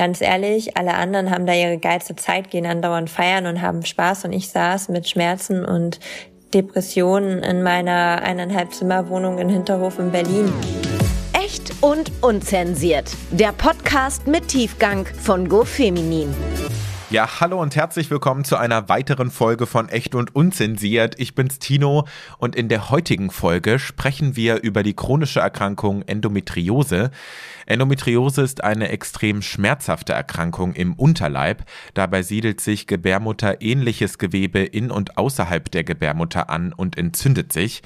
ganz 0.00 0.22
ehrlich, 0.22 0.78
alle 0.78 0.94
anderen 0.94 1.30
haben 1.30 1.44
da 1.44 1.52
ihre 1.52 1.76
geilste 1.76 2.16
Zeit, 2.16 2.50
gehen 2.50 2.64
andauernd 2.64 3.10
feiern 3.10 3.44
und 3.44 3.60
haben 3.60 3.84
Spaß 3.84 4.24
und 4.24 4.32
ich 4.32 4.48
saß 4.48 4.88
mit 4.88 5.06
Schmerzen 5.06 5.62
und 5.62 6.00
Depressionen 6.54 7.42
in 7.42 7.62
meiner 7.62 8.22
eineinhalb 8.22 8.72
Zimmerwohnung 8.72 9.36
in 9.36 9.50
Hinterhof 9.50 9.98
in 9.98 10.10
Berlin. 10.10 10.50
Echt 11.34 11.74
und 11.82 12.10
unzensiert. 12.22 13.14
Der 13.30 13.52
Podcast 13.52 14.26
mit 14.26 14.48
Tiefgang 14.48 15.04
von 15.04 15.50
GoFeminin. 15.50 16.34
Ja, 17.10 17.40
hallo 17.40 17.60
und 17.60 17.74
herzlich 17.74 18.08
willkommen 18.08 18.44
zu 18.44 18.56
einer 18.56 18.88
weiteren 18.88 19.32
Folge 19.32 19.66
von 19.66 19.88
Echt 19.88 20.14
und 20.14 20.34
Unzensiert. 20.34 21.16
Ich 21.18 21.34
bin's 21.34 21.58
Tino 21.58 22.06
und 22.38 22.54
in 22.54 22.68
der 22.68 22.88
heutigen 22.88 23.30
Folge 23.30 23.80
sprechen 23.80 24.36
wir 24.36 24.62
über 24.62 24.84
die 24.84 24.94
chronische 24.94 25.40
Erkrankung 25.40 26.02
Endometriose. 26.02 27.10
Endometriose 27.70 28.42
ist 28.42 28.64
eine 28.64 28.88
extrem 28.88 29.42
schmerzhafte 29.42 30.12
Erkrankung 30.12 30.72
im 30.72 30.94
Unterleib. 30.94 31.62
Dabei 31.94 32.22
siedelt 32.22 32.60
sich 32.60 32.88
Gebärmutter 32.88 33.62
ähnliches 33.62 34.18
Gewebe 34.18 34.58
in 34.58 34.90
und 34.90 35.16
außerhalb 35.16 35.70
der 35.70 35.84
Gebärmutter 35.84 36.50
an 36.50 36.72
und 36.72 36.98
entzündet 36.98 37.52
sich. 37.52 37.82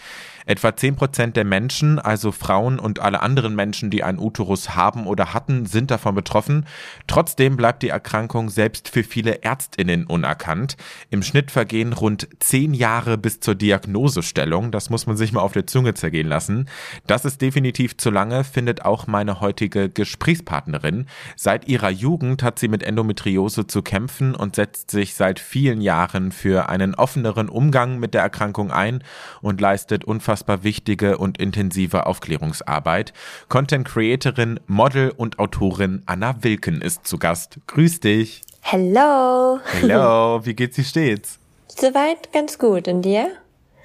Etwa 0.47 0.69
10% 0.69 1.33
der 1.33 1.45
Menschen, 1.45 1.99
also 1.99 2.31
Frauen 2.31 2.79
und 2.79 3.01
alle 3.01 3.23
anderen 3.23 3.55
Menschen, 3.55 3.91
die 3.91 4.03
einen 4.03 4.19
Uterus 4.19 4.75
haben 4.75 5.07
oder 5.07 5.33
hatten, 5.33 5.65
sind 5.65 5.91
davon 5.91 6.15
betroffen. 6.15 6.67
Trotzdem 7.07 7.57
bleibt 7.57 7.83
die 7.83 7.89
Erkrankung 7.89 8.51
selbst 8.51 8.91
für 8.91 9.05
viele 9.05 9.43
Ärztinnen 9.43 10.07
unerkannt. 10.07 10.77
Im 11.11 11.23
Schnitt 11.23 11.51
vergehen 11.51 11.95
rund 11.95 12.29
10 12.41 12.75
Jahre 12.75 13.17
bis 13.17 13.41
zur 13.41 13.55
Diagnosestellung. 13.55 14.71
Das 14.71 14.91
muss 14.91 15.07
man 15.07 15.17
sich 15.17 15.33
mal 15.33 15.41
auf 15.41 15.53
der 15.53 15.67
Zunge 15.67 15.95
zergehen 15.95 16.29
lassen. 16.29 16.69
Das 17.07 17.25
ist 17.25 17.41
definitiv 17.41 17.97
zu 17.97 18.11
lange, 18.11 18.45
findet 18.45 18.85
auch 18.85 19.07
meine 19.07 19.41
heutige 19.41 19.74
Gesprächspartnerin. 19.75 21.07
Seit 21.37 21.69
ihrer 21.69 21.91
Jugend 21.91 22.43
hat 22.43 22.59
sie 22.59 22.69
mit 22.69 22.83
Endometriose 22.83 23.67
zu 23.67 23.83
kämpfen 23.83 24.35
und 24.35 24.57
setzt 24.57 24.91
sich 24.91 25.15
seit 25.15 25.41
vielen 25.41 25.81
Jahren 25.81 26.33
für 26.33 26.69
einen 26.69 26.95
offeneren 26.95 27.49
Umgang 27.49 27.99
mit 27.99 28.15
der 28.15 28.23
Erkrankung 28.23 28.71
ein 28.71 29.03
und 29.43 29.61
leistet 29.61 30.05
unfassbar 30.05 30.65
wichtige 30.65 31.19
und 31.19 31.39
intensive 31.39 32.07
Aufklärungsarbeit. 32.07 33.13
Content 33.49 33.87
Creatorin, 33.87 34.61
Model 34.67 35.13
und 35.17 35.39
Autorin 35.39 36.03
Anna 36.07 36.43
Wilken 36.43 36.81
ist 36.81 37.07
zu 37.07 37.19
Gast. 37.19 37.59
Grüß 37.67 38.01
dich. 38.01 38.43
Hello. 38.61 39.61
Hello, 39.81 40.41
wie 40.45 40.55
geht's 40.55 40.77
dir 40.77 40.85
stets? 40.85 41.39
Soweit 41.69 42.33
ganz 42.33 42.59
gut. 42.59 42.89
Und 42.89 43.03
dir? 43.03 43.31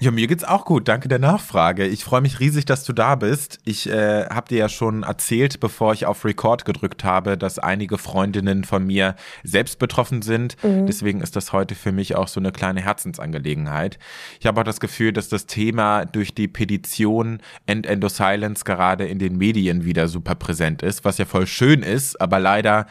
Ja, 0.02 0.10
mir 0.10 0.26
geht's 0.28 0.44
auch 0.44 0.64
gut. 0.64 0.88
Danke 0.88 1.08
der 1.08 1.18
Nachfrage. 1.18 1.86
Ich 1.86 2.04
freue 2.04 2.22
mich 2.22 2.40
riesig, 2.40 2.64
dass 2.64 2.84
du 2.84 2.94
da 2.94 3.16
bist. 3.16 3.58
Ich 3.66 3.86
äh, 3.86 4.24
habe 4.30 4.48
dir 4.48 4.56
ja 4.56 4.68
schon 4.70 5.02
erzählt, 5.02 5.60
bevor 5.60 5.92
ich 5.92 6.06
auf 6.06 6.24
Record 6.24 6.64
gedrückt 6.64 7.04
habe, 7.04 7.36
dass 7.36 7.58
einige 7.58 7.98
Freundinnen 7.98 8.64
von 8.64 8.86
mir 8.86 9.14
selbst 9.44 9.78
betroffen 9.78 10.22
sind. 10.22 10.56
Mhm. 10.64 10.86
Deswegen 10.86 11.20
ist 11.20 11.36
das 11.36 11.52
heute 11.52 11.74
für 11.74 11.92
mich 11.92 12.16
auch 12.16 12.28
so 12.28 12.40
eine 12.40 12.50
kleine 12.50 12.80
Herzensangelegenheit. 12.80 13.98
Ich 14.40 14.46
habe 14.46 14.62
auch 14.62 14.64
das 14.64 14.80
Gefühl, 14.80 15.12
dass 15.12 15.28
das 15.28 15.44
Thema 15.44 16.06
durch 16.06 16.34
die 16.34 16.48
Petition 16.48 17.42
End 17.66 17.84
Endo 17.84 18.08
Silence 18.08 18.64
gerade 18.64 19.06
in 19.06 19.18
den 19.18 19.36
Medien 19.36 19.84
wieder 19.84 20.08
super 20.08 20.34
präsent 20.34 20.82
ist, 20.82 21.04
was 21.04 21.18
ja 21.18 21.26
voll 21.26 21.46
schön 21.46 21.82
ist, 21.82 22.18
aber 22.18 22.40
leider 22.40 22.86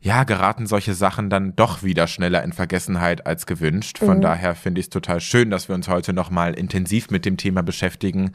ja, 0.00 0.24
geraten 0.24 0.66
solche 0.66 0.94
Sachen 0.94 1.30
dann 1.30 1.56
doch 1.56 1.82
wieder 1.82 2.06
schneller 2.06 2.42
in 2.42 2.52
Vergessenheit 2.52 3.26
als 3.26 3.46
gewünscht. 3.46 3.98
Von 3.98 4.18
mhm. 4.18 4.22
daher 4.22 4.54
finde 4.54 4.80
ich 4.80 4.86
es 4.86 4.90
total 4.90 5.20
schön, 5.20 5.50
dass 5.50 5.68
wir 5.68 5.74
uns 5.74 5.88
heute 5.88 6.12
nochmal 6.12 6.54
intensiv 6.54 7.10
mit 7.10 7.24
dem 7.24 7.36
Thema 7.36 7.62
beschäftigen. 7.62 8.32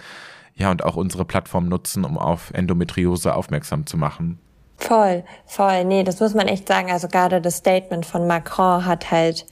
Ja, 0.56 0.70
und 0.70 0.84
auch 0.84 0.96
unsere 0.96 1.26
Plattform 1.26 1.70
nutzen, 1.70 2.04
um 2.04 2.18
auf 2.18 2.52
Endometriose 2.54 3.34
aufmerksam 3.34 3.86
zu 3.86 3.98
machen. 3.98 4.40
Voll, 4.78 5.24
voll. 5.46 5.86
Nee, 5.86 6.04
das 6.04 6.20
muss 6.20 6.34
man 6.34 6.48
echt 6.48 6.68
sagen. 6.68 6.92
Also 6.92 7.08
gerade 7.08 7.40
das 7.40 7.58
Statement 7.58 8.06
von 8.06 8.28
Macron 8.28 8.86
hat 8.86 9.12
halt, 9.12 9.46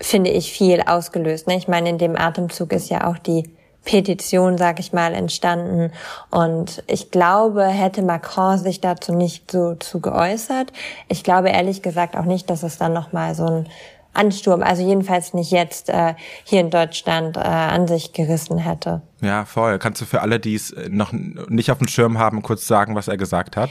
finde 0.00 0.30
ich, 0.30 0.50
viel 0.50 0.80
ausgelöst. 0.80 1.46
Ne? 1.46 1.56
Ich 1.56 1.68
meine, 1.68 1.90
in 1.90 1.98
dem 1.98 2.16
Atemzug 2.16 2.72
ist 2.72 2.88
ja 2.88 3.06
auch 3.06 3.18
die 3.18 3.44
Petition, 3.86 4.58
sag 4.58 4.78
ich 4.80 4.92
mal, 4.92 5.14
entstanden. 5.14 5.92
Und 6.30 6.82
ich 6.86 7.10
glaube, 7.10 7.64
hätte 7.64 8.02
Macron 8.02 8.58
sich 8.58 8.82
dazu 8.82 9.14
nicht 9.14 9.50
so 9.50 9.74
zu 9.76 10.00
geäußert, 10.00 10.72
ich 11.08 11.24
glaube 11.24 11.48
ehrlich 11.48 11.80
gesagt 11.80 12.16
auch 12.16 12.24
nicht, 12.24 12.50
dass 12.50 12.62
es 12.62 12.76
dann 12.76 12.92
nochmal 12.92 13.34
so 13.34 13.46
ein 13.46 13.68
Ansturm, 14.12 14.62
also 14.62 14.82
jedenfalls 14.82 15.34
nicht 15.34 15.50
jetzt 15.50 15.88
äh, 15.88 16.14
hier 16.44 16.60
in 16.60 16.70
Deutschland 16.70 17.36
äh, 17.36 17.40
an 17.40 17.86
sich 17.86 18.12
gerissen 18.12 18.58
hätte. 18.58 19.02
Ja, 19.20 19.44
voll. 19.44 19.78
Kannst 19.78 20.00
du 20.00 20.06
für 20.06 20.22
alle, 20.22 20.40
die 20.40 20.54
es 20.54 20.74
noch 20.88 21.12
nicht 21.12 21.70
auf 21.70 21.78
dem 21.78 21.88
Schirm 21.88 22.18
haben, 22.18 22.42
kurz 22.42 22.66
sagen, 22.66 22.94
was 22.94 23.08
er 23.08 23.16
gesagt 23.16 23.56
hat? 23.56 23.70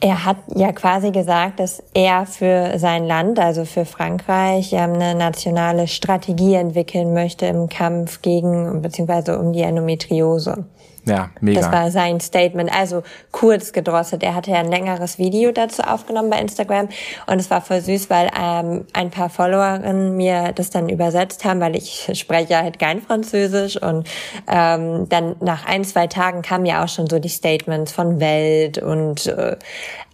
Er 0.00 0.26
hat 0.26 0.36
ja 0.54 0.72
quasi 0.72 1.10
gesagt, 1.10 1.58
dass 1.58 1.82
er 1.94 2.26
für 2.26 2.78
sein 2.78 3.06
Land, 3.06 3.38
also 3.38 3.64
für 3.64 3.86
Frankreich, 3.86 4.76
eine 4.76 5.14
nationale 5.14 5.88
Strategie 5.88 6.54
entwickeln 6.54 7.14
möchte 7.14 7.46
im 7.46 7.68
Kampf 7.70 8.20
gegen 8.20 8.82
bzw. 8.82 9.36
um 9.36 9.54
die 9.54 9.62
Endometriose. 9.62 10.66
Ja, 11.06 11.30
mega. 11.40 11.60
Das 11.60 11.70
war 11.70 11.90
sein 11.92 12.18
Statement. 12.20 12.70
Also 12.74 13.04
kurz 13.30 13.72
gedrosselt. 13.72 14.24
Er 14.24 14.34
hatte 14.34 14.50
ja 14.50 14.58
ein 14.58 14.70
längeres 14.70 15.18
Video 15.18 15.52
dazu 15.52 15.82
aufgenommen 15.82 16.30
bei 16.30 16.40
Instagram 16.40 16.88
und 17.26 17.40
es 17.40 17.48
war 17.48 17.60
voll 17.60 17.80
süß, 17.80 18.10
weil 18.10 18.28
ähm, 18.38 18.86
ein 18.92 19.10
paar 19.10 19.30
Followerinnen 19.30 20.16
mir 20.16 20.52
das 20.52 20.70
dann 20.70 20.88
übersetzt 20.88 21.44
haben, 21.44 21.60
weil 21.60 21.76
ich 21.76 22.10
spreche 22.14 22.56
halt 22.56 22.80
kein 22.80 23.00
Französisch 23.00 23.80
und 23.80 24.08
ähm, 24.48 25.08
dann 25.08 25.36
nach 25.40 25.64
ein, 25.66 25.84
zwei 25.84 26.08
Tagen 26.08 26.42
kamen 26.42 26.66
ja 26.66 26.82
auch 26.82 26.88
schon 26.88 27.06
so 27.08 27.20
die 27.20 27.28
Statements 27.28 27.92
von 27.92 28.18
Welt 28.18 28.78
und 28.78 29.26
äh, 29.26 29.56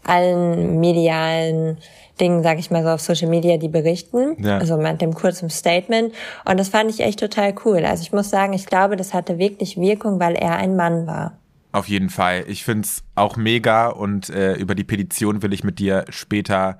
allen 0.04 0.78
medialen 0.78 1.78
Dingen, 2.20 2.42
sage 2.42 2.60
ich 2.60 2.70
mal 2.70 2.82
so 2.82 2.90
auf 2.90 3.00
Social 3.00 3.28
Media, 3.28 3.56
die 3.56 3.68
berichten, 3.68 4.36
ja. 4.42 4.58
also 4.58 4.76
mit 4.76 5.00
dem 5.00 5.14
kurzen 5.14 5.50
Statement. 5.50 6.14
Und 6.44 6.60
das 6.60 6.68
fand 6.68 6.90
ich 6.90 7.00
echt 7.00 7.20
total 7.20 7.54
cool. 7.64 7.84
Also 7.84 8.02
ich 8.02 8.12
muss 8.12 8.30
sagen, 8.30 8.52
ich 8.52 8.66
glaube, 8.66 8.96
das 8.96 9.14
hatte 9.14 9.38
wirklich 9.38 9.76
Wirkung, 9.76 10.20
weil 10.20 10.34
er 10.34 10.56
ein 10.56 10.76
Mann 10.76 11.06
war. 11.06 11.38
Auf 11.72 11.88
jeden 11.88 12.10
Fall. 12.10 12.44
Ich 12.48 12.64
find's 12.64 13.02
auch 13.14 13.36
mega 13.36 13.88
und 13.88 14.28
äh, 14.28 14.54
über 14.54 14.74
die 14.74 14.84
Petition 14.84 15.42
will 15.42 15.54
ich 15.54 15.64
mit 15.64 15.78
dir 15.78 16.04
später 16.10 16.78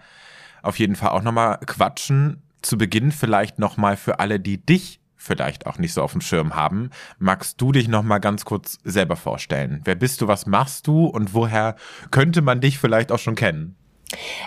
auf 0.62 0.78
jeden 0.78 0.97
Fall 0.97 1.10
auch 1.10 1.22
nochmal 1.22 1.59
quatschen. 1.66 2.42
Zu 2.60 2.78
Beginn 2.78 3.10
vielleicht 3.10 3.59
nochmal 3.59 3.97
für 3.97 4.21
alle, 4.21 4.38
die 4.38 4.59
dich 4.59 5.00
vielleicht 5.16 5.66
auch 5.66 5.78
nicht 5.78 5.94
so 5.94 6.03
auf 6.03 6.12
dem 6.12 6.21
Schirm 6.21 6.54
haben. 6.54 6.91
Magst 7.19 7.60
du 7.60 7.72
dich 7.72 7.88
noch 7.88 8.03
mal 8.03 8.19
ganz 8.19 8.44
kurz 8.44 8.78
selber 8.84 9.16
vorstellen? 9.16 9.81
Wer 9.84 9.94
bist 9.94 10.21
du, 10.21 10.28
was 10.28 10.47
machst 10.47 10.87
du 10.87 11.06
und 11.06 11.32
woher 11.32 11.76
könnte 12.10 12.42
man 12.42 12.60
dich 12.60 12.78
vielleicht 12.78 13.12
auch 13.12 13.19
schon 13.19 13.37
kennen? 13.37 13.76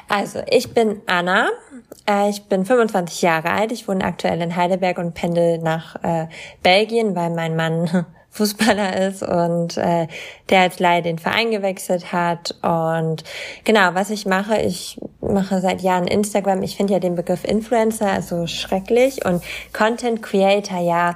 Also, 0.08 0.42
ich 0.50 0.74
bin 0.74 1.02
Anna. 1.06 1.50
Äh, 2.08 2.30
ich 2.30 2.44
bin 2.46 2.66
25 2.66 3.22
Jahre 3.22 3.52
alt. 3.52 3.72
Ich 3.72 3.88
wohne 3.88 4.04
aktuell 4.04 4.42
in 4.42 4.56
Heidelberg 4.56 4.98
und 4.98 5.14
pendel 5.14 5.60
nach 5.60 5.96
äh, 6.04 6.28
Belgien, 6.64 7.16
weil 7.16 7.32
mein 7.32 7.56
Mann 7.56 8.06
Fußballer 8.30 9.08
ist 9.08 9.24
und 9.24 9.78
äh, 9.78 10.08
der 10.50 10.62
als 10.62 10.80
Laie 10.80 11.02
den 11.02 11.18
Verein 11.18 11.52
gewechselt 11.52 12.12
hat. 12.12 12.56
Und 12.62 13.24
genau, 13.64 13.94
was 13.94 14.10
ich 14.10 14.26
mache, 14.26 14.62
ich 14.62 15.00
mache 15.22 15.60
seit 15.60 15.82
Jahren 15.82 16.08
Instagram. 16.08 16.62
Ich 16.62 16.76
finde 16.78 16.94
ja 16.94 17.00
den 17.00 17.16
Begriff 17.16 17.44
Influencer 17.44 18.12
also 18.12 18.48
schrecklich 18.48 19.26
und 19.26 19.44
Content 19.74 20.22
Creator, 20.22 20.80
ja, 20.80 21.16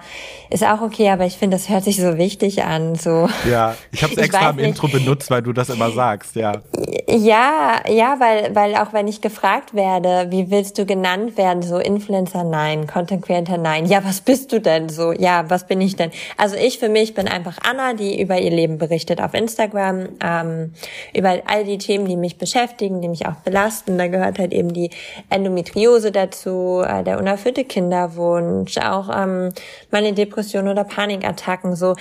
ist 0.50 0.64
auch 0.64 0.82
okay, 0.82 1.10
aber 1.10 1.26
ich 1.26 1.38
finde, 1.38 1.58
das 1.58 1.70
hört 1.70 1.84
sich 1.84 1.98
so 1.98 2.18
wichtig 2.18 2.64
an. 2.64 2.96
So. 2.96 3.30
Ja, 3.50 3.76
ich 3.92 4.04
habe 4.04 4.14
es 4.14 4.20
extra 4.20 4.50
im 4.50 4.58
nicht. 4.58 4.66
Intro 4.66 4.88
benutzt, 4.88 5.30
weil 5.30 5.42
du 5.42 5.54
das 5.54 5.70
immer 5.70 5.92
sagst, 5.92 6.36
ja. 6.36 6.62
Ja, 7.08 7.82
ja, 7.88 8.18
weil, 8.20 8.56
weil 8.56 8.76
auch 8.76 8.94
wenn 8.94 9.08
ich 9.08 9.22
gefragt 9.22 9.74
werde, 9.74 10.28
wie 10.32 10.50
willst 10.50 10.78
du 10.78 10.86
genannt 10.86 11.38
werden, 11.38 11.62
so 11.62 11.78
Influencer, 11.78 12.44
nein, 12.44 12.88
Content 12.88 13.24
Creator, 13.24 13.58
nein. 13.58 13.86
Ja, 13.86 14.04
was 14.04 14.22
bist 14.22 14.52
du 14.52 14.60
denn 14.60 14.90
so? 14.90 15.12
Ja, 15.12 15.50
was 15.50 15.68
bin 15.68 15.82
ich 15.82 15.96
denn? 15.96 16.12
Also 16.38 16.56
ich 16.56 16.80
für 16.80 16.90
mich 16.90 17.14
bin 17.14 17.28
einfach 17.28 17.58
Anna, 17.68 17.94
die 17.94 18.20
über 18.20 18.40
ihr 18.40 18.52
Leben 18.52 18.78
berichtet 18.78 19.19
auf 19.20 19.34
Instagram, 19.34 20.10
ähm, 20.24 20.74
über 21.14 21.38
all 21.46 21.64
die 21.64 21.78
Themen, 21.78 22.06
die 22.06 22.18
mich 22.18 22.38
beschäftigen, 22.38 23.02
die 23.02 23.08
mich 23.08 23.28
auch 23.28 23.36
belasten. 23.36 23.98
Da 23.98 24.08
gehört 24.08 24.40
halt 24.40 24.54
eben 24.54 24.74
die 24.74 24.90
Endometriose 25.30 26.12
dazu, 26.12 26.84
äh, 26.86 27.04
der 27.04 27.20
unerfüllte 27.20 27.64
Kinderwunsch, 27.64 28.78
auch 28.78 29.10
ähm, 29.16 29.50
meine 29.92 30.14
Depression 30.14 30.68
oder 30.68 30.84
Panikattacken, 30.84 31.76
so 31.76 31.96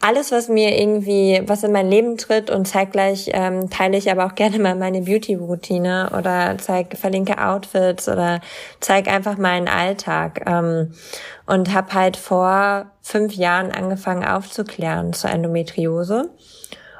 alles, 0.00 0.32
was 0.32 0.48
mir 0.48 0.80
irgendwie, 0.80 1.42
was 1.46 1.62
in 1.62 1.72
mein 1.72 1.90
Leben 1.90 2.16
tritt 2.16 2.50
und 2.50 2.66
zeitgleich 2.66 3.30
ähm, 3.32 3.68
teile 3.70 3.96
ich 3.96 4.10
aber 4.10 4.26
auch 4.26 4.34
gerne 4.34 4.58
mal 4.58 4.74
meine 4.74 5.02
Beauty-Routine 5.02 6.10
oder 6.16 6.56
zeig, 6.58 6.96
verlinke 6.96 7.38
Outfits 7.38 8.08
oder 8.08 8.40
zeig 8.80 9.08
einfach 9.08 9.36
meinen 9.36 9.68
Alltag. 9.68 10.42
Ähm, 10.46 10.92
und 11.50 11.74
habe 11.74 11.92
halt 11.94 12.16
vor 12.16 12.92
fünf 13.02 13.34
Jahren 13.34 13.72
angefangen 13.72 14.24
aufzuklären 14.24 15.12
zur 15.12 15.30
Endometriose. 15.30 16.30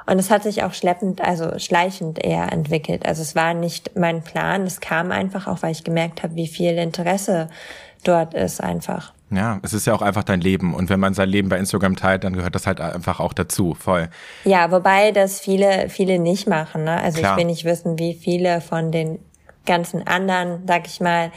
Und 0.05 0.19
es 0.19 0.29
hat 0.29 0.43
sich 0.43 0.63
auch 0.63 0.73
schleppend, 0.73 1.21
also 1.21 1.57
schleichend 1.59 2.23
eher 2.23 2.51
entwickelt. 2.51 3.05
Also 3.05 3.21
es 3.21 3.35
war 3.35 3.53
nicht 3.53 3.95
mein 3.95 4.23
Plan, 4.23 4.63
es 4.63 4.79
kam 4.79 5.11
einfach 5.11 5.47
auch, 5.47 5.61
weil 5.61 5.71
ich 5.71 5.83
gemerkt 5.83 6.23
habe, 6.23 6.35
wie 6.35 6.47
viel 6.47 6.77
Interesse 6.77 7.49
dort 8.03 8.33
ist 8.33 8.61
einfach. 8.61 9.13
Ja, 9.29 9.59
es 9.63 9.73
ist 9.73 9.87
ja 9.87 9.93
auch 9.93 10.01
einfach 10.01 10.23
dein 10.23 10.41
Leben. 10.41 10.73
Und 10.73 10.89
wenn 10.89 10.99
man 10.99 11.13
sein 11.13 11.29
Leben 11.29 11.47
bei 11.47 11.57
Instagram 11.57 11.95
teilt, 11.95 12.25
dann 12.25 12.33
gehört 12.33 12.53
das 12.53 12.67
halt 12.67 12.81
einfach 12.81 13.19
auch 13.21 13.31
dazu, 13.31 13.75
voll. 13.75 14.09
Ja, 14.43 14.71
wobei 14.71 15.11
das 15.11 15.39
viele, 15.39 15.87
viele 15.89 16.19
nicht 16.19 16.47
machen. 16.47 16.83
Ne? 16.83 17.01
Also 17.01 17.19
Klar. 17.19 17.33
ich 17.33 17.37
will 17.37 17.45
nicht 17.45 17.63
wissen, 17.63 17.97
wie 17.97 18.13
viele 18.13 18.59
von 18.59 18.91
den 18.91 19.19
ganzen 19.65 20.05
anderen, 20.05 20.63
sag 20.67 20.85
ich 20.85 20.99
mal, 20.99 21.31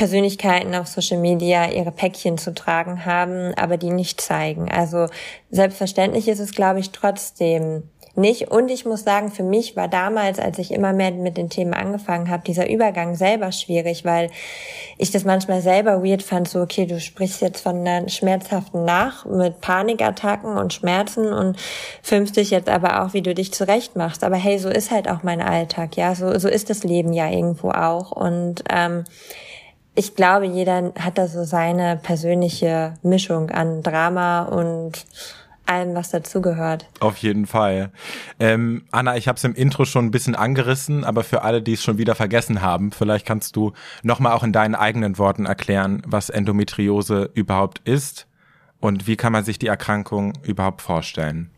Persönlichkeiten 0.00 0.74
auf 0.74 0.86
Social 0.86 1.18
Media 1.18 1.70
ihre 1.70 1.92
Päckchen 1.92 2.38
zu 2.38 2.54
tragen 2.54 3.04
haben, 3.04 3.52
aber 3.56 3.76
die 3.76 3.90
nicht 3.90 4.18
zeigen. 4.18 4.72
Also 4.72 5.08
selbstverständlich 5.50 6.26
ist 6.26 6.38
es, 6.38 6.54
glaube 6.54 6.80
ich, 6.80 6.90
trotzdem 6.90 7.82
nicht. 8.14 8.50
Und 8.50 8.70
ich 8.70 8.86
muss 8.86 9.04
sagen, 9.04 9.30
für 9.30 9.42
mich 9.42 9.76
war 9.76 9.88
damals, 9.88 10.38
als 10.38 10.58
ich 10.58 10.72
immer 10.72 10.94
mehr 10.94 11.10
mit 11.10 11.36
den 11.36 11.50
Themen 11.50 11.74
angefangen 11.74 12.30
habe, 12.30 12.42
dieser 12.46 12.70
Übergang 12.70 13.14
selber 13.14 13.52
schwierig, 13.52 14.06
weil 14.06 14.30
ich 14.96 15.10
das 15.10 15.24
manchmal 15.24 15.60
selber 15.60 16.02
weird 16.02 16.22
fand, 16.22 16.48
so, 16.48 16.62
okay, 16.62 16.86
du 16.86 16.98
sprichst 16.98 17.42
jetzt 17.42 17.60
von 17.60 17.86
einer 17.86 18.08
schmerzhaften 18.08 18.86
Nach 18.86 19.26
mit 19.26 19.60
Panikattacken 19.60 20.56
und 20.56 20.72
Schmerzen 20.72 21.30
und 21.30 21.58
filmst 22.02 22.38
dich 22.38 22.50
jetzt 22.50 22.70
aber 22.70 23.02
auch, 23.02 23.12
wie 23.12 23.20
du 23.20 23.34
dich 23.34 23.52
zurecht 23.52 23.96
machst. 23.96 24.24
Aber 24.24 24.36
hey, 24.36 24.58
so 24.58 24.70
ist 24.70 24.90
halt 24.90 25.10
auch 25.10 25.24
mein 25.24 25.42
Alltag, 25.42 25.98
ja, 25.98 26.14
so, 26.14 26.38
so 26.38 26.48
ist 26.48 26.70
das 26.70 26.84
Leben 26.84 27.12
ja 27.12 27.28
irgendwo 27.28 27.68
auch. 27.68 28.12
Und 28.12 28.64
ähm, 28.70 29.04
ich 29.94 30.14
glaube, 30.14 30.46
jeder 30.46 30.92
hat 30.98 31.18
da 31.18 31.26
so 31.26 31.44
seine 31.44 31.96
persönliche 31.96 32.94
Mischung 33.02 33.50
an 33.50 33.82
Drama 33.82 34.42
und 34.42 35.04
allem, 35.70 35.94
was 35.94 36.10
dazugehört. 36.10 36.88
Auf 37.00 37.18
jeden 37.18 37.46
Fall. 37.46 37.90
Ähm, 38.38 38.82
Anna, 38.90 39.16
ich 39.16 39.28
habe 39.28 39.36
es 39.36 39.44
im 39.44 39.54
Intro 39.54 39.84
schon 39.84 40.06
ein 40.06 40.10
bisschen 40.10 40.34
angerissen, 40.34 41.04
aber 41.04 41.22
für 41.22 41.42
alle, 41.42 41.62
die 41.62 41.74
es 41.74 41.82
schon 41.82 41.96
wieder 41.96 42.14
vergessen 42.14 42.60
haben, 42.60 42.90
vielleicht 42.90 43.24
kannst 43.24 43.56
du 43.56 43.72
nochmal 44.02 44.32
auch 44.32 44.42
in 44.42 44.52
deinen 44.52 44.74
eigenen 44.74 45.16
Worten 45.18 45.46
erklären, 45.46 46.02
was 46.06 46.28
Endometriose 46.28 47.30
überhaupt 47.34 47.80
ist 47.84 48.26
und 48.80 49.06
wie 49.06 49.16
kann 49.16 49.32
man 49.32 49.44
sich 49.44 49.58
die 49.58 49.68
Erkrankung 49.68 50.32
überhaupt 50.42 50.82
vorstellen. 50.82 51.50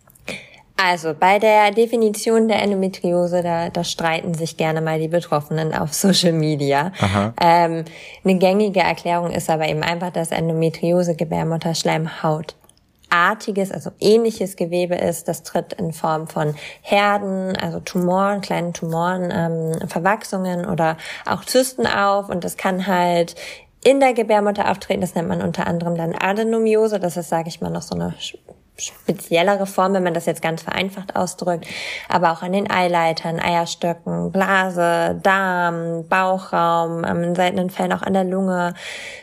Also 0.84 1.14
bei 1.14 1.38
der 1.38 1.70
Definition 1.70 2.48
der 2.48 2.60
Endometriose, 2.60 3.42
da, 3.42 3.68
da 3.68 3.84
streiten 3.84 4.34
sich 4.34 4.56
gerne 4.56 4.80
mal 4.80 4.98
die 4.98 5.06
Betroffenen 5.06 5.72
auf 5.74 5.94
Social 5.94 6.32
Media. 6.32 6.90
Ähm, 7.40 7.84
eine 8.24 8.38
gängige 8.38 8.80
Erklärung 8.80 9.30
ist 9.30 9.48
aber 9.48 9.68
eben 9.68 9.84
einfach, 9.84 10.10
dass 10.10 10.32
Endometriose 10.32 11.14
Gebärmutterschleimhaut 11.14 12.56
artiges, 13.10 13.70
also 13.70 13.92
ähnliches 14.00 14.56
Gewebe 14.56 14.96
ist. 14.96 15.28
Das 15.28 15.44
tritt 15.44 15.74
in 15.74 15.92
Form 15.92 16.26
von 16.26 16.56
Herden, 16.80 17.56
also 17.56 17.78
Tumoren, 17.78 18.40
kleinen 18.40 18.72
Tumoren, 18.72 19.30
ähm, 19.32 19.88
Verwachsungen 19.88 20.66
oder 20.66 20.96
auch 21.26 21.44
Zysten 21.44 21.86
auf. 21.86 22.28
Und 22.28 22.42
das 22.42 22.56
kann 22.56 22.88
halt 22.88 23.36
in 23.84 24.00
der 24.00 24.14
Gebärmutter 24.14 24.68
auftreten. 24.68 25.02
Das 25.02 25.14
nennt 25.14 25.28
man 25.28 25.42
unter 25.42 25.68
anderem 25.68 25.96
dann 25.96 26.14
Adenomiose. 26.14 26.98
Das 26.98 27.16
ist, 27.16 27.28
sage 27.28 27.48
ich 27.48 27.60
mal, 27.60 27.70
noch 27.70 27.82
so 27.82 27.94
eine 27.94 28.14
speziellere 28.78 29.66
Form, 29.66 29.92
wenn 29.94 30.02
man 30.02 30.14
das 30.14 30.26
jetzt 30.26 30.42
ganz 30.42 30.62
vereinfacht 30.62 31.14
ausdrückt, 31.14 31.66
aber 32.08 32.32
auch 32.32 32.42
an 32.42 32.52
den 32.52 32.70
Eileitern, 32.70 33.38
Eierstöcken, 33.38 34.32
Blase, 34.32 35.20
Darm, 35.22 36.06
Bauchraum, 36.08 37.04
in 37.04 37.34
seltenen 37.34 37.70
Fällen 37.70 37.92
auch 37.92 38.02
an 38.02 38.14
der 38.14 38.24
Lunge, 38.24 38.74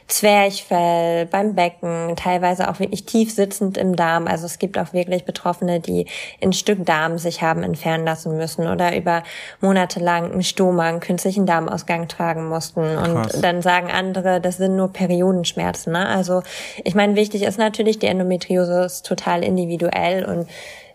Zwerchfell, 0.08 1.28
beim 1.28 1.56
Becken, 1.56 2.16
teilweise 2.16 2.70
auch 2.70 2.80
wirklich 2.80 3.06
tief 3.06 3.34
sitzend 3.34 3.78
im 3.78 3.96
Darm. 3.96 4.28
Also 4.28 4.46
es 4.46 4.58
gibt 4.58 4.78
auch 4.78 4.94
wirklich 4.94 5.26
Betroffene, 5.26 5.80
die 5.80 6.08
ein 6.44 6.54
Stück 6.54 6.86
Darm 6.86 7.18
sich 7.18 7.42
haben 7.42 7.64
entfernen 7.64 8.06
lassen 8.06 8.36
müssen 8.36 8.68
oder 8.68 8.96
über 8.96 9.24
Monate 9.62 10.00
lang 10.00 10.32
einen 10.32 10.44
Stoma, 10.44 10.88
einen 10.88 11.00
künstlichen 11.00 11.46
Darmausgang 11.46 12.08
tragen 12.08 12.50
mussten. 12.50 12.82
Und 12.82 13.14
Krass. 13.14 13.42
dann 13.42 13.62
sagen 13.62 13.92
andere, 13.92 14.42
das 14.42 14.58
sind 14.58 14.76
nur 14.76 14.92
Periodenschmerzen. 14.92 15.94
Ne? 15.94 16.08
Also 16.08 16.42
ich 16.84 16.96
meine, 16.96 17.16
wichtig 17.16 17.44
ist 17.44 17.60
natürlich, 17.60 18.00
die 18.00 18.08
Endometriose 18.08 18.82
ist 18.84 19.06
total 19.06 19.39
individuell 19.44 20.26
und 20.26 20.48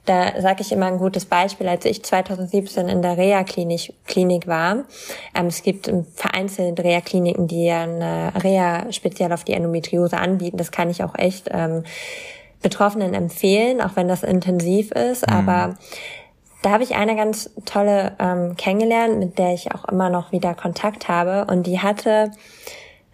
da 0.07 0.39
sage 0.41 0.61
ich 0.61 0.71
immer 0.71 0.87
ein 0.87 0.99
gutes 0.99 1.25
Beispiel, 1.25 1.67
als 1.67 1.85
ich 1.87 2.03
2017 2.03 2.89
in 2.89 3.01
der 3.01 3.17
Reha-Klinik 3.17 3.95
Klinik 4.07 4.47
war. 4.47 4.85
Ähm, 5.35 5.47
es 5.47 5.63
gibt 5.63 5.91
vereinzelt 6.15 6.79
Reha-Kliniken, 6.81 7.49
die 7.49 7.71
eine 7.71 8.33
Reha 8.43 8.93
speziell 8.93 9.33
auf 9.33 9.45
die 9.45 9.55
Endometriose 9.55 10.19
anbieten. 10.19 10.59
Das 10.59 10.71
kann 10.71 10.91
ich 10.91 11.03
auch 11.03 11.15
echt 11.17 11.49
ähm, 11.51 11.85
Betroffenen 12.61 13.15
empfehlen, 13.15 13.81
auch 13.81 13.97
wenn 13.97 14.09
das 14.09 14.23
intensiv 14.23 14.91
ist. 14.93 15.27
Mhm. 15.27 15.35
Aber 15.35 15.77
da 16.63 16.71
habe 16.71 16.83
ich 16.83 16.95
eine 16.95 17.17
ganz 17.17 17.51
tolle 17.65 18.13
ähm, 18.19 18.57
kennengelernt, 18.57 19.19
mit 19.19 19.39
der 19.39 19.55
ich 19.55 19.75
auch 19.75 19.87
immer 19.87 20.11
noch 20.11 20.33
wieder 20.33 20.55
Kontakt 20.55 21.09
habe. 21.09 21.47
Und 21.51 21.67
die 21.67 21.81
hatte 21.81 22.31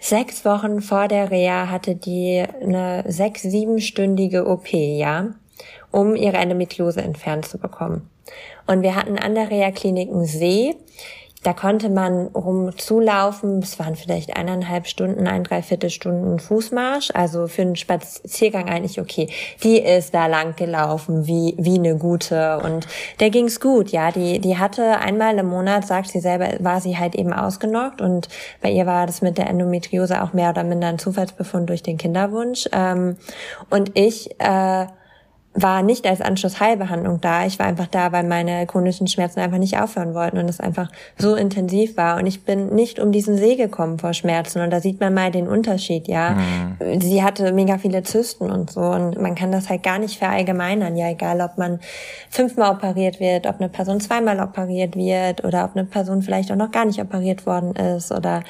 sechs 0.00 0.44
Wochen 0.44 0.80
vor 0.80 1.06
der 1.06 1.30
Reha 1.30 1.70
hatte 1.70 1.94
die 1.94 2.44
eine 2.62 3.04
sechs, 3.06 3.42
siebenstündige 3.42 4.46
OP, 4.46 4.72
ja 4.72 5.34
um 5.90 6.14
ihre 6.14 6.36
Endometriose 6.36 7.02
entfernt 7.02 7.46
zu 7.46 7.58
bekommen. 7.58 8.08
Und 8.66 8.82
wir 8.82 8.94
hatten 8.94 9.18
an 9.18 9.34
der 9.34 9.50
Reha-Klinik 9.50 10.08
See. 10.22 10.76
Da 11.42 11.54
konnte 11.54 11.88
man 11.88 12.26
rumzulaufen. 12.28 13.60
Es 13.60 13.78
waren 13.78 13.96
vielleicht 13.96 14.36
eineinhalb 14.36 14.86
Stunden, 14.86 15.26
ein, 15.26 15.42
dreiviertel 15.42 15.88
Stunden 15.88 16.38
Fußmarsch. 16.38 17.10
Also 17.14 17.46
für 17.46 17.62
einen 17.62 17.76
Spaziergang 17.76 18.68
eigentlich 18.68 19.00
okay. 19.00 19.28
Die 19.62 19.78
ist 19.78 20.12
da 20.12 20.26
lang 20.26 20.54
gelaufen, 20.56 21.26
wie, 21.26 21.54
wie 21.56 21.78
eine 21.78 21.96
gute. 21.96 22.58
Und 22.58 22.86
der 23.20 23.30
ging's 23.30 23.58
gut, 23.58 23.90
ja. 23.90 24.12
Die, 24.12 24.38
die 24.38 24.58
hatte 24.58 24.98
einmal 24.98 25.38
im 25.38 25.46
Monat, 25.46 25.86
sagt 25.86 26.10
sie 26.10 26.20
selber, 26.20 26.48
war 26.58 26.82
sie 26.82 26.98
halt 26.98 27.14
eben 27.14 27.32
ausgenockt. 27.32 28.02
Und 28.02 28.28
bei 28.60 28.70
ihr 28.70 28.84
war 28.84 29.06
das 29.06 29.22
mit 29.22 29.38
der 29.38 29.48
Endometriose 29.48 30.22
auch 30.22 30.34
mehr 30.34 30.50
oder 30.50 30.62
minder 30.64 30.88
ein 30.88 30.98
Zufallsbefund 30.98 31.70
durch 31.70 31.82
den 31.82 31.96
Kinderwunsch. 31.96 32.68
Ähm, 32.72 33.16
und 33.70 33.98
ich, 33.98 34.38
äh, 34.40 34.86
war 35.52 35.82
nicht 35.82 36.06
als 36.06 36.20
Anschlussheilbehandlung 36.20 37.20
da. 37.20 37.44
Ich 37.44 37.58
war 37.58 37.66
einfach 37.66 37.88
da, 37.88 38.12
weil 38.12 38.22
meine 38.22 38.66
chronischen 38.66 39.08
Schmerzen 39.08 39.40
einfach 39.40 39.58
nicht 39.58 39.80
aufhören 39.80 40.14
wollten 40.14 40.38
und 40.38 40.48
es 40.48 40.60
einfach 40.60 40.88
so 41.18 41.34
intensiv 41.34 41.96
war. 41.96 42.18
Und 42.18 42.26
ich 42.26 42.44
bin 42.44 42.68
nicht 42.74 43.00
um 43.00 43.10
diesen 43.10 43.36
See 43.36 43.56
gekommen 43.56 43.98
vor 43.98 44.14
Schmerzen. 44.14 44.60
Und 44.60 44.70
da 44.70 44.80
sieht 44.80 45.00
man 45.00 45.12
mal 45.12 45.32
den 45.32 45.48
Unterschied, 45.48 46.06
ja. 46.06 46.36
Mhm. 46.78 47.00
Sie 47.00 47.24
hatte 47.24 47.52
mega 47.52 47.78
viele 47.78 48.04
Zysten 48.04 48.48
und 48.48 48.70
so. 48.70 48.80
Und 48.80 49.20
man 49.20 49.34
kann 49.34 49.50
das 49.50 49.68
halt 49.68 49.82
gar 49.82 49.98
nicht 49.98 50.18
verallgemeinern. 50.18 50.96
Ja, 50.96 51.10
egal, 51.10 51.40
ob 51.40 51.58
man 51.58 51.80
fünfmal 52.30 52.70
operiert 52.70 53.18
wird, 53.18 53.48
ob 53.48 53.58
eine 53.58 53.68
Person 53.68 54.00
zweimal 54.00 54.38
operiert 54.38 54.94
wird 54.94 55.44
oder 55.44 55.64
ob 55.64 55.76
eine 55.76 55.84
Person 55.84 56.22
vielleicht 56.22 56.52
auch 56.52 56.56
noch 56.56 56.70
gar 56.70 56.84
nicht 56.84 57.00
operiert 57.00 57.44
worden 57.44 57.74
ist 57.74 58.12
oder 58.12 58.44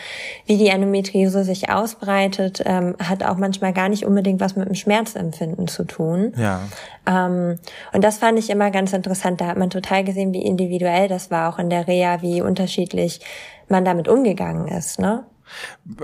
wie 0.44 0.58
die 0.58 0.68
Endometriose 0.68 1.44
sich 1.44 1.70
ausbreitet, 1.70 2.62
ähm, 2.66 2.94
hat 3.02 3.22
auch 3.22 3.38
manchmal 3.38 3.72
gar 3.72 3.88
nicht 3.88 4.04
unbedingt 4.04 4.40
was 4.40 4.54
mit 4.54 4.68
dem 4.68 4.74
Schmerzempfinden 4.74 5.66
zu 5.66 5.84
tun. 5.84 6.34
Ja. 6.36 6.60
Ähm, 7.06 7.56
und 7.92 8.04
das 8.04 8.18
fand 8.18 8.38
ich 8.38 8.50
immer 8.50 8.70
ganz 8.70 8.92
interessant. 8.92 9.40
Da 9.40 9.46
hat 9.46 9.56
man 9.56 9.70
total 9.70 10.04
gesehen, 10.04 10.32
wie 10.32 10.42
individuell 10.42 11.08
das 11.08 11.30
war, 11.30 11.52
auch 11.52 11.58
in 11.58 11.70
der 11.70 11.86
Reha, 11.86 12.22
wie 12.22 12.42
unterschiedlich 12.42 13.20
man 13.68 13.84
damit 13.84 14.08
umgegangen 14.08 14.68
ist. 14.68 14.98
Ne? 14.98 15.24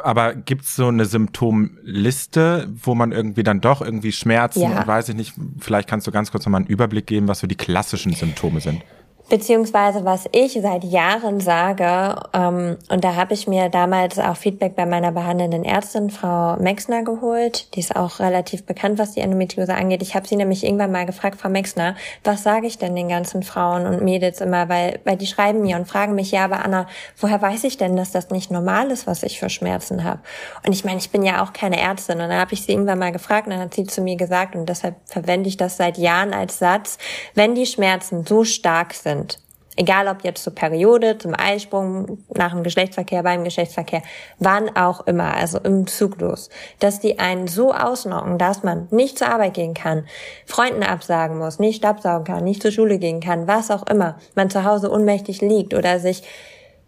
Aber 0.02 0.34
gibt's 0.34 0.74
so 0.74 0.88
eine 0.88 1.04
Symptomliste, 1.04 2.68
wo 2.82 2.94
man 2.94 3.12
irgendwie 3.12 3.42
dann 3.42 3.60
doch 3.60 3.80
irgendwie 3.80 4.12
Schmerzen 4.12 4.62
ja. 4.62 4.80
und 4.80 4.86
weiß 4.86 5.08
ich 5.10 5.14
nicht, 5.14 5.34
vielleicht 5.58 5.88
kannst 5.88 6.06
du 6.06 6.10
ganz 6.10 6.30
kurz 6.30 6.44
nochmal 6.46 6.62
einen 6.62 6.68
Überblick 6.68 7.06
geben, 7.06 7.28
was 7.28 7.40
so 7.40 7.46
die 7.46 7.56
klassischen 7.56 8.12
Symptome 8.12 8.60
sind. 8.60 8.82
Beziehungsweise 9.28 10.04
was 10.04 10.26
ich 10.30 10.52
seit 10.62 10.84
Jahren 10.84 11.40
sage, 11.40 12.14
ähm, 12.32 12.76
und 12.88 13.02
da 13.02 13.16
habe 13.16 13.34
ich 13.34 13.48
mir 13.48 13.68
damals 13.68 14.20
auch 14.20 14.36
Feedback 14.36 14.76
bei 14.76 14.86
meiner 14.86 15.10
behandelnden 15.10 15.64
Ärztin, 15.64 16.10
Frau 16.10 16.54
Mexner, 16.56 17.02
geholt. 17.02 17.74
Die 17.74 17.80
ist 17.80 17.96
auch 17.96 18.20
relativ 18.20 18.64
bekannt, 18.64 19.00
was 19.00 19.14
die 19.14 19.20
Endometriose 19.20 19.74
angeht. 19.74 20.02
Ich 20.02 20.14
habe 20.14 20.28
sie 20.28 20.36
nämlich 20.36 20.62
irgendwann 20.62 20.92
mal 20.92 21.06
gefragt, 21.06 21.40
Frau 21.40 21.48
Mexner, 21.48 21.96
was 22.22 22.44
sage 22.44 22.68
ich 22.68 22.78
denn 22.78 22.94
den 22.94 23.08
ganzen 23.08 23.42
Frauen 23.42 23.86
und 23.86 24.00
Mädels 24.00 24.40
immer? 24.40 24.68
Weil, 24.68 25.00
weil 25.02 25.16
die 25.16 25.26
schreiben 25.26 25.62
mir 25.62 25.76
und 25.76 25.88
fragen 25.88 26.14
mich, 26.14 26.30
ja, 26.30 26.44
aber 26.44 26.64
Anna, 26.64 26.86
woher 27.18 27.42
weiß 27.42 27.64
ich 27.64 27.76
denn, 27.76 27.96
dass 27.96 28.12
das 28.12 28.30
nicht 28.30 28.52
normal 28.52 28.92
ist, 28.92 29.08
was 29.08 29.24
ich 29.24 29.40
für 29.40 29.50
Schmerzen 29.50 30.04
habe? 30.04 30.20
Und 30.64 30.72
ich 30.72 30.84
meine, 30.84 30.98
ich 30.98 31.10
bin 31.10 31.24
ja 31.24 31.42
auch 31.42 31.52
keine 31.52 31.80
Ärztin. 31.80 32.20
Und 32.20 32.28
dann 32.28 32.38
habe 32.38 32.54
ich 32.54 32.62
sie 32.62 32.70
irgendwann 32.70 33.00
mal 33.00 33.10
gefragt 33.10 33.48
und 33.48 33.54
dann 33.54 33.60
hat 33.60 33.74
sie 33.74 33.84
zu 33.86 34.02
mir 34.02 34.16
gesagt, 34.16 34.54
und 34.54 34.68
deshalb 34.68 34.94
verwende 35.04 35.48
ich 35.48 35.56
das 35.56 35.76
seit 35.76 35.98
Jahren 35.98 36.32
als 36.32 36.60
Satz, 36.60 36.98
wenn 37.34 37.56
die 37.56 37.66
Schmerzen 37.66 38.24
so 38.24 38.44
stark 38.44 38.94
sind, 38.94 39.15
sind. 39.16 39.38
Egal 39.78 40.08
ob 40.08 40.24
jetzt 40.24 40.42
zur 40.42 40.54
Periode, 40.54 41.18
zum 41.18 41.34
Eisprung, 41.36 42.24
nach 42.34 42.52
dem 42.52 42.62
Geschlechtsverkehr, 42.62 43.22
beim 43.22 43.44
Geschlechtsverkehr, 43.44 44.00
wann 44.38 44.74
auch 44.74 45.06
immer, 45.06 45.34
also 45.34 45.58
im 45.58 45.86
Zyklus, 45.86 46.48
dass 46.78 46.98
die 46.98 47.18
einen 47.18 47.46
so 47.46 47.74
ausnocken, 47.74 48.38
dass 48.38 48.62
man 48.62 48.88
nicht 48.90 49.18
zur 49.18 49.28
Arbeit 49.28 49.52
gehen 49.52 49.74
kann, 49.74 50.06
Freunden 50.46 50.82
absagen 50.82 51.36
muss, 51.36 51.58
nicht 51.58 51.84
absaugen 51.84 52.24
kann, 52.24 52.42
nicht 52.42 52.62
zur 52.62 52.70
Schule 52.70 52.98
gehen 52.98 53.20
kann, 53.20 53.46
was 53.46 53.70
auch 53.70 53.86
immer, 53.86 54.16
man 54.34 54.48
zu 54.48 54.64
Hause 54.64 54.90
unmächtig 54.90 55.42
liegt 55.42 55.74
oder 55.74 56.00
sich 56.00 56.22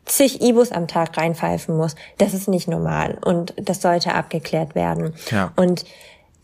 zig 0.07 0.41
Ibus 0.41 0.73
am 0.73 0.89
Tag 0.89 1.15
reinpfeifen 1.19 1.77
muss, 1.77 1.95
das 2.17 2.33
ist 2.33 2.49
nicht 2.49 2.69
normal 2.69 3.19
und 3.23 3.53
das 3.57 3.83
sollte 3.83 4.15
abgeklärt 4.15 4.75
werden. 4.75 5.15
Ja. 5.31 5.53
Und 5.57 5.85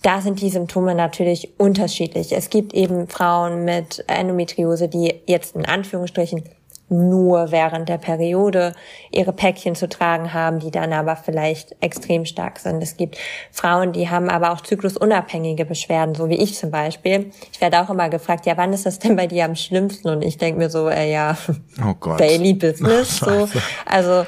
da 0.04 0.20
sind 0.20 0.42
die 0.42 0.50
Symptome 0.50 0.94
natürlich 0.94 1.58
unterschiedlich. 1.58 2.32
Es 2.32 2.50
gibt 2.50 2.74
eben 2.74 3.08
Frauen 3.08 3.64
mit 3.64 4.04
Endometriose, 4.06 4.86
die 4.86 5.14
jetzt 5.26 5.56
in 5.56 5.64
Anführungsstrichen 5.64 6.44
nur 6.88 7.50
während 7.50 7.88
der 7.88 7.98
Periode 7.98 8.74
ihre 9.10 9.32
Päckchen 9.32 9.74
zu 9.74 9.88
tragen 9.88 10.34
haben, 10.34 10.58
die 10.58 10.70
dann 10.70 10.92
aber 10.92 11.16
vielleicht 11.16 11.74
extrem 11.80 12.24
stark 12.26 12.58
sind. 12.58 12.82
Es 12.82 12.96
gibt 12.96 13.16
Frauen, 13.50 13.92
die 13.92 14.10
haben 14.10 14.28
aber 14.28 14.52
auch 14.52 14.60
zyklusunabhängige 14.60 15.64
Beschwerden, 15.64 16.14
so 16.14 16.28
wie 16.28 16.36
ich 16.36 16.56
zum 16.56 16.70
Beispiel. 16.70 17.30
Ich 17.52 17.60
werde 17.60 17.80
auch 17.80 17.88
immer 17.88 18.10
gefragt, 18.10 18.44
ja, 18.46 18.56
wann 18.56 18.72
ist 18.72 18.84
das 18.84 18.98
denn 18.98 19.16
bei 19.16 19.26
dir 19.26 19.46
am 19.46 19.56
schlimmsten? 19.56 20.08
Und 20.08 20.22
ich 20.22 20.36
denke 20.36 20.58
mir 20.58 20.68
so, 20.68 20.88
äh, 20.88 21.10
ja, 21.10 21.36
oh 21.82 22.16
Daily 22.16 22.52
Business. 22.52 23.16
so. 23.18 23.48
Also 23.86 24.26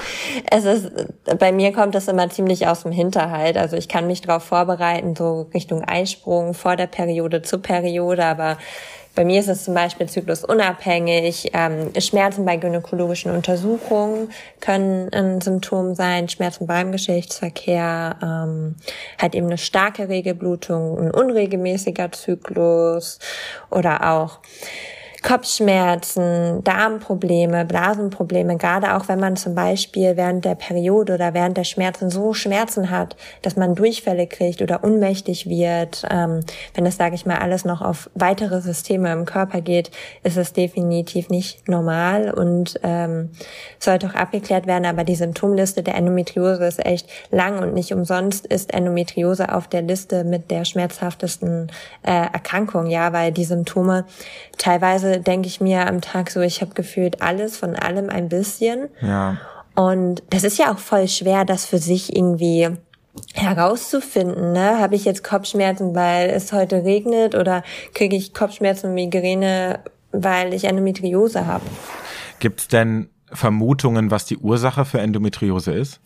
es 0.50 0.64
ist, 0.64 0.90
bei 1.38 1.52
mir 1.52 1.72
kommt 1.72 1.94
das 1.94 2.08
immer 2.08 2.28
ziemlich 2.28 2.66
aus 2.66 2.82
dem 2.82 2.92
Hinterhalt. 2.92 3.56
Also 3.56 3.76
ich 3.76 3.88
kann 3.88 4.06
mich 4.06 4.20
darauf 4.20 4.44
vorbereiten, 4.44 5.16
so 5.16 5.48
Richtung 5.54 5.82
Eisprung 5.82 6.52
vor 6.52 6.76
der 6.76 6.86
Periode 6.86 7.42
zur 7.42 7.62
Periode, 7.62 8.24
aber 8.24 8.58
bei 9.14 9.24
mir 9.24 9.40
ist 9.40 9.48
es 9.48 9.64
zum 9.64 9.74
Beispiel 9.74 10.08
zyklusunabhängig. 10.08 11.50
Ähm, 11.52 11.92
Schmerzen 11.98 12.44
bei 12.44 12.56
gynäkologischen 12.56 13.30
Untersuchungen 13.30 14.30
können 14.60 15.12
ein 15.12 15.40
Symptom 15.40 15.94
sein. 15.94 16.28
Schmerzen 16.28 16.66
beim 16.66 16.90
Geschlechtsverkehr, 16.90 18.16
ähm, 18.22 18.74
halt 19.20 19.34
eben 19.34 19.46
eine 19.46 19.58
starke 19.58 20.08
Regelblutung, 20.08 20.98
ein 20.98 21.10
unregelmäßiger 21.12 22.10
Zyklus 22.12 23.20
oder 23.70 24.12
auch 24.12 24.40
Kopfschmerzen, 25.24 26.62
Darmprobleme, 26.64 27.64
Blasenprobleme, 27.64 28.58
gerade 28.58 28.94
auch 28.94 29.08
wenn 29.08 29.18
man 29.18 29.36
zum 29.36 29.54
Beispiel 29.54 30.18
während 30.18 30.44
der 30.44 30.54
Periode 30.54 31.14
oder 31.14 31.32
während 31.32 31.56
der 31.56 31.64
Schmerzen 31.64 32.10
so 32.10 32.34
Schmerzen 32.34 32.90
hat, 32.90 33.16
dass 33.40 33.56
man 33.56 33.74
Durchfälle 33.74 34.26
kriegt 34.26 34.60
oder 34.60 34.84
unmächtig 34.84 35.48
wird. 35.48 36.02
Ähm, 36.10 36.40
wenn 36.74 36.84
das, 36.84 36.98
sage 36.98 37.14
ich 37.14 37.24
mal, 37.24 37.38
alles 37.38 37.64
noch 37.64 37.80
auf 37.80 38.10
weitere 38.14 38.60
Systeme 38.60 39.14
im 39.14 39.24
Körper 39.24 39.62
geht, 39.62 39.90
ist 40.24 40.36
es 40.36 40.52
definitiv 40.52 41.30
nicht 41.30 41.68
normal 41.68 42.30
und 42.30 42.78
ähm, 42.82 43.30
sollte 43.78 44.08
auch 44.08 44.14
abgeklärt 44.14 44.66
werden. 44.66 44.84
Aber 44.84 45.04
die 45.04 45.16
Symptomliste 45.16 45.82
der 45.82 45.94
Endometriose 45.94 46.66
ist 46.66 46.84
echt 46.84 47.08
lang 47.30 47.60
und 47.60 47.72
nicht 47.72 47.94
umsonst 47.94 48.46
ist 48.46 48.74
Endometriose 48.74 49.50
auf 49.54 49.68
der 49.68 49.80
Liste 49.80 50.22
mit 50.22 50.50
der 50.50 50.66
schmerzhaftesten 50.66 51.72
äh, 52.02 52.10
Erkrankung, 52.10 52.88
ja, 52.88 53.14
weil 53.14 53.32
die 53.32 53.44
Symptome 53.44 54.04
teilweise 54.58 55.13
denke 55.20 55.48
ich 55.48 55.60
mir 55.60 55.86
am 55.86 56.00
Tag 56.00 56.30
so, 56.30 56.40
ich 56.40 56.60
habe 56.60 56.74
gefühlt 56.74 57.22
alles 57.22 57.56
von 57.56 57.76
allem 57.76 58.10
ein 58.10 58.28
bisschen. 58.28 58.88
Ja. 59.00 59.38
Und 59.74 60.22
das 60.30 60.44
ist 60.44 60.58
ja 60.58 60.72
auch 60.72 60.78
voll 60.78 61.08
schwer, 61.08 61.44
das 61.44 61.66
für 61.66 61.78
sich 61.78 62.14
irgendwie 62.14 62.70
herauszufinden, 63.32 64.52
ne? 64.52 64.78
Habe 64.78 64.96
ich 64.96 65.04
jetzt 65.04 65.22
Kopfschmerzen, 65.22 65.94
weil 65.94 66.30
es 66.30 66.52
heute 66.52 66.84
regnet 66.84 67.34
oder 67.34 67.62
kriege 67.92 68.16
ich 68.16 68.34
Kopfschmerzen 68.34 68.88
und 68.88 68.94
Migräne, 68.94 69.80
weil 70.12 70.52
ich 70.54 70.64
Endometriose 70.64 71.46
habe? 71.46 71.64
Gibt's 72.40 72.68
denn 72.68 73.08
Vermutungen, 73.32 74.10
was 74.10 74.24
die 74.26 74.36
Ursache 74.36 74.84
für 74.84 75.00
Endometriose 75.00 75.72
ist? 75.72 76.00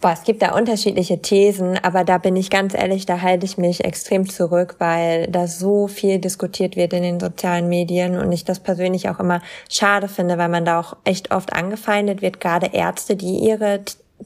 Boah, 0.00 0.12
es 0.12 0.22
gibt 0.22 0.40
da 0.40 0.52
unterschiedliche 0.52 1.20
Thesen, 1.20 1.76
aber 1.76 2.04
da 2.04 2.16
bin 2.16 2.34
ich 2.34 2.48
ganz 2.48 2.72
ehrlich, 2.72 3.04
da 3.04 3.20
halte 3.20 3.44
ich 3.44 3.58
mich 3.58 3.84
extrem 3.84 4.26
zurück, 4.28 4.76
weil 4.78 5.26
da 5.26 5.46
so 5.46 5.88
viel 5.88 6.18
diskutiert 6.18 6.74
wird 6.74 6.94
in 6.94 7.02
den 7.02 7.20
sozialen 7.20 7.68
Medien 7.68 8.18
und 8.18 8.32
ich 8.32 8.46
das 8.46 8.60
persönlich 8.60 9.10
auch 9.10 9.20
immer 9.20 9.42
schade 9.68 10.08
finde, 10.08 10.38
weil 10.38 10.48
man 10.48 10.64
da 10.64 10.80
auch 10.80 10.96
echt 11.04 11.32
oft 11.32 11.52
angefeindet 11.52 12.22
wird, 12.22 12.40
gerade 12.40 12.68
Ärzte, 12.72 13.14
die 13.14 13.40
ihre 13.40 13.80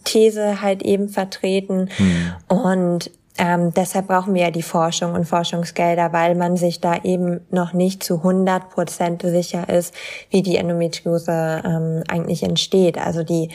These 0.05 0.63
halt 0.63 0.83
eben 0.83 1.09
vertreten. 1.09 1.89
Hm. 1.97 2.33
Und 2.47 3.11
ähm, 3.37 3.75
deshalb 3.75 4.07
brauchen 4.07 4.35
wir 4.35 4.43
ja 4.43 4.51
die 4.53 4.63
Forschung 4.63 5.15
und 5.15 5.25
Forschungsgelder, 5.25 6.13
weil 6.13 6.37
man 6.37 6.57
sich 6.57 6.81
da 6.81 7.03
eben 7.03 7.41
noch 7.51 7.73
nicht 7.73 8.05
zu 8.05 8.19
100 8.19 8.71
Prozent 8.71 9.23
sicher 9.23 9.69
ist, 9.69 9.93
wie 10.31 10.43
die 10.43 10.57
Endometriose 10.57 11.63
ähm, 11.65 12.05
eigentlich 12.07 12.45
entsteht. 12.45 12.97
Also 12.97 13.25
die 13.25 13.49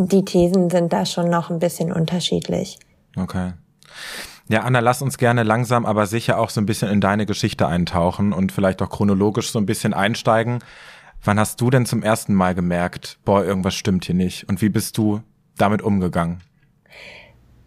die 0.00 0.24
Thesen 0.24 0.70
sind 0.70 0.92
da 0.92 1.06
schon 1.06 1.30
noch 1.30 1.50
ein 1.50 1.58
bisschen 1.58 1.92
unterschiedlich. 1.92 2.78
Okay. 3.16 3.52
Ja, 4.48 4.62
Anna, 4.62 4.80
lass 4.80 5.00
uns 5.00 5.16
gerne 5.16 5.44
langsam, 5.44 5.86
aber 5.86 6.06
sicher 6.06 6.38
auch 6.38 6.50
so 6.50 6.60
ein 6.60 6.66
bisschen 6.66 6.88
in 6.90 7.00
deine 7.00 7.24
Geschichte 7.24 7.68
eintauchen 7.68 8.32
und 8.32 8.50
vielleicht 8.50 8.82
auch 8.82 8.90
chronologisch 8.90 9.50
so 9.52 9.58
ein 9.58 9.66
bisschen 9.66 9.94
einsteigen. 9.94 10.58
Wann 11.22 11.38
hast 11.38 11.60
du 11.60 11.70
denn 11.70 11.86
zum 11.86 12.02
ersten 12.02 12.34
Mal 12.34 12.54
gemerkt, 12.54 13.18
boah, 13.24 13.44
irgendwas 13.44 13.74
stimmt 13.74 14.06
hier 14.06 14.14
nicht? 14.14 14.48
Und 14.48 14.60
wie 14.62 14.70
bist 14.70 14.98
du 14.98 15.20
damit 15.56 15.82
umgegangen? 15.82 16.40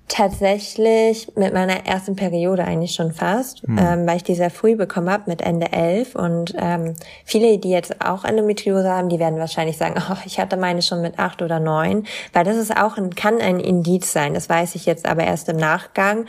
Tatsächlich 0.09 1.31
mit 1.35 1.53
meiner 1.53 1.87
ersten 1.87 2.15
Periode 2.15 2.65
eigentlich 2.65 2.93
schon 2.93 3.13
fast, 3.13 3.63
hm. 3.63 3.77
ähm, 3.79 4.05
weil 4.05 4.17
ich 4.17 4.23
die 4.23 4.35
sehr 4.35 4.51
früh 4.51 4.75
bekommen 4.75 5.09
habe 5.09 5.23
mit 5.27 5.41
Ende 5.41 5.71
elf 5.71 6.15
und 6.15 6.53
ähm, 6.57 6.93
viele, 7.25 7.57
die 7.57 7.69
jetzt 7.69 8.05
auch 8.05 8.23
Endometriose 8.23 8.91
haben, 8.91 9.09
die 9.09 9.17
werden 9.17 9.39
wahrscheinlich 9.39 9.77
sagen, 9.77 9.95
oh, 9.97 10.17
ich 10.25 10.39
hatte 10.39 10.57
meine 10.57 10.81
schon 10.81 11.01
mit 11.01 11.17
acht 11.17 11.41
oder 11.41 11.59
neun, 11.59 12.05
weil 12.33 12.43
das 12.43 12.57
ist 12.57 12.75
auch 12.75 12.97
ein, 12.97 13.15
kann 13.15 13.39
ein 13.39 13.59
Indiz 13.59 14.11
sein. 14.11 14.33
Das 14.33 14.49
weiß 14.49 14.75
ich 14.75 14.85
jetzt 14.85 15.07
aber 15.07 15.23
erst 15.23 15.49
im 15.49 15.57
Nachgang. 15.57 16.25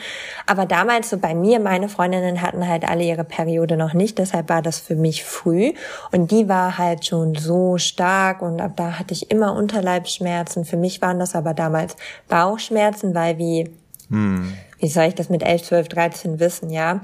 Aber 0.46 0.66
damals 0.66 1.10
so 1.10 1.18
bei 1.18 1.34
mir, 1.34 1.58
meine 1.58 1.88
Freundinnen 1.88 2.40
hatten 2.40 2.66
halt 2.66 2.88
alle 2.88 3.02
ihre 3.02 3.24
Periode 3.24 3.76
noch 3.76 3.92
nicht, 3.92 4.18
deshalb 4.18 4.48
war 4.48 4.62
das 4.62 4.78
für 4.78 4.96
mich 4.96 5.24
früh 5.24 5.72
und 6.12 6.30
die 6.30 6.48
war 6.48 6.78
halt 6.78 7.04
schon 7.04 7.34
so 7.34 7.76
stark 7.76 8.40
und 8.40 8.60
ab 8.60 8.72
da 8.76 8.98
hatte 8.98 9.12
ich 9.12 9.30
immer 9.30 9.54
Unterleibsschmerzen. 9.54 10.64
Für 10.64 10.76
mich 10.76 11.02
waren 11.02 11.18
das 11.18 11.34
aber 11.34 11.54
damals 11.54 11.96
Bauchschmerzen, 12.28 13.14
weil 13.14 13.36
wie 13.36 13.73
hm. 14.10 14.52
Wie 14.84 14.88
soll 14.90 15.04
ich 15.04 15.14
das 15.14 15.30
mit 15.30 15.42
11, 15.42 15.62
12, 15.62 15.88
13 15.88 16.40
wissen, 16.40 16.68
ja? 16.68 17.00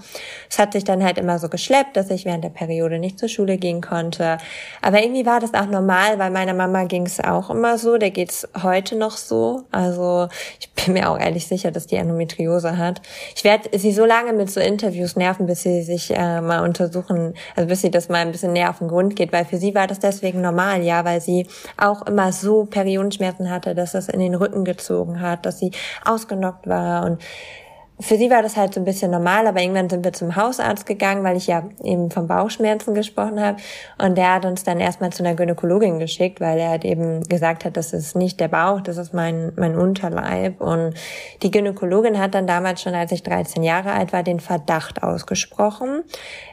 Es 0.50 0.58
hat 0.58 0.75
sich 0.75 0.84
dann 0.84 1.02
halt 1.02 1.16
immer 1.16 1.38
so 1.38 1.49
geschleppt, 1.49 1.96
dass 1.96 2.10
ich 2.10 2.26
während 2.26 2.44
der 2.44 2.50
Periode 2.50 2.99
nicht 2.99 3.18
zur 3.18 3.30
Schule 3.30 3.56
gehen 3.56 3.80
konnte. 3.80 4.37
Aber 4.82 5.02
irgendwie 5.02 5.25
war 5.25 5.40
das 5.40 5.54
auch 5.54 5.64
normal, 5.64 6.18
weil 6.18 6.30
meiner 6.30 6.52
Mama 6.52 6.84
ging 6.84 7.06
es 7.06 7.20
auch 7.20 7.49
immer 7.49 7.78
so. 7.78 7.96
Der 7.96 8.10
geht's 8.10 8.46
heute 8.62 8.96
noch 8.96 9.16
so. 9.16 9.62
Also 9.70 10.28
ich 10.58 10.70
bin 10.75 10.92
mir 10.92 11.08
auch 11.08 11.18
ehrlich 11.18 11.46
sicher, 11.46 11.70
dass 11.70 11.87
die 11.87 11.96
Endometriose 11.96 12.76
hat. 12.76 13.00
Ich 13.34 13.44
werde 13.44 13.70
sie 13.78 13.92
so 13.92 14.04
lange 14.04 14.34
mit 14.34 14.50
so 14.50 14.60
Interviews 14.60 15.16
nerven, 15.16 15.46
bis 15.46 15.62
sie 15.62 15.80
sich 15.80 16.10
äh, 16.14 16.42
mal 16.42 16.62
untersuchen, 16.62 17.32
also 17.56 17.66
bis 17.66 17.80
sie 17.80 17.90
das 17.90 18.10
mal 18.10 18.18
ein 18.18 18.32
bisschen 18.32 18.52
näher 18.52 18.68
auf 18.68 18.80
den 18.80 18.88
Grund 18.88 19.16
geht, 19.16 19.32
weil 19.32 19.46
für 19.46 19.56
sie 19.56 19.75
war 19.75 19.87
das 19.87 20.00
deswegen 20.00 20.42
normal, 20.42 20.82
ja, 20.82 21.06
weil 21.06 21.22
sie 21.22 21.46
auch 21.78 22.02
immer 22.02 22.30
so 22.32 22.66
Periodenschmerzen 22.66 23.50
hatte, 23.50 23.75
dass 23.75 23.92
das 23.92 24.10
in 24.10 24.20
den 24.20 24.34
Rücken 24.34 24.66
gezogen 24.66 25.22
hat, 25.22 25.46
dass 25.46 25.58
sie 25.58 25.70
ausgenockt 26.04 26.66
war 26.66 27.06
und 27.06 27.22
für 28.00 28.16
sie 28.16 28.30
war 28.30 28.42
das 28.42 28.57
halt 28.57 28.75
so 28.75 28.80
ein 28.80 28.85
bisschen 28.85 29.11
normal, 29.11 29.47
aber 29.47 29.61
irgendwann 29.61 29.90
sind 29.90 30.04
wir 30.04 30.12
zum 30.12 30.35
Hausarzt 30.35 30.87
gegangen, 30.87 31.23
weil 31.23 31.37
ich 31.37 31.47
ja 31.47 31.69
eben 31.83 32.11
von 32.11 32.26
Bauchschmerzen 32.26 32.95
gesprochen 32.95 33.40
habe. 33.40 33.59
Und 33.99 34.16
der 34.16 34.35
hat 34.35 34.45
uns 34.45 34.64
dann 34.64 34.80
erstmal 34.80 35.12
zu 35.12 35.23
einer 35.23 35.35
Gynäkologin 35.35 35.99
geschickt, 35.99 36.40
weil 36.40 36.59
er 36.59 36.71
halt 36.71 36.85
eben 36.85 37.23
gesagt 37.25 37.64
hat, 37.64 37.76
das 37.76 37.92
ist 37.92 38.16
nicht 38.16 38.40
der 38.40 38.49
Bauch, 38.49 38.80
das 38.80 38.97
ist 38.97 39.12
mein, 39.12 39.52
mein 39.57 39.76
Unterleib. 39.76 40.61
Und 40.61 40.95
die 41.42 41.50
Gynäkologin 41.50 42.19
hat 42.19 42.35
dann 42.35 42.47
damals 42.47 42.83
schon, 42.83 42.95
als 42.95 43.12
ich 43.12 43.23
13 43.23 43.62
Jahre 43.62 43.92
alt 43.92 44.12
war, 44.12 44.23
den 44.23 44.40
Verdacht 44.40 45.02
ausgesprochen 45.02 46.02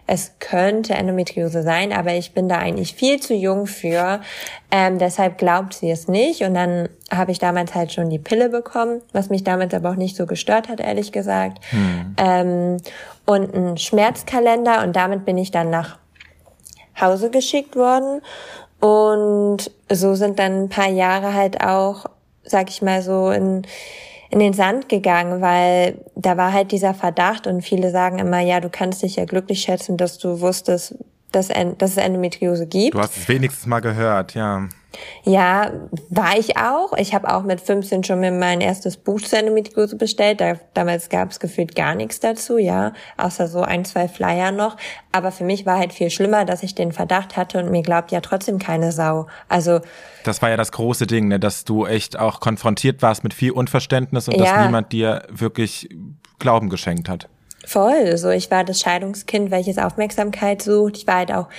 es 0.07 0.31
könnte 0.39 0.93
Endometriose 0.93 1.63
sein, 1.63 1.91
aber 1.91 2.13
ich 2.13 2.33
bin 2.33 2.47
da 2.47 2.57
eigentlich 2.57 2.93
viel 2.93 3.19
zu 3.19 3.33
jung 3.33 3.67
für. 3.67 4.21
Ähm, 4.71 4.97
deshalb 4.99 5.37
glaubt 5.37 5.73
sie 5.73 5.91
es 5.91 6.07
nicht. 6.07 6.43
Und 6.43 6.53
dann 6.53 6.87
habe 7.11 7.31
ich 7.31 7.39
damals 7.39 7.75
halt 7.75 7.91
schon 7.91 8.09
die 8.09 8.17
Pille 8.17 8.47
bekommen, 8.47 9.01
was 9.11 9.29
mich 9.29 9.43
damals 9.43 9.73
aber 9.73 9.91
auch 9.91 9.95
nicht 9.95 10.15
so 10.15 10.25
gestört 10.25 10.69
hat, 10.69 10.79
ehrlich 10.79 11.11
gesagt. 11.11 11.59
Hm. 11.71 12.15
Ähm, 12.17 12.77
und 13.25 13.53
einen 13.53 13.77
Schmerzkalender 13.77 14.81
und 14.83 14.95
damit 14.95 15.25
bin 15.25 15.37
ich 15.37 15.51
dann 15.51 15.69
nach 15.69 15.99
Hause 16.99 17.29
geschickt 17.29 17.75
worden. 17.75 18.21
Und 18.79 19.69
so 19.89 20.15
sind 20.15 20.39
dann 20.39 20.63
ein 20.63 20.69
paar 20.69 20.89
Jahre 20.89 21.33
halt 21.33 21.61
auch, 21.61 22.05
sag 22.43 22.69
ich 22.69 22.81
mal 22.81 23.01
so, 23.01 23.29
in 23.31 23.63
in 24.29 24.39
den 24.39 24.53
Sand 24.53 24.89
gegangen, 24.89 25.41
weil 25.41 25.99
da 26.15 26.37
war 26.37 26.53
halt 26.53 26.71
dieser 26.71 26.93
Verdacht 26.93 27.47
und 27.47 27.61
viele 27.61 27.91
sagen 27.91 28.19
immer, 28.19 28.39
ja, 28.39 28.59
du 28.59 28.69
kannst 28.69 29.03
dich 29.03 29.15
ja 29.15 29.25
glücklich 29.25 29.61
schätzen, 29.61 29.97
dass 29.97 30.17
du 30.17 30.41
wusstest, 30.41 30.95
dass, 31.37 31.49
dass 31.77 31.91
es 31.91 31.97
Endometriose 31.97 32.67
gibt. 32.67 32.95
Du 32.95 32.99
hast 32.99 33.15
es 33.15 33.27
wenigstens 33.29 33.65
mal 33.65 33.79
gehört, 33.79 34.33
ja. 34.33 34.67
Ja, 35.23 35.71
war 36.09 36.37
ich 36.37 36.57
auch. 36.57 36.93
Ich 36.97 37.13
habe 37.13 37.31
auch 37.31 37.43
mit 37.43 37.61
15 37.61 38.03
schon 38.03 38.19
mir 38.19 38.31
mein 38.31 38.61
erstes 38.61 38.97
Buch 38.97 39.21
zur 39.21 39.39
Endometriose 39.39 39.95
bestellt. 39.95 40.41
Da, 40.41 40.55
damals 40.73 41.09
gab 41.09 41.29
es 41.29 41.39
gefühlt 41.39 41.75
gar 41.75 41.93
nichts 41.93 42.19
dazu, 42.19 42.57
ja, 42.57 42.93
außer 43.17 43.47
so 43.47 43.61
ein, 43.61 43.85
zwei 43.85 44.07
Flyer 44.07 44.51
noch. 44.51 44.77
Aber 45.11 45.31
für 45.31 45.43
mich 45.43 45.65
war 45.65 45.77
halt 45.77 45.93
viel 45.93 46.09
schlimmer, 46.09 46.45
dass 46.45 46.63
ich 46.63 46.73
den 46.73 46.91
Verdacht 46.91 47.37
hatte 47.37 47.59
und 47.59 47.69
mir 47.69 47.83
glaubt 47.83 48.11
ja 48.11 48.21
trotzdem 48.21 48.59
keine 48.59 48.91
Sau. 48.91 49.27
Also 49.49 49.81
das 50.23 50.41
war 50.41 50.49
ja 50.49 50.57
das 50.57 50.71
große 50.71 51.05
Ding, 51.05 51.27
ne, 51.27 51.39
dass 51.39 51.63
du 51.63 51.85
echt 51.85 52.17
auch 52.17 52.39
konfrontiert 52.39 53.01
warst 53.01 53.23
mit 53.23 53.33
viel 53.33 53.51
Unverständnis 53.51 54.27
und 54.27 54.37
ja. 54.37 54.45
dass 54.45 54.65
niemand 54.65 54.91
dir 54.91 55.23
wirklich 55.29 55.89
Glauben 56.39 56.69
geschenkt 56.69 57.09
hat. 57.09 57.29
Voll. 57.67 58.15
So, 58.15 58.29
ich 58.29 58.49
war 58.49 58.63
das 58.63 58.79
Scheidungskind, 58.79 59.51
welches 59.51 59.77
Aufmerksamkeit 59.77 60.61
sucht. 60.61 60.95
Ich 60.95 61.05
war 61.05 61.15
halt 61.15 61.33
auch 61.33 61.49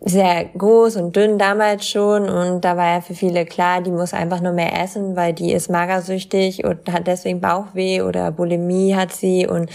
sehr 0.00 0.44
groß 0.44 0.94
und 0.94 1.16
dünn 1.16 1.36
damals 1.36 1.88
schon 1.88 2.28
und 2.28 2.60
da 2.60 2.76
war 2.76 2.92
ja 2.92 3.00
für 3.00 3.14
viele 3.14 3.44
klar, 3.44 3.80
die 3.80 3.90
muss 3.90 4.14
einfach 4.14 4.40
nur 4.40 4.52
mehr 4.52 4.80
essen, 4.80 5.16
weil 5.16 5.32
die 5.32 5.52
ist 5.52 5.68
magersüchtig 5.68 6.62
und 6.62 6.92
hat 6.92 7.08
deswegen 7.08 7.40
Bauchweh 7.40 8.02
oder 8.02 8.30
Bulimie 8.30 8.94
hat 8.94 9.12
sie 9.12 9.48
und 9.48 9.68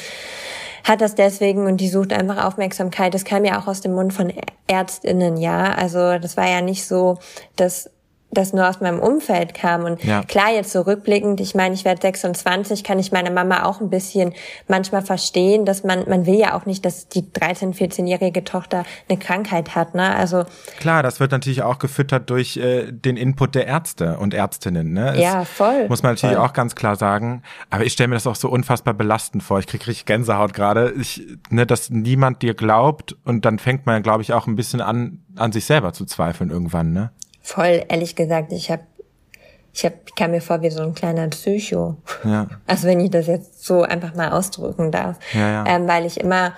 hat 0.86 1.02
das 1.02 1.16
deswegen 1.16 1.66
und 1.66 1.82
die 1.82 1.90
sucht 1.90 2.14
einfach 2.14 2.46
Aufmerksamkeit. 2.46 3.14
Das 3.14 3.26
kam 3.26 3.44
ja 3.44 3.60
auch 3.60 3.68
aus 3.68 3.82
dem 3.82 3.92
Mund 3.92 4.14
von 4.14 4.32
Ärztinnen, 4.68 5.36
ja. 5.36 5.74
Also 5.74 6.18
das 6.18 6.38
war 6.38 6.50
ja 6.50 6.62
nicht 6.62 6.88
so, 6.88 7.18
dass 7.58 7.90
das 8.32 8.54
nur 8.54 8.68
aus 8.68 8.80
meinem 8.80 9.00
Umfeld 9.00 9.54
kam. 9.54 9.84
Und 9.84 10.04
ja. 10.04 10.24
klar, 10.24 10.52
jetzt 10.54 10.72
so 10.72 10.82
rückblickend, 10.82 11.42
ich 11.42 11.56
meine, 11.56 11.76
ich 11.76 11.86
werde 11.86 12.02
26, 12.02 12.84
kann 12.84 13.00
ich 13.00 13.12
meine 13.12 13.32
Mama 13.32 13.64
auch 13.64 13.82
ein 13.82 13.90
bisschen 13.90 14.34
manchmal 14.68 15.02
verstehen, 15.02 15.66
dass 15.66 15.84
man, 15.84 16.08
man 16.10 16.26
will 16.26 16.40
ja 16.40 16.54
auch 16.54 16.66
nicht, 16.66 16.86
dass 16.86 17.08
die 17.10 17.24
13-, 17.24 17.76
14-jährige 17.76 18.44
Tochter 18.44 18.84
eine 19.10 19.20
Krankheit 19.20 19.76
hat, 19.76 19.96
ne? 19.96 20.16
Also. 20.16 20.46
Klar, 20.80 21.04
das 21.04 21.20
wird 21.20 21.32
natürlich 21.32 21.64
auch 21.64 21.80
gefüttert 21.80 22.30
durch 22.30 22.58
äh, 22.58 22.92
den 22.92 23.18
Input 23.18 23.56
der 23.56 23.68
Ärzte 23.68 24.18
und 24.18 24.34
Ärztinnen, 24.34 24.94
ne? 24.94 25.14
Es 25.14 25.20
ja, 25.20 25.46
voll. 25.46 25.88
Muss 25.90 26.04
man 26.04 26.14
natürlich 26.14 26.36
voll. 26.36 26.46
auch 26.46 26.54
ganz 26.54 26.76
klar 26.76 26.96
sagen. 26.96 27.44
Aber 27.70 27.86
ich 27.86 27.94
stelle 27.94 28.08
mir 28.08 28.16
das 28.16 28.28
auch 28.28 28.36
so 28.36 28.50
unfassbar 28.50 28.94
belastend 28.94 29.44
vor. 29.44 29.60
Ich 29.60 29.68
kriege 29.68 29.86
richtig 29.88 30.06
Gänsehaut 30.06 30.54
gerade, 30.54 30.94
ich, 31.00 31.28
ne, 31.50 31.66
dass 31.66 31.90
niemand 31.90 32.42
dir 32.42 32.54
glaubt 32.54 33.16
und 33.26 33.46
dann 33.46 33.60
fängt 33.60 33.86
man, 33.86 34.02
glaube 34.04 34.24
ich, 34.24 34.34
auch 34.34 34.48
ein 34.48 34.56
bisschen 34.56 34.82
an, 34.82 35.20
an 35.36 35.52
sich 35.52 35.66
selber 35.66 35.94
zu 35.94 36.06
zweifeln 36.06 36.50
irgendwann, 36.50 36.94
ne? 36.94 37.12
Voll, 37.42 37.84
ehrlich 37.88 38.16
gesagt, 38.16 38.52
ich 38.52 38.72
habe 38.72 38.84
ich 39.74 39.86
hab, 39.86 39.94
ich 40.06 40.16
kam 40.16 40.32
mir 40.32 40.42
vor 40.42 40.62
wie 40.62 40.70
so 40.70 40.82
ein 40.82 40.94
kleiner 40.94 41.28
Psycho. 41.30 41.96
Ja. 42.24 42.48
Also 42.68 42.88
wenn 42.88 43.00
ich 43.00 43.10
das 43.10 43.28
jetzt 43.28 43.66
so 43.66 43.84
einfach 43.84 44.16
mal 44.16 44.32
ausdrücken 44.32 44.92
darf. 44.92 45.18
Ja, 45.34 45.52
ja. 45.52 45.66
Ähm, 45.68 45.88
weil 45.88 46.06
ich 46.06 46.20
immer 46.20 46.54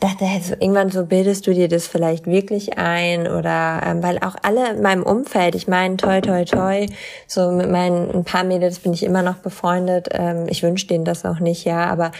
dachte, 0.00 0.24
also 0.24 0.54
irgendwann 0.54 0.90
so 0.90 1.06
bildest 1.06 1.46
du 1.46 1.54
dir 1.54 1.68
das 1.68 1.88
vielleicht 1.88 2.26
wirklich 2.26 2.78
ein 2.78 3.26
oder 3.26 3.80
ähm, 3.84 4.02
weil 4.02 4.18
auch 4.18 4.36
alle 4.42 4.70
in 4.70 4.82
meinem 4.82 5.02
Umfeld, 5.02 5.56
ich 5.56 5.66
meine, 5.66 5.96
toi, 5.96 6.20
toi, 6.20 6.44
toi, 6.44 6.86
so 7.26 7.50
mit 7.50 7.70
meinen 7.70 8.10
ein 8.12 8.24
paar 8.24 8.44
Mädels 8.44 8.78
bin 8.78 8.92
ich 8.92 9.02
immer 9.02 9.22
noch 9.22 9.36
befreundet. 9.36 10.08
Ähm, 10.12 10.46
ich 10.48 10.62
wünsche 10.62 10.86
denen 10.86 11.04
das 11.04 11.24
auch 11.24 11.40
nicht, 11.40 11.64
ja, 11.64 11.86
aber 11.86 12.12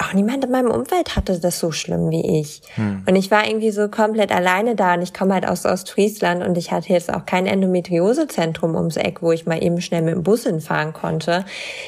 auch 0.00 0.12
niemand 0.12 0.44
in 0.44 0.50
meinem 0.50 0.70
Umfeld 0.70 1.16
hatte 1.16 1.38
das 1.38 1.58
so 1.58 1.72
schlimm 1.72 2.10
wie 2.10 2.40
ich. 2.40 2.62
Hm. 2.74 3.04
Und 3.06 3.16
ich 3.16 3.30
war 3.30 3.46
irgendwie 3.46 3.70
so 3.70 3.88
komplett 3.88 4.32
alleine 4.32 4.74
da 4.74 4.94
und 4.94 5.02
ich 5.02 5.12
komme 5.12 5.34
halt 5.34 5.46
aus 5.46 5.66
Ostfriesland 5.66 6.44
und 6.44 6.56
ich 6.56 6.72
hatte 6.72 6.92
jetzt 6.92 7.12
auch 7.12 7.26
kein 7.26 7.46
Endometriosezentrum 7.46 8.74
ums 8.74 8.96
Eck, 8.96 9.22
wo 9.22 9.32
ich 9.32 9.46
mal 9.46 9.62
eben 9.62 9.80
schnell 9.80 10.02
mit 10.02 10.14
dem 10.14 10.22
Bus 10.22 10.44
hinfahren 10.44 10.92
konnte. 10.92 11.44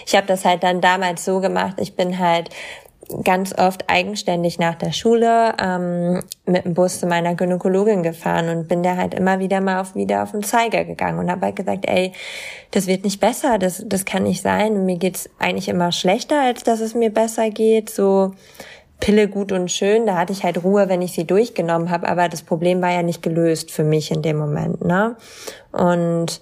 Ich 0.07 0.15
habe 0.15 0.27
das 0.27 0.45
halt 0.45 0.63
dann 0.63 0.81
damals 0.81 1.25
so 1.25 1.41
gemacht, 1.41 1.77
ich 1.79 1.95
bin 1.97 2.19
halt 2.19 2.51
ganz 3.25 3.57
oft 3.57 3.89
eigenständig 3.89 4.59
nach 4.59 4.75
der 4.75 4.93
Schule 4.93 5.55
ähm, 5.61 6.21
mit 6.47 6.65
dem 6.65 6.75
Bus 6.75 7.01
zu 7.01 7.07
meiner 7.07 7.35
Gynäkologin 7.35 8.03
gefahren 8.03 8.49
und 8.49 8.69
bin 8.69 8.83
da 8.83 8.97
halt 8.97 9.15
immer 9.15 9.39
wieder 9.39 9.61
mal 9.61 9.81
auf, 9.81 9.95
wieder 9.95 10.23
auf 10.23 10.33
den 10.33 10.43
Zeiger 10.43 10.85
gegangen 10.85 11.19
und 11.19 11.31
habe 11.31 11.47
halt 11.47 11.57
gesagt, 11.57 11.89
ey, 11.89 12.13
das 12.71 12.87
wird 12.87 13.05
nicht 13.05 13.21
besser, 13.21 13.59
das, 13.59 13.83
das 13.87 14.05
kann 14.05 14.25
nicht 14.25 14.43
sein. 14.43 14.87
mir 14.87 14.97
geht's 14.97 15.29
eigentlich 15.39 15.69
immer 15.69 15.93
schlechter, 15.93 16.41
als 16.41 16.63
dass 16.63 16.81
es 16.81 16.95
mir 16.95 17.11
besser 17.11 17.51
geht. 17.51 17.91
So 17.91 18.33
Pille 19.03 19.27
gut 19.27 19.51
und 19.51 19.71
schön, 19.71 20.07
da 20.07 20.17
hatte 20.17 20.33
ich 20.33 20.45
halt 20.45 20.63
Ruhe, 20.63 20.89
wenn 20.89 21.03
ich 21.03 21.13
sie 21.13 21.27
durchgenommen 21.27 21.91
habe, 21.91 22.09
aber 22.09 22.29
das 22.29 22.43
Problem 22.43 22.81
war 22.81 22.93
ja 22.93 23.03
nicht 23.03 23.21
gelöst 23.21 23.73
für 23.73 23.83
mich 23.83 24.13
in 24.13 24.23
dem 24.23 24.39
Moment. 24.39 24.85
Ne? 24.85 25.17
Und 25.73 26.41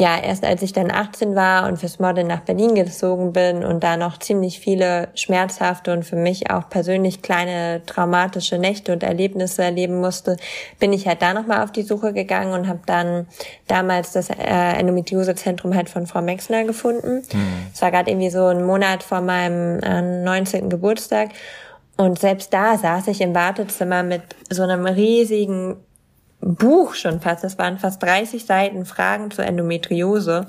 ja, 0.00 0.18
erst 0.18 0.46
als 0.46 0.62
ich 0.62 0.72
dann 0.72 0.90
18 0.90 1.34
war 1.34 1.68
und 1.68 1.76
fürs 1.76 1.98
Modeln 1.98 2.26
nach 2.26 2.40
Berlin 2.40 2.74
gezogen 2.74 3.34
bin 3.34 3.62
und 3.62 3.84
da 3.84 3.98
noch 3.98 4.18
ziemlich 4.18 4.58
viele 4.58 5.08
schmerzhafte 5.14 5.92
und 5.92 6.04
für 6.06 6.16
mich 6.16 6.50
auch 6.50 6.70
persönlich 6.70 7.20
kleine 7.20 7.82
traumatische 7.84 8.56
Nächte 8.56 8.94
und 8.94 9.02
Erlebnisse 9.02 9.62
erleben 9.62 10.00
musste, 10.00 10.38
bin 10.78 10.94
ich 10.94 11.06
halt 11.06 11.20
da 11.20 11.34
nochmal 11.34 11.62
auf 11.62 11.70
die 11.70 11.82
Suche 11.82 12.14
gegangen 12.14 12.54
und 12.54 12.66
habe 12.66 12.80
dann 12.86 13.26
damals 13.66 14.12
das 14.12 14.30
äh, 14.30 14.78
Endometriosezentrum 14.78 15.74
halt 15.74 15.90
von 15.90 16.06
Frau 16.06 16.22
Mexner 16.22 16.64
gefunden. 16.64 17.18
Es 17.18 17.34
mhm. 17.34 17.82
war 17.82 17.90
gerade 17.90 18.10
irgendwie 18.10 18.30
so 18.30 18.46
ein 18.46 18.64
Monat 18.64 19.02
vor 19.02 19.20
meinem 19.20 19.80
äh, 19.80 20.00
19. 20.00 20.70
Geburtstag. 20.70 21.28
Und 21.98 22.18
selbst 22.18 22.54
da 22.54 22.78
saß 22.78 23.08
ich 23.08 23.20
im 23.20 23.34
Wartezimmer 23.34 24.02
mit 24.02 24.22
so 24.48 24.62
einem 24.62 24.86
riesigen 24.86 25.76
Buch 26.40 26.94
schon 26.94 27.20
fast. 27.20 27.44
Das 27.44 27.58
waren 27.58 27.78
fast 27.78 28.02
30 28.02 28.44
Seiten 28.44 28.84
Fragen 28.84 29.30
zur 29.30 29.44
Endometriose. 29.44 30.46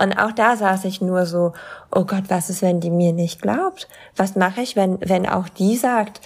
Und 0.00 0.12
auch 0.18 0.32
da 0.32 0.56
saß 0.56 0.84
ich 0.84 1.00
nur 1.00 1.26
so, 1.26 1.52
oh 1.92 2.04
Gott, 2.04 2.24
was 2.28 2.50
ist, 2.50 2.62
wenn 2.62 2.80
die 2.80 2.90
mir 2.90 3.12
nicht 3.12 3.42
glaubt? 3.42 3.88
Was 4.16 4.36
mache 4.36 4.60
ich, 4.60 4.76
wenn, 4.76 4.98
wenn 5.00 5.26
auch 5.26 5.48
die 5.48 5.76
sagt, 5.76 6.20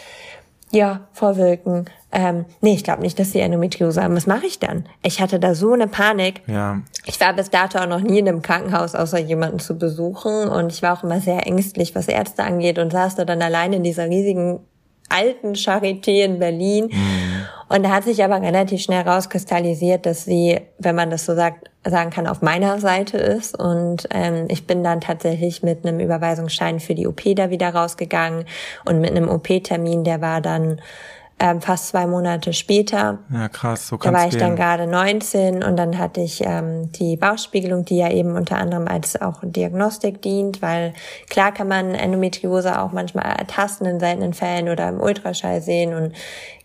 ja, 0.71 1.09
Frau 1.13 1.37
Wilken, 1.37 1.87
ähm, 2.13 2.45
nee, 2.61 2.75
ich 2.75 2.85
glaube 2.85 3.03
nicht, 3.03 3.19
dass 3.19 3.33
sie 3.33 3.41
Endometriose 3.41 4.03
haben. 4.03 4.17
Was 4.17 4.27
mache 4.27 4.47
ich 4.47 4.59
dann? 4.59 4.87
Ich 5.03 5.21
hatte 5.21 5.39
da 5.39 5.55
so 5.55 5.73
eine 5.73 5.89
Panik. 5.89 6.43
Ja. 6.47 6.81
Ich 7.05 7.21
war 7.21 7.33
bis 7.33 7.51
dato 7.51 7.79
auch 7.79 7.87
noch 7.87 8.01
nie 8.01 8.19
in 8.19 8.29
einem 8.29 8.43
Krankenhaus, 8.43 8.95
außer 8.95 9.19
jemanden 9.19 9.59
zu 9.59 9.79
besuchen. 9.79 10.49
Und 10.49 10.73
ich 10.73 10.83
war 10.83 10.99
auch 10.99 11.05
immer 11.05 11.21
sehr 11.21 11.47
ängstlich, 11.47 11.95
was 11.95 12.09
Ärzte 12.09 12.45
angeht 12.45 12.79
und 12.79 12.93
saß 12.93 13.17
da 13.17 13.25
dann 13.25 13.43
allein 13.43 13.73
in 13.73 13.83
dieser 13.83 14.07
riesigen 14.09 14.61
alten 15.09 15.55
Charité 15.55 16.25
in 16.25 16.39
Berlin. 16.39 16.91
Mhm. 16.93 17.28
Und 17.69 17.83
da 17.83 17.91
hat 17.91 18.05
sich 18.05 18.25
aber 18.25 18.41
relativ 18.41 18.83
schnell 18.83 19.07
rauskristallisiert, 19.07 20.07
dass 20.07 20.25
sie, 20.25 20.61
wenn 20.79 20.95
man 20.95 21.11
das 21.11 21.27
so 21.27 21.35
sagt, 21.35 21.69
sagen 21.85 22.11
kann, 22.11 22.27
auf 22.27 22.43
meiner 22.43 22.81
Seite 22.81 23.19
ist. 23.19 23.59
Und 23.59 24.09
ähm, 24.11 24.47
ich 24.49 24.67
bin 24.67 24.83
dann 24.83 25.01
tatsächlich 25.01 25.63
mit 25.63 25.87
einem 25.87 26.01
Überweisungsschein 26.01 26.81
für 26.81 26.95
die 26.95 27.07
OP 27.07 27.23
da 27.37 27.51
wieder 27.51 27.75
rausgegangen 27.75 28.45
und 28.85 29.01
mit 29.01 29.11
einem 29.11 29.29
OP-Termin, 29.29 30.05
der 30.05 30.21
war 30.21 30.41
dann 30.41 30.81
ähm, 31.41 31.61
fast 31.61 31.89
zwei 31.89 32.07
Monate 32.07 32.53
später. 32.53 33.19
Ja, 33.33 33.49
krass, 33.49 33.89
so 33.89 33.97
Da 33.97 34.13
war 34.13 34.25
ich 34.25 34.31
gehen. 34.31 34.41
dann 34.41 34.57
gerade 34.57 34.87
19 34.87 35.63
und 35.63 35.77
dann 35.77 35.99
hatte 35.99 36.21
ich 36.21 36.43
ähm, 36.45 36.91
die 36.93 37.17
Bauchspiegelung, 37.17 37.85
die 37.85 37.99
ja 37.99 38.11
eben 38.11 38.35
unter 38.35 38.57
anderem 38.57 38.89
als 38.89 39.21
auch 39.21 39.41
Diagnostik 39.43 40.21
dient, 40.21 40.63
weil 40.63 40.95
klar 41.31 41.53
kann 41.53 41.69
man 41.69 41.95
Endometriose 41.95 42.81
auch 42.81 42.93
manchmal 42.93 43.27
ertasten 43.27 43.87
in 43.87 44.01
seltenen 44.01 44.35
Fällen 44.35 44.69
oder 44.69 44.89
im 44.89 45.01
Ultraschall 45.01 45.61
sehen 45.63 45.95
und 45.95 46.13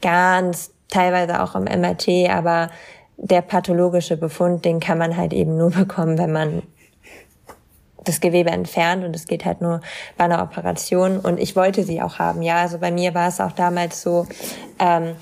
ganz 0.01 0.72
teilweise 0.93 1.41
auch 1.41 1.55
im 1.55 1.63
MRT, 1.63 2.29
aber 2.29 2.69
der 3.17 3.41
pathologische 3.41 4.17
Befund, 4.17 4.65
den 4.65 4.79
kann 4.79 4.97
man 4.97 5.17
halt 5.17 5.33
eben 5.33 5.57
nur 5.57 5.71
bekommen, 5.71 6.17
wenn 6.17 6.31
man 6.31 6.63
das 8.03 8.19
Gewebe 8.19 8.49
entfernt 8.49 9.05
und 9.05 9.15
es 9.15 9.27
geht 9.27 9.45
halt 9.45 9.61
nur 9.61 9.79
bei 10.17 10.25
einer 10.25 10.43
Operation 10.43 11.19
und 11.19 11.39
ich 11.39 11.55
wollte 11.55 11.83
sie 11.83 12.01
auch 12.01 12.19
haben. 12.19 12.41
Ja, 12.41 12.57
also 12.57 12.77
bei 12.77 12.91
mir 12.91 13.13
war 13.13 13.29
es 13.29 13.39
auch 13.39 13.53
damals 13.53 14.01
so, 14.01 14.27
ähm, 14.77 15.15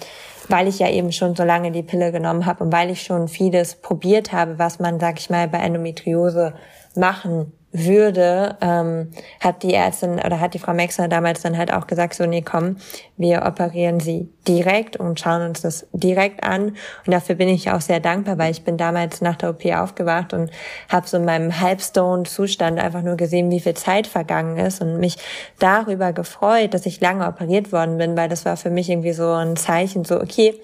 weil 0.49 0.67
ich 0.67 0.79
ja 0.79 0.89
eben 0.89 1.11
schon 1.11 1.35
so 1.35 1.43
lange 1.43 1.71
die 1.71 1.83
Pille 1.83 2.11
genommen 2.11 2.47
habe 2.47 2.63
und 2.63 2.73
weil 2.73 2.89
ich 2.89 3.03
schon 3.03 3.27
vieles 3.27 3.75
probiert 3.75 4.31
habe, 4.31 4.57
was 4.57 4.79
man, 4.79 4.99
sag 4.99 5.19
ich 5.19 5.29
mal, 5.29 5.47
bei 5.47 5.59
Endometriose 5.59 6.55
machen 6.95 7.53
würde, 7.73 8.57
ähm, 8.61 9.11
hat 9.39 9.63
die 9.63 9.73
Ärztin 9.73 10.13
oder 10.13 10.39
hat 10.39 10.53
die 10.53 10.59
Frau 10.59 10.73
Mexner 10.73 11.07
damals 11.07 11.41
dann 11.41 11.57
halt 11.57 11.73
auch 11.73 11.87
gesagt, 11.87 12.15
so, 12.15 12.25
nee, 12.25 12.41
komm, 12.41 12.77
wir 13.17 13.43
operieren 13.45 13.99
sie 13.99 14.29
direkt 14.47 14.97
und 14.97 15.19
schauen 15.19 15.41
uns 15.41 15.61
das 15.61 15.87
direkt 15.93 16.43
an. 16.43 16.75
Und 17.05 17.13
dafür 17.13 17.35
bin 17.35 17.47
ich 17.47 17.71
auch 17.71 17.79
sehr 17.79 17.99
dankbar, 17.99 18.37
weil 18.37 18.51
ich 18.51 18.63
bin 18.63 18.77
damals 18.77 19.21
nach 19.21 19.35
der 19.35 19.51
OP 19.51 19.65
aufgewacht 19.65 20.33
und 20.33 20.51
habe 20.89 21.07
so 21.07 21.17
in 21.17 21.25
meinem 21.25 21.61
Halbstone-Zustand 21.61 22.79
einfach 22.79 23.03
nur 23.03 23.15
gesehen, 23.15 23.49
wie 23.51 23.59
viel 23.61 23.75
Zeit 23.75 24.07
vergangen 24.07 24.57
ist 24.57 24.81
und 24.81 24.99
mich 24.99 25.17
darüber 25.59 26.11
gefreut, 26.11 26.73
dass 26.73 26.85
ich 26.85 26.99
lange 26.99 27.25
operiert 27.27 27.71
worden 27.71 27.97
bin, 27.97 28.17
weil 28.17 28.27
das 28.27 28.43
war 28.43 28.57
für 28.57 28.69
mich 28.69 28.89
irgendwie 28.89 29.13
so 29.13 29.31
ein 29.31 29.55
Zeichen, 29.55 30.03
so, 30.03 30.19
okay, 30.19 30.59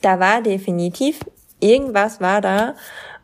da 0.00 0.18
war 0.18 0.42
definitiv, 0.42 1.20
irgendwas 1.60 2.20
war 2.20 2.40
da 2.40 2.74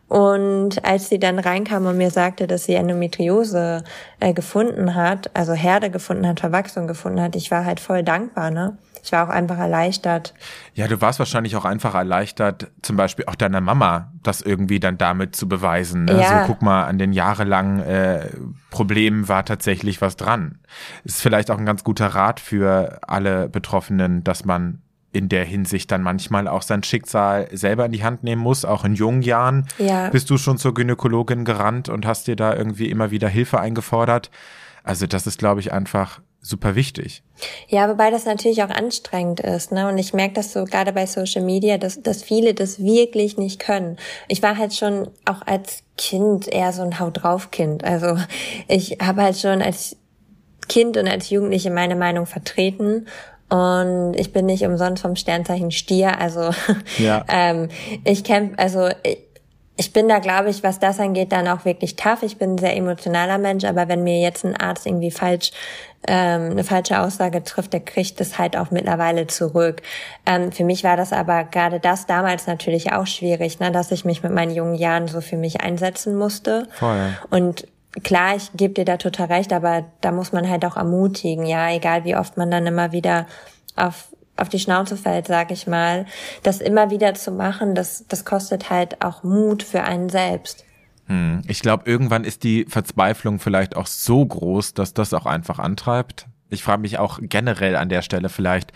und 0.07 0.85
als 0.85 1.09
sie 1.09 1.19
dann 1.19 1.39
reinkam 1.39 1.87
und 1.87 1.97
mir 1.97 2.11
sagte, 2.11 2.45
dass 2.45 2.65
sie 2.65 2.75
Endometriose 2.75 3.83
äh, 4.19 4.33
gefunden 4.33 4.93
hat, 4.93 5.31
also 5.35 5.53
Herde 5.53 5.89
gefunden 5.89 6.27
hat, 6.27 6.39
Verwachsung 6.39 6.87
gefunden 6.87 7.21
hat, 7.21 7.35
ich 7.35 7.49
war 7.49 7.65
halt 7.65 7.79
voll 7.79 8.03
dankbar, 8.03 8.51
ne? 8.51 8.77
Ich 9.03 9.11
war 9.11 9.27
auch 9.27 9.31
einfach 9.31 9.59
erleichtert. 9.59 10.33
Ja, 10.73 10.87
du 10.87 10.99
warst 10.99 11.19
wahrscheinlich 11.19 11.55
auch 11.55 11.65
einfach 11.65 11.93
erleichtert, 11.93 12.71
zum 12.81 12.95
Beispiel 12.95 13.25
auch 13.25 13.35
deiner 13.35 13.61
Mama 13.61 14.11
das 14.23 14.41
irgendwie 14.41 14.79
dann 14.79 14.97
damit 14.97 15.35
zu 15.35 15.47
beweisen. 15.47 16.05
Ne? 16.05 16.19
Ja. 16.19 16.41
So 16.41 16.47
guck 16.47 16.63
mal, 16.63 16.85
an 16.85 16.97
den 16.97 17.13
jahrelangen 17.13 17.81
äh, 17.81 18.29
Problemen 18.71 19.29
war 19.29 19.45
tatsächlich 19.45 20.01
was 20.01 20.17
dran. 20.17 20.57
Ist 21.03 21.21
vielleicht 21.21 21.51
auch 21.51 21.59
ein 21.59 21.67
ganz 21.67 21.83
guter 21.83 22.07
Rat 22.07 22.39
für 22.39 22.97
alle 23.07 23.47
Betroffenen, 23.47 24.23
dass 24.23 24.43
man 24.43 24.81
in 25.15 25.29
der 25.29 25.45
Hinsicht 25.45 25.91
dann 25.91 26.01
manchmal 26.01 26.47
auch 26.47 26.61
sein 26.61 26.83
Schicksal 26.83 27.47
selber 27.51 27.85
in 27.85 27.93
die 27.93 28.03
Hand 28.03 28.23
nehmen 28.23 28.41
muss. 28.41 28.65
Auch 28.65 28.83
in 28.83 28.95
jungen 28.95 29.21
Jahren 29.21 29.65
ja. 29.79 30.09
bist 30.09 30.29
du 30.29 30.37
schon 30.37 30.57
zur 30.57 30.73
Gynäkologin 30.73 31.45
gerannt 31.45 31.87
und 31.87 32.05
hast 32.05 32.27
dir 32.27 32.35
da 32.35 32.53
irgendwie 32.53 32.89
immer 32.89 33.11
wieder 33.11 33.29
Hilfe 33.29 33.59
eingefordert. 33.59 34.29
Also 34.83 35.07
das 35.07 35.25
ist, 35.25 35.39
glaube 35.39 35.61
ich, 35.61 35.71
einfach 35.71 36.19
super 36.41 36.75
wichtig. 36.75 37.23
Ja, 37.69 37.89
wobei 37.89 38.11
das 38.11 38.25
natürlich 38.25 38.61
auch 38.61 38.69
anstrengend 38.69 39.39
ist, 39.39 39.71
ne? 39.71 39.87
Und 39.87 39.97
ich 39.97 40.13
merke 40.13 40.35
das 40.35 40.53
so 40.53 40.65
gerade 40.65 40.93
bei 40.93 41.07
Social 41.07 41.43
Media, 41.43 41.77
dass, 41.77 42.01
dass 42.01 42.21
viele 42.21 42.53
das 42.53 42.83
wirklich 42.83 43.37
nicht 43.37 43.59
können. 43.59 43.97
Ich 44.27 44.43
war 44.43 44.57
halt 44.57 44.75
schon 44.75 45.07
auch 45.25 45.41
als 45.45 45.81
Kind 45.97 46.47
eher 46.47 46.71
so 46.71 46.83
ein 46.83 46.99
Haut 46.99 47.23
drauf 47.23 47.49
Kind. 47.49 47.83
Also 47.83 48.17
ich 48.67 48.97
habe 49.01 49.23
halt 49.23 49.37
schon 49.37 49.61
als 49.61 49.97
Kind 50.67 50.97
und 50.97 51.07
als 51.07 51.29
Jugendliche 51.29 51.71
meine 51.71 51.95
Meinung 51.95 52.25
vertreten 52.25 53.07
und 53.49 54.13
ich 54.15 54.33
bin 54.33 54.45
nicht 54.45 54.65
umsonst 54.65 55.01
vom 55.01 55.15
Sternzeichen 55.15 55.71
Stier. 55.71 56.19
Also 56.19 56.51
ja. 56.97 57.23
ähm, 57.27 57.69
ich 58.03 58.23
kämpfe, 58.23 58.57
also 58.57 58.89
ich, 59.03 59.19
ich 59.77 59.91
bin 59.91 60.07
da, 60.07 60.19
glaube 60.19 60.49
ich, 60.49 60.63
was 60.63 60.79
das 60.79 60.99
angeht, 60.99 61.31
dann 61.31 61.47
auch 61.47 61.65
wirklich 61.65 61.95
tough. 61.95 62.23
Ich 62.23 62.37
bin 62.37 62.55
ein 62.55 62.57
sehr 62.57 62.75
emotionaler 62.75 63.37
Mensch, 63.37 63.65
aber 63.65 63.87
wenn 63.87 64.03
mir 64.03 64.21
jetzt 64.21 64.45
ein 64.45 64.55
Arzt 64.55 64.85
irgendwie 64.85 65.11
falsch 65.11 65.51
ähm, 66.07 66.51
eine 66.51 66.63
falsche 66.63 66.99
Aussage 66.99 67.43
trifft, 67.43 67.73
der 67.73 67.79
kriegt 67.79 68.21
es 68.21 68.37
halt 68.37 68.55
auch 68.55 68.71
mittlerweile 68.71 69.27
zurück. 69.27 69.81
Ähm, 70.25 70.51
für 70.51 70.63
mich 70.63 70.83
war 70.83 70.97
das 70.97 71.11
aber 71.11 71.43
gerade 71.45 71.79
das 71.79 72.05
damals 72.05 72.47
natürlich 72.47 72.93
auch 72.93 73.07
schwierig, 73.07 73.59
ne, 73.59 73.71
dass 73.71 73.91
ich 73.91 74.05
mich 74.05 74.23
mit 74.23 74.31
meinen 74.31 74.53
jungen 74.53 74.75
Jahren 74.75 75.07
so 75.07 75.19
für 75.19 75.37
mich 75.37 75.61
einsetzen 75.61 76.15
musste. 76.15 76.67
Voll. 76.71 77.17
Und 77.31 77.67
klar, 78.03 78.35
ich 78.35 78.51
gebe 78.53 78.73
dir 78.73 78.85
da 78.85 78.97
total 78.97 79.27
recht, 79.27 79.53
aber 79.53 79.85
da 80.01 80.11
muss 80.11 80.31
man 80.31 80.49
halt 80.49 80.65
auch 80.65 80.77
ermutigen, 80.77 81.45
ja, 81.45 81.69
egal 81.71 82.03
wie 82.05 82.15
oft 82.15 82.37
man 82.37 82.51
dann 82.51 82.67
immer 82.67 82.91
wieder 82.91 83.27
auf 83.75 84.09
auf 84.37 84.49
die 84.49 84.59
Schnauze 84.59 84.97
fällt, 84.97 85.27
sag 85.27 85.51
ich 85.51 85.67
mal, 85.67 86.05
das 86.43 86.59
immer 86.59 86.89
wieder 86.89 87.13
zu 87.13 87.31
machen, 87.31 87.75
das, 87.75 88.05
das 88.07 88.25
kostet 88.25 88.69
halt 88.69 89.01
auch 89.01 89.23
Mut 89.23 89.63
für 89.63 89.83
einen 89.83 90.09
selbst. 90.09 90.65
Hm. 91.07 91.41
Ich 91.47 91.61
glaube, 91.61 91.89
irgendwann 91.89 92.23
ist 92.23 92.43
die 92.43 92.65
Verzweiflung 92.67 93.39
vielleicht 93.39 93.75
auch 93.75 93.87
so 93.87 94.25
groß, 94.25 94.73
dass 94.73 94.93
das 94.93 95.13
auch 95.13 95.25
einfach 95.25 95.59
antreibt. 95.59 96.25
Ich 96.49 96.63
frage 96.63 96.81
mich 96.81 96.99
auch 96.99 97.19
generell 97.21 97.75
an 97.75 97.89
der 97.89 98.01
Stelle 98.01 98.29
vielleicht, 98.29 98.71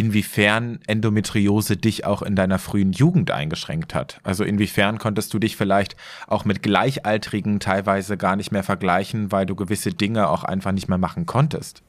inwiefern 0.00 0.80
Endometriose 0.86 1.76
dich 1.76 2.06
auch 2.06 2.22
in 2.22 2.34
deiner 2.34 2.58
frühen 2.58 2.92
Jugend 2.92 3.30
eingeschränkt 3.30 3.94
hat. 3.94 4.18
Also 4.22 4.44
inwiefern 4.44 4.98
konntest 4.98 5.34
du 5.34 5.38
dich 5.38 5.58
vielleicht 5.58 5.94
auch 6.26 6.46
mit 6.46 6.62
Gleichaltrigen 6.62 7.60
teilweise 7.60 8.16
gar 8.16 8.34
nicht 8.36 8.50
mehr 8.50 8.62
vergleichen, 8.62 9.30
weil 9.30 9.44
du 9.44 9.54
gewisse 9.54 9.90
Dinge 9.90 10.30
auch 10.30 10.42
einfach 10.42 10.72
nicht 10.72 10.88
mehr 10.88 10.96
machen 10.96 11.26
konntest. 11.26 11.82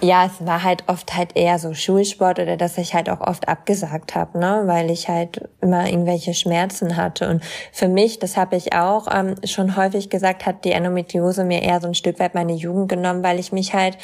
Ja, 0.00 0.26
es 0.26 0.46
war 0.46 0.62
halt 0.62 0.84
oft 0.86 1.16
halt 1.16 1.36
eher 1.36 1.58
so 1.58 1.74
Schulsport 1.74 2.38
oder 2.38 2.56
dass 2.56 2.78
ich 2.78 2.94
halt 2.94 3.08
auch 3.08 3.20
oft 3.20 3.48
abgesagt 3.48 4.14
habe, 4.14 4.38
ne, 4.38 4.62
weil 4.66 4.90
ich 4.90 5.08
halt 5.08 5.48
immer 5.60 5.88
irgendwelche 5.88 6.34
Schmerzen 6.34 6.96
hatte. 6.96 7.28
Und 7.28 7.42
für 7.72 7.88
mich, 7.88 8.18
das 8.18 8.36
habe 8.36 8.56
ich 8.56 8.74
auch 8.74 9.06
ähm, 9.12 9.34
schon 9.44 9.76
häufig 9.76 10.10
gesagt, 10.10 10.46
hat 10.46 10.64
die 10.64 10.72
Endometriose 10.72 11.44
mir 11.44 11.62
eher 11.62 11.80
so 11.80 11.88
ein 11.88 11.94
Stück 11.94 12.18
weit 12.20 12.34
meine 12.34 12.54
Jugend 12.54 12.88
genommen, 12.88 13.22
weil 13.22 13.40
ich 13.40 13.52
mich 13.52 13.72
halt 13.72 13.96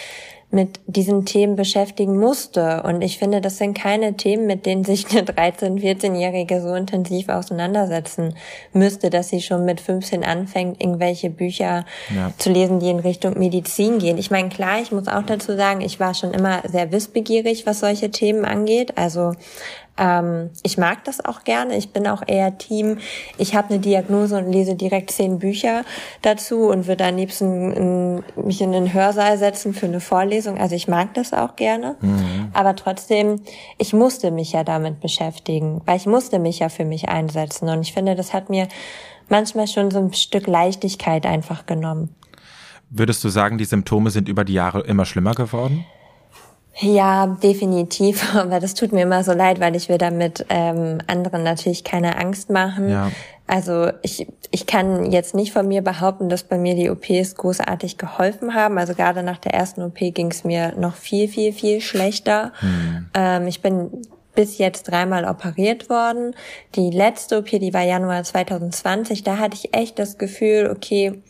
mit 0.52 0.80
diesen 0.86 1.24
Themen 1.26 1.54
beschäftigen 1.54 2.18
musste. 2.18 2.82
Und 2.82 3.02
ich 3.02 3.18
finde, 3.18 3.40
das 3.40 3.58
sind 3.58 3.74
keine 3.78 4.14
Themen, 4.14 4.46
mit 4.46 4.66
denen 4.66 4.84
sich 4.84 5.08
eine 5.10 5.22
13-, 5.22 5.80
14-Jährige 5.80 6.60
so 6.60 6.74
intensiv 6.74 7.28
auseinandersetzen 7.28 8.34
müsste, 8.72 9.10
dass 9.10 9.28
sie 9.28 9.42
schon 9.42 9.64
mit 9.64 9.80
15 9.80 10.24
anfängt, 10.24 10.82
irgendwelche 10.82 11.30
Bücher 11.30 11.84
ja. 12.14 12.32
zu 12.36 12.50
lesen, 12.50 12.80
die 12.80 12.90
in 12.90 12.98
Richtung 12.98 13.38
Medizin 13.38 13.98
gehen. 13.98 14.18
Ich 14.18 14.32
meine, 14.32 14.48
klar, 14.48 14.80
ich 14.82 14.90
muss 14.90 15.06
auch 15.06 15.22
dazu 15.22 15.56
sagen, 15.56 15.82
ich 15.82 16.00
war 16.00 16.14
schon 16.14 16.32
immer 16.32 16.62
sehr 16.66 16.90
wissbegierig, 16.90 17.66
was 17.66 17.80
solche 17.80 18.10
Themen 18.10 18.44
angeht. 18.44 18.98
Also 18.98 19.34
ähm, 20.00 20.50
ich 20.62 20.78
mag 20.78 21.04
das 21.04 21.22
auch 21.22 21.44
gerne. 21.44 21.76
Ich 21.76 21.92
bin 21.92 22.08
auch 22.08 22.22
eher 22.26 22.56
Team. 22.56 22.98
Ich 23.36 23.54
habe 23.54 23.68
eine 23.68 23.78
Diagnose 23.78 24.38
und 24.38 24.50
lese 24.50 24.74
direkt 24.74 25.10
zehn 25.10 25.38
Bücher 25.38 25.84
dazu 26.22 26.68
und 26.68 26.86
würde 26.86 27.04
am 27.04 27.16
liebsten 27.16 27.72
in, 27.72 28.24
mich 28.42 28.62
in 28.62 28.72
den 28.72 28.92
Hörsaal 28.94 29.36
setzen 29.36 29.74
für 29.74 29.86
eine 29.86 30.00
Vorlesung. 30.00 30.58
Also 30.58 30.74
ich 30.74 30.88
mag 30.88 31.12
das 31.14 31.34
auch 31.34 31.54
gerne. 31.56 31.96
Mhm. 32.00 32.48
Aber 32.54 32.74
trotzdem, 32.74 33.42
ich 33.76 33.92
musste 33.92 34.30
mich 34.30 34.52
ja 34.52 34.64
damit 34.64 35.00
beschäftigen, 35.00 35.82
weil 35.84 35.98
ich 35.98 36.06
musste 36.06 36.38
mich 36.38 36.60
ja 36.60 36.70
für 36.70 36.86
mich 36.86 37.10
einsetzen. 37.10 37.68
Und 37.68 37.82
ich 37.82 37.92
finde, 37.92 38.14
das 38.14 38.32
hat 38.32 38.48
mir 38.48 38.68
manchmal 39.28 39.66
schon 39.66 39.90
so 39.90 39.98
ein 39.98 40.14
Stück 40.14 40.46
Leichtigkeit 40.46 41.26
einfach 41.26 41.66
genommen. 41.66 42.14
Würdest 42.88 43.22
du 43.22 43.28
sagen, 43.28 43.58
die 43.58 43.66
Symptome 43.66 44.10
sind 44.10 44.28
über 44.28 44.44
die 44.44 44.54
Jahre 44.54 44.80
immer 44.80 45.04
schlimmer 45.04 45.34
geworden? 45.34 45.84
Ja, 46.80 47.26
definitiv. 47.26 48.34
Aber 48.34 48.60
das 48.60 48.74
tut 48.74 48.92
mir 48.92 49.02
immer 49.02 49.22
so 49.22 49.32
leid, 49.32 49.60
weil 49.60 49.76
ich 49.76 49.88
will 49.88 49.98
damit 49.98 50.46
ähm, 50.48 50.98
anderen 51.06 51.42
natürlich 51.42 51.84
keine 51.84 52.16
Angst 52.16 52.50
machen. 52.50 52.88
Ja. 52.88 53.10
Also 53.46 53.90
ich, 54.02 54.28
ich 54.52 54.66
kann 54.66 55.10
jetzt 55.10 55.34
nicht 55.34 55.52
von 55.52 55.66
mir 55.66 55.82
behaupten, 55.82 56.28
dass 56.28 56.44
bei 56.44 56.56
mir 56.56 56.76
die 56.76 56.88
OPs 56.88 57.34
großartig 57.34 57.98
geholfen 57.98 58.54
haben. 58.54 58.78
Also 58.78 58.94
gerade 58.94 59.24
nach 59.24 59.38
der 59.38 59.54
ersten 59.54 59.82
OP 59.82 59.98
ging 59.98 60.30
es 60.30 60.44
mir 60.44 60.74
noch 60.76 60.94
viel, 60.94 61.26
viel, 61.26 61.52
viel 61.52 61.80
schlechter. 61.80 62.52
Hm. 62.60 63.08
Ähm, 63.12 63.46
ich 63.48 63.60
bin 63.60 63.90
bis 64.36 64.58
jetzt 64.58 64.84
dreimal 64.84 65.24
operiert 65.24 65.90
worden. 65.90 66.34
Die 66.76 66.90
letzte 66.90 67.38
OP, 67.38 67.46
die 67.46 67.74
war 67.74 67.82
Januar 67.82 68.22
2020, 68.22 69.24
da 69.24 69.38
hatte 69.38 69.56
ich 69.56 69.74
echt 69.74 69.98
das 69.98 70.16
Gefühl, 70.16 70.70
okay, 70.74 71.20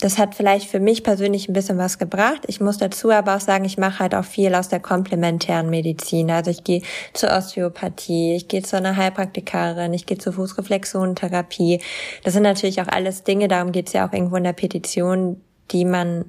das 0.00 0.16
hat 0.16 0.34
vielleicht 0.34 0.70
für 0.70 0.78
mich 0.78 1.02
persönlich 1.02 1.48
ein 1.48 1.52
bisschen 1.52 1.78
was 1.78 1.98
gebracht. 1.98 2.42
Ich 2.46 2.60
muss 2.60 2.78
dazu 2.78 3.10
aber 3.10 3.36
auch 3.36 3.40
sagen, 3.40 3.64
ich 3.64 3.78
mache 3.78 3.98
halt 3.98 4.14
auch 4.14 4.24
viel 4.24 4.54
aus 4.54 4.68
der 4.68 4.78
komplementären 4.78 5.70
Medizin. 5.70 6.30
Also 6.30 6.50
ich 6.50 6.62
gehe 6.62 6.82
zur 7.14 7.30
Osteopathie, 7.30 8.36
ich 8.36 8.46
gehe 8.46 8.62
zu 8.62 8.76
einer 8.76 8.96
Heilpraktikerin, 8.96 9.92
ich 9.92 10.06
gehe 10.06 10.18
zur 10.18 10.32
Fußreflexionentherapie. 10.34 11.80
Das 12.22 12.34
sind 12.34 12.44
natürlich 12.44 12.80
auch 12.80 12.88
alles 12.88 13.24
Dinge, 13.24 13.48
darum 13.48 13.72
geht 13.72 13.88
es 13.88 13.92
ja 13.92 14.08
auch 14.08 14.12
irgendwo 14.12 14.36
in 14.36 14.44
der 14.44 14.52
Petition, 14.52 15.40
die 15.72 15.84
man 15.84 16.26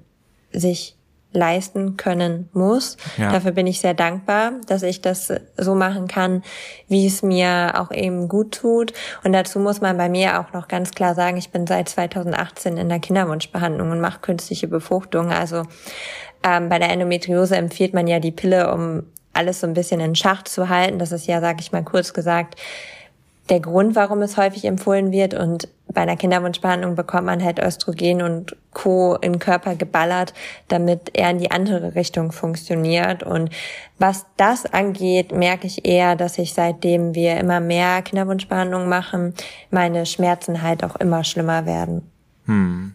sich 0.52 0.99
leisten 1.32 1.96
können 1.96 2.50
muss. 2.54 2.98
Ja. 3.18 3.32
Dafür 3.32 3.52
bin 3.52 3.68
ich 3.68 3.80
sehr 3.80 3.94
dankbar, 3.94 4.54
dass 4.68 4.82
ich 4.84 5.02
das 5.02 5.32
so 5.58 5.76
machen 5.76 6.08
kann, 6.08 6.44
wie 6.88 7.06
es 7.06 7.22
mir 7.22 7.74
auch 7.76 7.92
eben 7.92 8.28
gut 8.28 8.56
tut. 8.56 8.94
Und 9.24 9.34
dazu 9.34 9.60
muss 9.60 9.80
man 9.80 9.98
bei 9.98 10.10
mir 10.10 10.40
auch 10.40 10.54
noch 10.54 10.68
ganz 10.68 10.92
klar 10.92 11.14
sagen, 11.14 11.38
ich 11.38 11.52
bin 11.52 11.68
seit 11.68 11.90
2018 11.90 12.78
in 12.78 12.90
der 12.90 13.00
Kinderwunschbehandlung 13.00 13.92
und 13.92 14.02
mache 14.02 14.20
künstliche 14.20 14.68
Befruchtung. 14.68 15.32
Also 15.32 15.64
ähm, 16.44 16.70
bei 16.70 16.80
der 16.80 16.90
Endometriose 16.90 17.58
empfiehlt 17.58 17.94
man 17.94 18.08
ja 18.08 18.20
die 18.20 18.32
Pille, 18.32 18.74
um 18.74 19.04
alles 19.34 19.62
so 19.62 19.68
ein 19.68 19.74
bisschen 19.74 20.00
in 20.00 20.16
Schach 20.16 20.44
zu 20.44 20.70
halten. 20.70 20.98
Das 20.98 21.12
ist 21.12 21.28
ja, 21.28 21.42
sag 21.42 21.62
ich 21.62 21.72
mal 21.72 21.84
kurz 21.84 22.14
gesagt, 22.14 22.56
der 23.50 23.60
Grund, 23.60 23.96
warum 23.96 24.22
es 24.22 24.38
häufig 24.38 24.66
empfohlen 24.66 25.12
wird. 25.12 25.34
Und 25.34 25.68
bei 25.88 26.02
einer 26.02 26.16
Kinderwunschbehandlung 26.16 26.96
bekommt 26.96 27.26
man 27.26 27.44
halt 27.44 27.60
Östrogen 27.60 28.22
und 28.22 28.56
Co. 28.74 29.16
in 29.16 29.34
den 29.34 29.40
Körper 29.40 29.76
geballert, 29.76 30.34
damit 30.68 31.12
er 31.14 31.32
in 31.32 31.40
die 31.40 31.52
andere 31.52 31.96
Richtung 31.96 32.32
funktioniert. 32.32 33.24
Und 33.24 33.50
was 33.98 34.26
das 34.38 34.66
angeht, 34.66 35.32
merke 35.32 35.68
ich 35.68 35.86
eher, 35.86 36.16
dass 36.16 36.38
ich 36.38 36.54
seitdem 36.54 37.16
wir 37.16 37.38
immer 37.38 37.60
mehr 37.60 38.02
Kinderwunschbehandlungen 38.02 38.88
machen, 38.88 39.34
meine 39.72 40.06
Schmerzen 40.06 40.62
halt 40.62 40.84
auch 40.84 40.96
immer 40.98 41.24
schlimmer 41.24 41.66
werden. 41.66 42.04
Hm. 42.46 42.94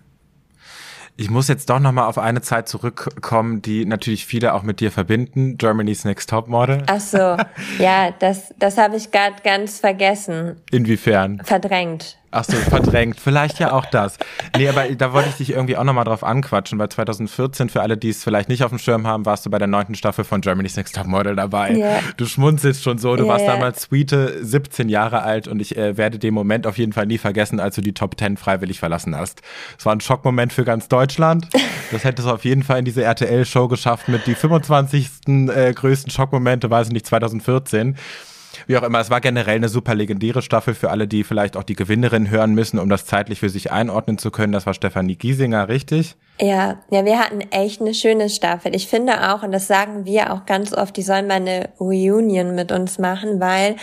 Ich 1.17 1.31
muss 1.31 1.47
jetzt 1.47 1.71
doch 1.71 1.79
nochmal 1.79 2.09
auf 2.09 2.19
eine 2.19 2.43
Zeit 2.43 2.69
zurückkommen, 2.69 3.63
die 3.63 3.85
natürlich 3.85 4.27
viele 4.27 4.53
auch 4.53 4.65
mit 4.65 4.81
dir 4.81 4.91
verbinden. 4.91 5.57
Germany's 5.59 6.05
Next 6.05 6.29
Top 6.29 6.49
Model. 6.49 6.83
Ach 6.89 7.01
so, 7.01 7.37
ja, 7.79 8.11
das, 8.19 8.53
das 8.59 8.79
habe 8.79 8.97
ich 8.97 9.13
gerade 9.13 9.37
ganz 9.45 9.79
vergessen. 9.79 10.57
Inwiefern? 10.73 11.41
Verdrängt. 11.45 12.19
Ach 12.37 12.43
so, 12.43 12.57
verdrängt. 12.57 13.21
Vielleicht 13.21 13.61
ja 13.61 13.71
auch 13.71 13.87
das. 13.87 14.19
Nee, 14.57 14.69
aber 14.69 14.89
da 14.89 15.13
wollte 15.13 15.29
ich 15.29 15.37
dich 15.37 15.51
irgendwie 15.51 15.77
auch 15.77 15.85
nochmal 15.85 16.05
drauf 16.05 16.25
anquatschen, 16.25 16.81
weil 16.81 16.89
2014, 16.89 17.69
für 17.69 17.81
alle, 17.81 17.97
die 17.97 18.09
es 18.09 18.25
vielleicht 18.25 18.49
nicht 18.49 18.65
auf 18.65 18.71
dem 18.71 18.81
Schirm 18.81 19.07
haben, 19.07 19.25
warst 19.25 19.47
du 19.47 19.51
bei 19.51 19.59
der 19.59 19.69
neunten 19.69 19.95
Staffel 19.95 20.25
von 20.25 20.41
Germany's 20.41 20.77
Next 20.77 20.97
Top 20.97 21.07
Model 21.07 21.37
dabei. 21.37 21.77
Yeah. 21.77 22.01
Du 22.17 22.27
schmunzelst 22.27 22.83
schon 22.83 22.99
so. 22.99 23.15
Du 23.15 23.23
yeah, 23.23 23.33
warst 23.33 23.47
damals 23.47 23.83
sweete 23.83 24.45
17 24.45 24.89
Jahre 24.89 25.23
alt 25.23 25.47
und 25.47 25.61
ich 25.61 25.77
äh, 25.77 25.97
werde 25.97 26.19
den 26.19 26.35
Moment 26.35 26.67
auf 26.67 26.77
jeden 26.77 26.93
Fall 26.93 27.07
nie 27.07 27.19
vergessen, 27.19 27.61
als 27.61 27.77
du 27.77 27.83
die 27.83 27.95
Top 27.95 28.19
10 28.19 28.37
freiwillig 28.37 28.81
verlassen 28.81 29.17
hast. 29.17 29.43
Es 29.79 29.87
war 29.87 29.95
ein 29.95 30.01
Schockmoment 30.01 30.53
für 30.53 30.65
ganz 30.65 30.89
Deutschland. 30.89 31.49
Das 31.93 32.03
hättest 32.03 32.27
du 32.27 32.33
auf 32.33 32.45
jeden 32.45 32.65
Fall 32.65 32.81
in 32.81 32.85
diese 32.85 33.05
RTL-Show 33.05 33.69
geschafft 33.69 34.09
mit 34.09 34.27
die 34.27 34.35
25. 34.35 35.11
Äh, 35.29 35.73
größten 35.73 36.11
Schockmomente, 36.11 36.69
weiß 36.69 36.89
ich 36.89 36.93
nicht, 36.93 37.07
2014 37.07 37.97
wie 38.67 38.77
auch 38.77 38.83
immer, 38.83 39.01
es 39.01 39.11
war 39.11 39.21
generell 39.21 39.57
eine 39.57 39.69
super 39.69 39.95
legendäre 39.95 40.43
Staffel 40.43 40.75
für 40.75 40.91
alle, 40.91 41.07
die 41.09 41.25
vielleicht 41.25 41.57
auch 41.57 41.63
die 41.63 41.75
Gewinnerin 41.75 42.31
hören 42.31 42.55
müssen, 42.55 42.79
um 42.79 42.89
das 42.89 43.07
zeitlich 43.07 43.41
für 43.41 43.49
sich 43.49 43.73
einordnen 43.73 44.19
zu 44.19 44.31
können. 44.31 44.53
Das 44.53 44.67
war 44.67 44.75
Stefanie 44.75 45.17
Giesinger, 45.17 45.69
richtig? 45.69 46.17
Ja, 46.41 46.81
ja, 46.91 47.05
wir 47.05 47.19
hatten 47.19 47.41
echt 47.53 47.81
eine 47.81 47.95
schöne 47.95 48.29
Staffel. 48.29 48.75
Ich 48.75 48.89
finde 48.89 49.33
auch, 49.33 49.43
und 49.43 49.53
das 49.53 49.67
sagen 49.67 50.05
wir 50.05 50.33
auch 50.33 50.47
ganz 50.47 50.73
oft, 50.73 50.97
die 50.97 51.03
sollen 51.03 51.27
mal 51.27 51.35
eine 51.35 51.71
Reunion 51.79 52.55
mit 52.55 52.73
uns 52.73 52.99
machen, 52.99 53.41
weil 53.41 53.77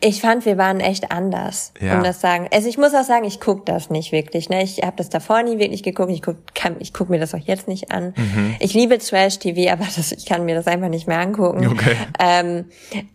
ich 0.00 0.20
fand, 0.20 0.46
wir 0.46 0.56
waren 0.58 0.78
echt 0.78 1.10
anders, 1.10 1.72
ja. 1.80 1.96
um 1.96 2.04
das 2.04 2.20
sagen. 2.20 2.48
Also 2.52 2.68
ich 2.68 2.78
muss 2.78 2.94
auch 2.94 3.02
sagen, 3.02 3.24
ich 3.24 3.40
guck 3.40 3.66
das 3.66 3.90
nicht 3.90 4.12
wirklich. 4.12 4.48
Ne? 4.48 4.62
Ich 4.62 4.82
habe 4.82 4.96
das 4.96 5.08
davor 5.08 5.42
nie 5.42 5.58
wirklich 5.58 5.82
geguckt. 5.82 6.12
Ich 6.12 6.22
guck, 6.22 6.36
kann, 6.54 6.76
ich 6.78 6.92
guck 6.92 7.10
mir 7.10 7.18
das 7.18 7.34
auch 7.34 7.38
jetzt 7.38 7.66
nicht 7.66 7.90
an. 7.90 8.14
Mhm. 8.16 8.54
Ich 8.60 8.74
liebe 8.74 8.98
Trash-TV, 8.98 9.72
aber 9.72 9.84
das, 9.96 10.12
ich 10.12 10.24
kann 10.24 10.44
mir 10.44 10.54
das 10.54 10.68
einfach 10.68 10.88
nicht 10.88 11.08
mehr 11.08 11.18
angucken. 11.18 11.66
Okay. 11.66 11.96
Ähm, 12.20 12.66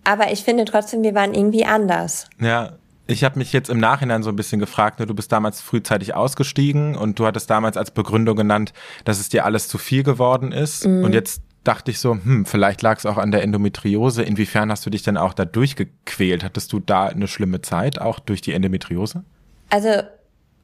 aber 0.03 0.31
ich 0.33 0.43
finde 0.43 0.65
trotzdem, 0.65 1.03
wir 1.03 1.15
waren 1.15 1.33
irgendwie 1.33 1.63
anders. 1.63 2.27
Ja, 2.41 2.73
ich 3.07 3.23
habe 3.23 3.39
mich 3.39 3.53
jetzt 3.53 3.69
im 3.69 3.79
Nachhinein 3.79 4.21
so 4.21 4.29
ein 4.29 4.35
bisschen 4.35 4.59
gefragt, 4.59 4.99
ne, 4.99 5.05
du 5.05 5.13
bist 5.13 5.31
damals 5.31 5.61
frühzeitig 5.61 6.15
ausgestiegen 6.15 6.95
und 6.95 7.17
du 7.17 7.25
hattest 7.25 7.49
damals 7.49 7.77
als 7.77 7.91
Begründung 7.91 8.35
genannt, 8.35 8.73
dass 9.05 9.19
es 9.19 9.29
dir 9.29 9.45
alles 9.45 9.69
zu 9.69 9.77
viel 9.77 10.03
geworden 10.03 10.51
ist. 10.51 10.85
Mhm. 10.85 11.05
Und 11.05 11.13
jetzt 11.13 11.41
dachte 11.63 11.91
ich 11.91 11.99
so, 11.99 12.13
hm, 12.13 12.45
vielleicht 12.45 12.81
lag 12.81 12.97
es 12.97 13.05
auch 13.05 13.17
an 13.17 13.31
der 13.31 13.43
Endometriose. 13.43 14.23
Inwiefern 14.23 14.71
hast 14.71 14.85
du 14.85 14.89
dich 14.89 15.03
denn 15.03 15.17
auch 15.17 15.33
da 15.33 15.45
durchgequält? 15.45 16.43
Hattest 16.43 16.73
du 16.73 16.79
da 16.79 17.07
eine 17.07 17.27
schlimme 17.27 17.61
Zeit, 17.61 17.99
auch 17.99 18.19
durch 18.19 18.41
die 18.41 18.53
Endometriose? 18.53 19.23
Also 19.69 20.03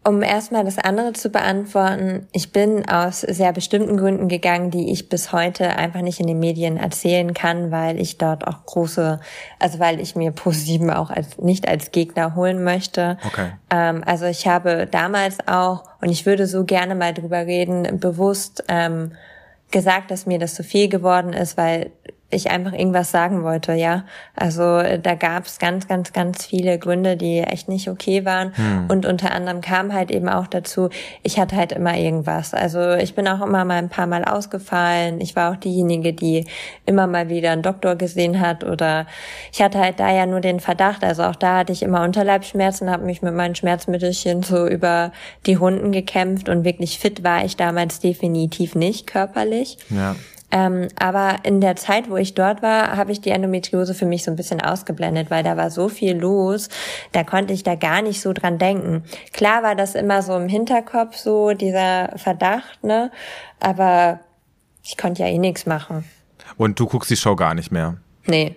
um 0.06 0.24
erstmal 0.24 0.64
das 0.64 0.78
andere 0.78 1.12
zu 1.14 1.30
beantworten, 1.30 2.28
ich 2.32 2.54
bin 2.54 2.88
aus 2.88 3.22
sehr 3.22 3.52
bestimmten 3.52 3.98
Gründen 3.98 4.30
gegangen, 4.30 4.72
die 4.72 4.92
ich 4.92 5.10
bis 5.10 5.34
heute 5.34 5.76
einfach 5.76 6.02
nicht 6.02 6.22
in 6.22 6.28
den 6.28 6.40
Medien 6.40 6.78
erzählen 6.78 7.34
kann, 7.34 7.70
weil 7.70 8.00
ich 8.00 8.18
dort 8.18 8.48
auch 8.48 8.66
große, 8.66 9.20
also 9.60 9.80
weil 9.80 10.00
ich 10.00 10.16
mir 10.16 10.32
ProSieben 10.32 10.90
auch 10.90 11.10
als 11.10 11.38
nicht 11.38 11.68
als 11.68 11.92
Gegner 11.92 12.36
holen 12.36 12.64
möchte. 12.64 13.18
Okay. 13.28 13.52
Ähm, 13.70 14.02
also 14.06 14.26
ich 14.26 14.48
habe 14.48 14.88
damals 14.90 15.38
auch, 15.48 15.84
und 16.02 16.10
ich 16.10 16.26
würde 16.26 16.48
so 16.48 16.64
gerne 16.64 16.96
mal 16.96 17.14
drüber 17.14 17.46
reden, 17.46 18.00
bewusst 18.00 18.64
ähm, 18.70 19.12
gesagt, 19.72 20.12
dass 20.12 20.26
mir 20.26 20.40
das 20.40 20.56
zu 20.56 20.64
viel 20.64 20.90
geworden 20.90 21.34
ist, 21.34 21.58
weil 21.58 21.92
ich 22.32 22.52
einfach 22.52 22.74
irgendwas 22.74 23.10
sagen 23.10 23.44
wollte, 23.44 23.74
ja. 23.74 24.04
Also 24.36 24.78
äh, 24.78 25.00
da 25.00 25.16
gab 25.16 25.48
es 25.48 25.58
ganz, 25.58 25.88
ganz, 25.88 26.14
ganz 26.14 26.46
viele 26.46 26.78
Gründe, 26.78 27.18
die 27.18 27.40
echt 27.40 27.68
nicht 27.68 27.90
okay 27.90 28.24
waren. 28.24 28.56
Hm. 28.56 28.86
Und 28.88 29.06
unter 29.08 29.32
anderem 29.32 29.62
kam 29.62 29.94
halt 29.94 30.12
eben 30.12 30.30
auch 30.30 30.46
dazu, 30.46 30.90
ich 31.24 31.40
hatte 31.40 31.56
halt 31.56 31.72
immer 31.72 31.98
irgendwas. 31.98 32.54
Also 32.54 32.94
ich 32.94 33.16
bin 33.16 33.28
auch 33.28 33.42
immer 33.42 33.66
mal 33.66 33.78
ein 33.78 33.90
paar 33.90 34.06
Mal 34.06 34.26
ausgefallen. 34.26 35.22
Ich 35.22 35.36
war 35.36 35.52
auch 35.52 35.56
diejenige, 35.56 36.14
die 36.14 36.46
immer 36.86 37.08
mal 37.08 37.30
wieder 37.30 37.52
einen 37.52 37.64
Doktor 37.64 37.96
gesehen 37.96 38.40
hat. 38.40 38.64
Oder 38.64 39.08
ich 39.52 39.62
hatte 39.62 39.80
halt 39.80 40.00
da 40.00 40.12
ja 40.12 40.28
nur 40.28 40.42
den 40.42 40.60
Verdacht. 40.60 41.04
Also 41.04 41.24
auch 41.24 41.36
da 41.36 41.58
hatte 41.58 41.74
ich 41.74 41.82
immer 41.82 42.04
Unterleibschmerzen, 42.04 42.92
habe 42.92 43.06
mich 43.06 43.24
mit 43.24 43.34
meinen 43.34 43.56
Schmerzmittelchen 43.56 44.44
so 44.44 44.68
über 44.68 45.12
die 45.48 45.56
Runden 45.56 45.92
gekämpft. 45.92 46.48
Und 46.48 46.64
wirklich 46.64 47.00
fit 47.00 47.24
war 47.24 47.44
ich 47.44 47.58
damals 47.58 48.00
definitiv 48.00 48.76
nicht 48.76 49.08
körperlich. 49.08 49.80
Ja. 49.90 50.16
Ähm, 50.52 50.88
aber 51.00 51.38
in 51.44 51.62
der 51.62 51.76
Zeit, 51.76 52.10
wo 52.10 52.18
ich 52.18 52.34
dort 52.34 52.62
war, 52.62 52.98
habe 52.98 53.12
ich 53.12 53.22
die 53.22 53.30
Endometriose 53.30 53.94
für 53.94 54.06
mich 54.06 54.24
so 54.24 54.32
ein 54.32 54.36
bisschen 54.36 54.62
ausgeblendet, 54.62 55.30
weil 55.30 55.44
da 55.44 55.58
war 55.58 55.70
so 55.70 55.90
viel 55.90 56.18
los, 56.18 56.70
da 57.12 57.24
konnte 57.24 57.54
ich 57.54 57.64
da 57.64 57.76
gar 57.76 58.02
nicht 58.02 58.22
so 58.22 58.34
dran 58.34 58.58
denken. 58.58 59.04
Klar 59.32 59.62
war 59.62 59.76
das 59.76 59.96
immer 59.96 60.24
so 60.24 60.36
im 60.36 60.50
Hinterkopf, 60.50 61.18
so 61.18 61.52
dieser 61.52 62.18
Verdacht, 62.18 62.84
ne? 62.84 63.12
Aber 63.60 64.20
ich 64.84 64.98
konnte 64.98 65.22
ja 65.22 65.28
eh 65.28 65.38
nichts 65.38 65.66
machen. 65.66 66.04
Und 66.58 66.80
du 66.80 66.88
guckst 66.88 67.12
die 67.12 67.18
Show 67.18 67.36
gar 67.36 67.54
nicht 67.54 67.72
mehr? 67.72 67.98
Nee. 68.26 68.56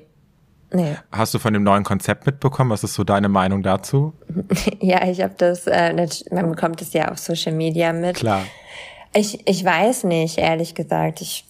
Nee. 0.74 0.96
Hast 1.10 1.34
du 1.34 1.38
von 1.38 1.52
dem 1.52 1.64
neuen 1.64 1.84
Konzept 1.84 2.24
mitbekommen? 2.24 2.70
Was 2.70 2.82
ist 2.82 2.94
so 2.94 3.04
deine 3.04 3.28
Meinung 3.28 3.62
dazu? 3.62 4.14
ja, 4.80 5.06
ich 5.06 5.20
habe 5.20 5.34
das, 5.36 5.66
äh, 5.66 6.08
man 6.30 6.50
bekommt 6.50 6.80
es 6.80 6.94
ja 6.94 7.10
auf 7.10 7.18
Social 7.18 7.52
Media 7.52 7.92
mit. 7.92 8.16
Klar. 8.16 8.46
Ich, 9.12 9.46
ich 9.46 9.62
weiß 9.62 10.04
nicht, 10.04 10.38
ehrlich 10.38 10.74
gesagt. 10.74 11.20
Ich 11.20 11.44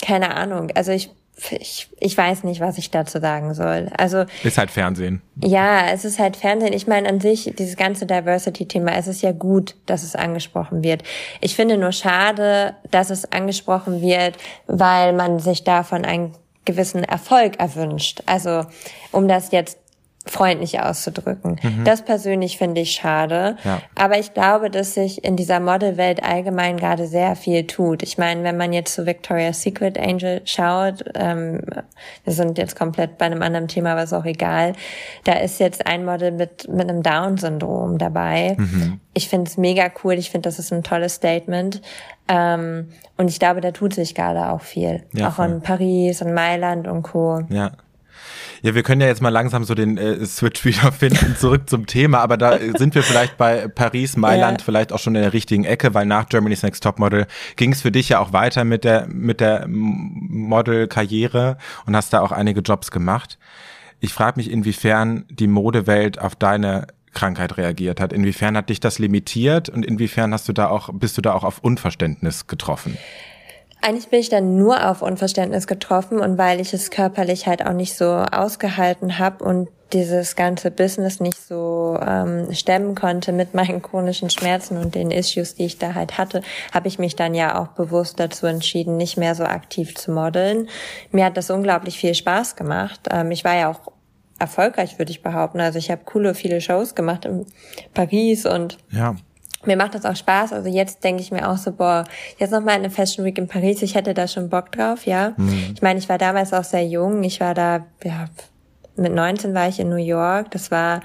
keine 0.00 0.34
Ahnung. 0.34 0.70
Also 0.74 0.92
ich, 0.92 1.10
ich, 1.50 1.88
ich 2.00 2.16
weiß 2.16 2.44
nicht, 2.44 2.60
was 2.60 2.78
ich 2.78 2.90
dazu 2.90 3.20
sagen 3.20 3.54
soll. 3.54 3.90
Also 3.96 4.24
ist 4.42 4.58
halt 4.58 4.70
Fernsehen. 4.70 5.22
Ja, 5.42 5.88
es 5.90 6.04
ist 6.04 6.18
halt 6.18 6.36
Fernsehen. 6.36 6.72
Ich 6.72 6.86
meine 6.86 7.08
an 7.08 7.20
sich 7.20 7.52
dieses 7.58 7.76
ganze 7.76 8.06
Diversity-Thema. 8.06 8.92
Es 8.96 9.06
ist 9.06 9.22
ja 9.22 9.32
gut, 9.32 9.74
dass 9.86 10.02
es 10.02 10.16
angesprochen 10.16 10.82
wird. 10.82 11.02
Ich 11.40 11.54
finde 11.54 11.76
nur 11.76 11.92
schade, 11.92 12.74
dass 12.90 13.10
es 13.10 13.30
angesprochen 13.32 14.00
wird, 14.00 14.36
weil 14.66 15.12
man 15.12 15.38
sich 15.38 15.64
davon 15.64 16.04
einen 16.04 16.32
gewissen 16.64 17.04
Erfolg 17.04 17.58
erwünscht. 17.58 18.22
Also 18.26 18.66
um 19.12 19.28
das 19.28 19.52
jetzt 19.52 19.78
freundlich 20.26 20.80
auszudrücken. 20.80 21.58
Mhm. 21.62 21.84
Das 21.84 22.02
persönlich 22.02 22.58
finde 22.58 22.80
ich 22.80 22.92
schade. 22.92 23.56
Ja. 23.64 23.80
Aber 23.94 24.18
ich 24.18 24.34
glaube, 24.34 24.70
dass 24.70 24.94
sich 24.94 25.24
in 25.24 25.36
dieser 25.36 25.60
Modelwelt 25.60 26.22
allgemein 26.22 26.76
gerade 26.76 27.06
sehr 27.06 27.36
viel 27.36 27.66
tut. 27.66 28.02
Ich 28.02 28.18
meine, 28.18 28.42
wenn 28.42 28.56
man 28.56 28.72
jetzt 28.72 28.94
zu 28.94 29.06
Victoria's 29.06 29.62
Secret 29.62 29.98
Angel 29.98 30.42
schaut, 30.44 31.04
ähm, 31.14 31.60
wir 32.24 32.32
sind 32.32 32.58
jetzt 32.58 32.76
komplett 32.76 33.18
bei 33.18 33.26
einem 33.26 33.42
anderen 33.42 33.68
Thema, 33.68 33.92
aber 33.92 34.02
ist 34.02 34.12
auch 34.12 34.24
egal. 34.24 34.72
Da 35.24 35.34
ist 35.34 35.60
jetzt 35.60 35.86
ein 35.86 36.04
Model 36.04 36.32
mit, 36.32 36.68
mit 36.68 36.88
einem 36.88 37.02
Down-Syndrom 37.02 37.98
dabei. 37.98 38.56
Mhm. 38.58 39.00
Ich 39.14 39.28
finde 39.28 39.48
es 39.48 39.56
mega 39.56 39.90
cool. 40.02 40.14
Ich 40.14 40.30
finde, 40.30 40.48
das 40.48 40.58
ist 40.58 40.72
ein 40.72 40.82
tolles 40.82 41.14
Statement. 41.14 41.80
Ähm, 42.28 42.88
und 43.16 43.28
ich 43.28 43.38
glaube, 43.38 43.60
da 43.60 43.70
tut 43.70 43.94
sich 43.94 44.14
gerade 44.14 44.50
auch 44.50 44.60
viel. 44.60 45.04
Ja, 45.12 45.28
auch 45.28 45.34
voll. 45.34 45.46
in 45.46 45.60
Paris 45.62 46.20
und 46.22 46.34
Mailand 46.34 46.88
und 46.88 47.02
Co. 47.02 47.42
Ja. 47.48 47.72
Ja, 48.66 48.74
wir 48.74 48.82
können 48.82 49.00
ja 49.00 49.06
jetzt 49.06 49.22
mal 49.22 49.28
langsam 49.28 49.62
so 49.62 49.76
den 49.76 49.96
äh, 49.96 50.26
Switch 50.26 50.64
wieder 50.64 50.90
finden, 50.98 51.36
zurück 51.36 51.70
zum 51.70 51.86
Thema, 51.86 52.18
aber 52.18 52.36
da 52.36 52.58
sind 52.76 52.96
wir 52.96 53.04
vielleicht 53.04 53.36
bei 53.36 53.68
Paris, 53.68 54.16
Mailand, 54.16 54.60
ja. 54.60 54.64
vielleicht 54.64 54.92
auch 54.92 54.98
schon 54.98 55.14
in 55.14 55.22
der 55.22 55.32
richtigen 55.32 55.62
Ecke, 55.62 55.94
weil 55.94 56.04
nach 56.04 56.28
Germany's 56.28 56.64
Next 56.64 56.82
Topmodel 56.82 57.28
ging 57.54 57.70
es 57.70 57.82
für 57.82 57.92
dich 57.92 58.08
ja 58.08 58.18
auch 58.18 58.32
weiter 58.32 58.64
mit 58.64 58.82
der, 58.82 59.06
mit 59.06 59.38
der 59.38 59.66
Model-Karriere 59.68 61.58
und 61.86 61.94
hast 61.94 62.12
da 62.12 62.20
auch 62.20 62.32
einige 62.32 62.58
Jobs 62.58 62.90
gemacht. 62.90 63.38
Ich 64.00 64.12
frage 64.12 64.40
mich, 64.40 64.50
inwiefern 64.50 65.26
die 65.30 65.46
Modewelt 65.46 66.20
auf 66.20 66.34
deine 66.34 66.88
Krankheit 67.12 67.58
reagiert 67.58 68.00
hat. 68.00 68.12
Inwiefern 68.12 68.56
hat 68.56 68.68
dich 68.68 68.80
das 68.80 68.98
limitiert 68.98 69.68
und 69.68 69.86
inwiefern 69.86 70.32
hast 70.32 70.48
du 70.48 70.52
da 70.52 70.66
auch, 70.70 70.90
bist 70.92 71.16
du 71.16 71.22
da 71.22 71.34
auch 71.34 71.44
auf 71.44 71.60
Unverständnis 71.60 72.48
getroffen? 72.48 72.98
Eigentlich 73.82 74.08
bin 74.08 74.20
ich 74.20 74.28
dann 74.28 74.56
nur 74.56 74.88
auf 74.88 75.02
Unverständnis 75.02 75.66
getroffen 75.66 76.18
und 76.18 76.38
weil 76.38 76.60
ich 76.60 76.74
es 76.74 76.90
körperlich 76.90 77.46
halt 77.46 77.64
auch 77.64 77.72
nicht 77.72 77.94
so 77.96 78.06
ausgehalten 78.06 79.18
habe 79.18 79.44
und 79.44 79.68
dieses 79.92 80.34
ganze 80.34 80.70
Business 80.70 81.20
nicht 81.20 81.38
so 81.38 81.96
ähm, 82.04 82.52
stemmen 82.52 82.94
konnte 82.96 83.32
mit 83.32 83.54
meinen 83.54 83.82
chronischen 83.82 84.30
Schmerzen 84.30 84.78
und 84.78 84.94
den 84.94 85.10
Issues, 85.10 85.54
die 85.54 85.66
ich 85.66 85.78
da 85.78 85.94
halt 85.94 86.18
hatte, 86.18 86.42
habe 86.74 86.88
ich 86.88 86.98
mich 86.98 87.14
dann 87.14 87.34
ja 87.34 87.60
auch 87.60 87.68
bewusst 87.68 88.18
dazu 88.18 88.46
entschieden, 88.46 88.96
nicht 88.96 89.16
mehr 89.16 89.34
so 89.34 89.44
aktiv 89.44 89.94
zu 89.94 90.10
modeln. 90.10 90.68
Mir 91.12 91.24
hat 91.24 91.36
das 91.36 91.50
unglaublich 91.50 91.98
viel 91.98 92.14
Spaß 92.14 92.56
gemacht. 92.56 93.00
Ähm, 93.10 93.30
ich 93.30 93.44
war 93.44 93.54
ja 93.54 93.70
auch 93.70 93.92
erfolgreich, 94.38 94.98
würde 94.98 95.12
ich 95.12 95.22
behaupten. 95.22 95.60
Also 95.60 95.78
ich 95.78 95.90
habe 95.90 96.02
coole, 96.04 96.34
viele 96.34 96.60
Shows 96.60 96.94
gemacht 96.94 97.24
in 97.24 97.46
Paris 97.94 98.44
und 98.44 98.78
ja 98.90 99.14
mir 99.66 99.76
macht 99.76 99.94
das 99.94 100.04
auch 100.04 100.16
Spaß. 100.16 100.52
Also 100.52 100.68
jetzt 100.68 101.04
denke 101.04 101.22
ich 101.22 101.30
mir 101.30 101.48
auch 101.48 101.56
so, 101.56 101.72
boah, 101.72 102.04
jetzt 102.38 102.50
noch 102.50 102.62
mal 102.62 102.72
eine 102.72 102.90
Fashion 102.90 103.24
Week 103.24 103.38
in 103.38 103.48
Paris. 103.48 103.82
Ich 103.82 103.94
hätte 103.94 104.14
da 104.14 104.28
schon 104.28 104.48
Bock 104.48 104.72
drauf, 104.72 105.06
ja. 105.06 105.32
Mhm. 105.36 105.72
Ich 105.74 105.82
meine, 105.82 105.98
ich 105.98 106.08
war 106.08 106.18
damals 106.18 106.52
auch 106.52 106.64
sehr 106.64 106.86
jung. 106.86 107.22
Ich 107.22 107.40
war 107.40 107.54
da, 107.54 107.86
ja, 108.04 108.26
mit 108.96 109.12
19 109.12 109.54
war 109.54 109.68
ich 109.68 109.80
in 109.80 109.88
New 109.88 109.96
York. 109.96 110.50
Das 110.50 110.70
war 110.70 111.00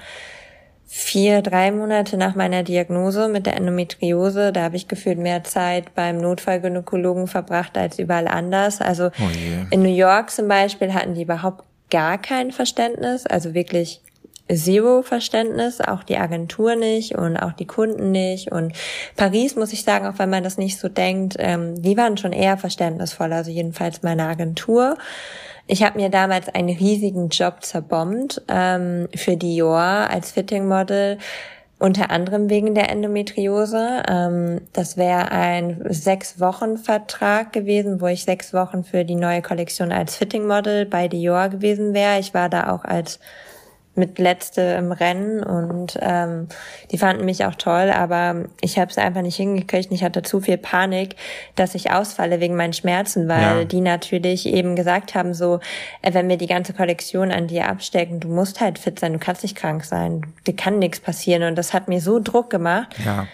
vier, 0.86 1.40
drei 1.40 1.72
Monate 1.72 2.18
nach 2.18 2.34
meiner 2.34 2.62
Diagnose 2.62 3.28
mit 3.28 3.46
der 3.46 3.56
Endometriose. 3.56 4.52
Da 4.52 4.64
habe 4.64 4.76
ich 4.76 4.88
gefühlt 4.88 5.18
mehr 5.18 5.42
Zeit 5.42 5.94
beim 5.94 6.18
Notfallgynäkologen 6.18 7.28
verbracht 7.28 7.78
als 7.78 7.98
überall 7.98 8.28
anders. 8.28 8.82
Also 8.82 9.06
oh 9.06 9.70
in 9.70 9.82
New 9.82 9.94
York 9.94 10.30
zum 10.30 10.48
Beispiel 10.48 10.92
hatten 10.92 11.14
die 11.14 11.22
überhaupt 11.22 11.64
gar 11.90 12.18
kein 12.18 12.52
Verständnis. 12.52 13.26
Also 13.26 13.54
wirklich 13.54 14.02
Zero 14.54 15.02
Verständnis, 15.02 15.80
auch 15.80 16.02
die 16.02 16.18
Agentur 16.18 16.76
nicht 16.76 17.16
und 17.16 17.36
auch 17.36 17.52
die 17.52 17.66
Kunden 17.66 18.10
nicht. 18.10 18.52
Und 18.52 18.72
Paris, 19.16 19.56
muss 19.56 19.72
ich 19.72 19.84
sagen, 19.84 20.06
auch 20.06 20.18
wenn 20.18 20.30
man 20.30 20.44
das 20.44 20.58
nicht 20.58 20.78
so 20.78 20.88
denkt, 20.88 21.36
ähm, 21.38 21.80
die 21.80 21.96
waren 21.96 22.16
schon 22.16 22.32
eher 22.32 22.56
verständnisvoll, 22.56 23.32
also 23.32 23.50
jedenfalls 23.50 24.02
meine 24.02 24.26
Agentur. 24.26 24.96
Ich 25.66 25.82
habe 25.82 25.98
mir 25.98 26.08
damals 26.08 26.48
einen 26.48 26.76
riesigen 26.76 27.28
Job 27.28 27.62
zerbombt 27.62 28.42
ähm, 28.48 29.08
für 29.14 29.36
Dior 29.36 29.78
als 29.78 30.32
Fitting 30.32 30.66
Model, 30.66 31.18
unter 31.78 32.10
anderem 32.10 32.50
wegen 32.50 32.74
der 32.74 32.90
Endometriose. 32.90 34.02
Ähm, 34.08 34.60
das 34.72 34.96
wäre 34.96 35.30
ein 35.30 35.82
sechs 35.88 36.40
Wochen 36.40 36.78
Vertrag 36.78 37.52
gewesen, 37.52 38.00
wo 38.00 38.06
ich 38.06 38.24
sechs 38.24 38.52
Wochen 38.52 38.84
für 38.84 39.04
die 39.04 39.14
neue 39.14 39.42
Kollektion 39.42 39.92
als 39.92 40.16
Fitting 40.16 40.46
Model 40.46 40.86
bei 40.86 41.08
Dior 41.08 41.48
gewesen 41.48 41.94
wäre. 41.94 42.18
Ich 42.18 42.34
war 42.34 42.48
da 42.48 42.72
auch 42.72 42.84
als 42.84 43.18
mit 43.94 44.18
letzte 44.18 44.62
im 44.62 44.90
Rennen 44.90 45.42
und 45.42 45.98
ähm, 46.00 46.48
die 46.90 46.98
fanden 46.98 47.24
mich 47.24 47.44
auch 47.44 47.54
toll, 47.54 47.90
aber 47.90 48.44
ich 48.60 48.78
habe 48.78 48.90
es 48.90 48.96
einfach 48.96 49.20
nicht 49.20 49.36
hingekriegt. 49.36 49.92
Ich 49.92 50.02
hatte 50.02 50.22
zu 50.22 50.40
viel 50.40 50.56
Panik, 50.56 51.16
dass 51.56 51.74
ich 51.74 51.90
ausfalle 51.90 52.40
wegen 52.40 52.56
meinen 52.56 52.72
Schmerzen, 52.72 53.28
weil 53.28 53.58
ja. 53.58 53.64
die 53.64 53.80
natürlich 53.82 54.46
eben 54.46 54.76
gesagt 54.76 55.14
haben, 55.14 55.34
so, 55.34 55.60
äh, 56.00 56.14
wenn 56.14 56.28
wir 56.28 56.38
die 56.38 56.46
ganze 56.46 56.72
Kollektion 56.72 57.30
an 57.30 57.48
dir 57.48 57.68
abstecken, 57.68 58.20
du 58.20 58.28
musst 58.28 58.60
halt 58.60 58.78
fit 58.78 58.98
sein, 58.98 59.12
du 59.12 59.18
kannst 59.18 59.42
nicht 59.42 59.56
krank 59.56 59.84
sein, 59.84 60.22
dir 60.46 60.56
kann 60.56 60.78
nichts 60.78 61.00
passieren 61.00 61.42
und 61.42 61.56
das 61.56 61.74
hat 61.74 61.88
mir 61.88 62.00
so 62.00 62.18
Druck 62.18 62.48
gemacht. 62.48 62.96
Ja 63.04 63.26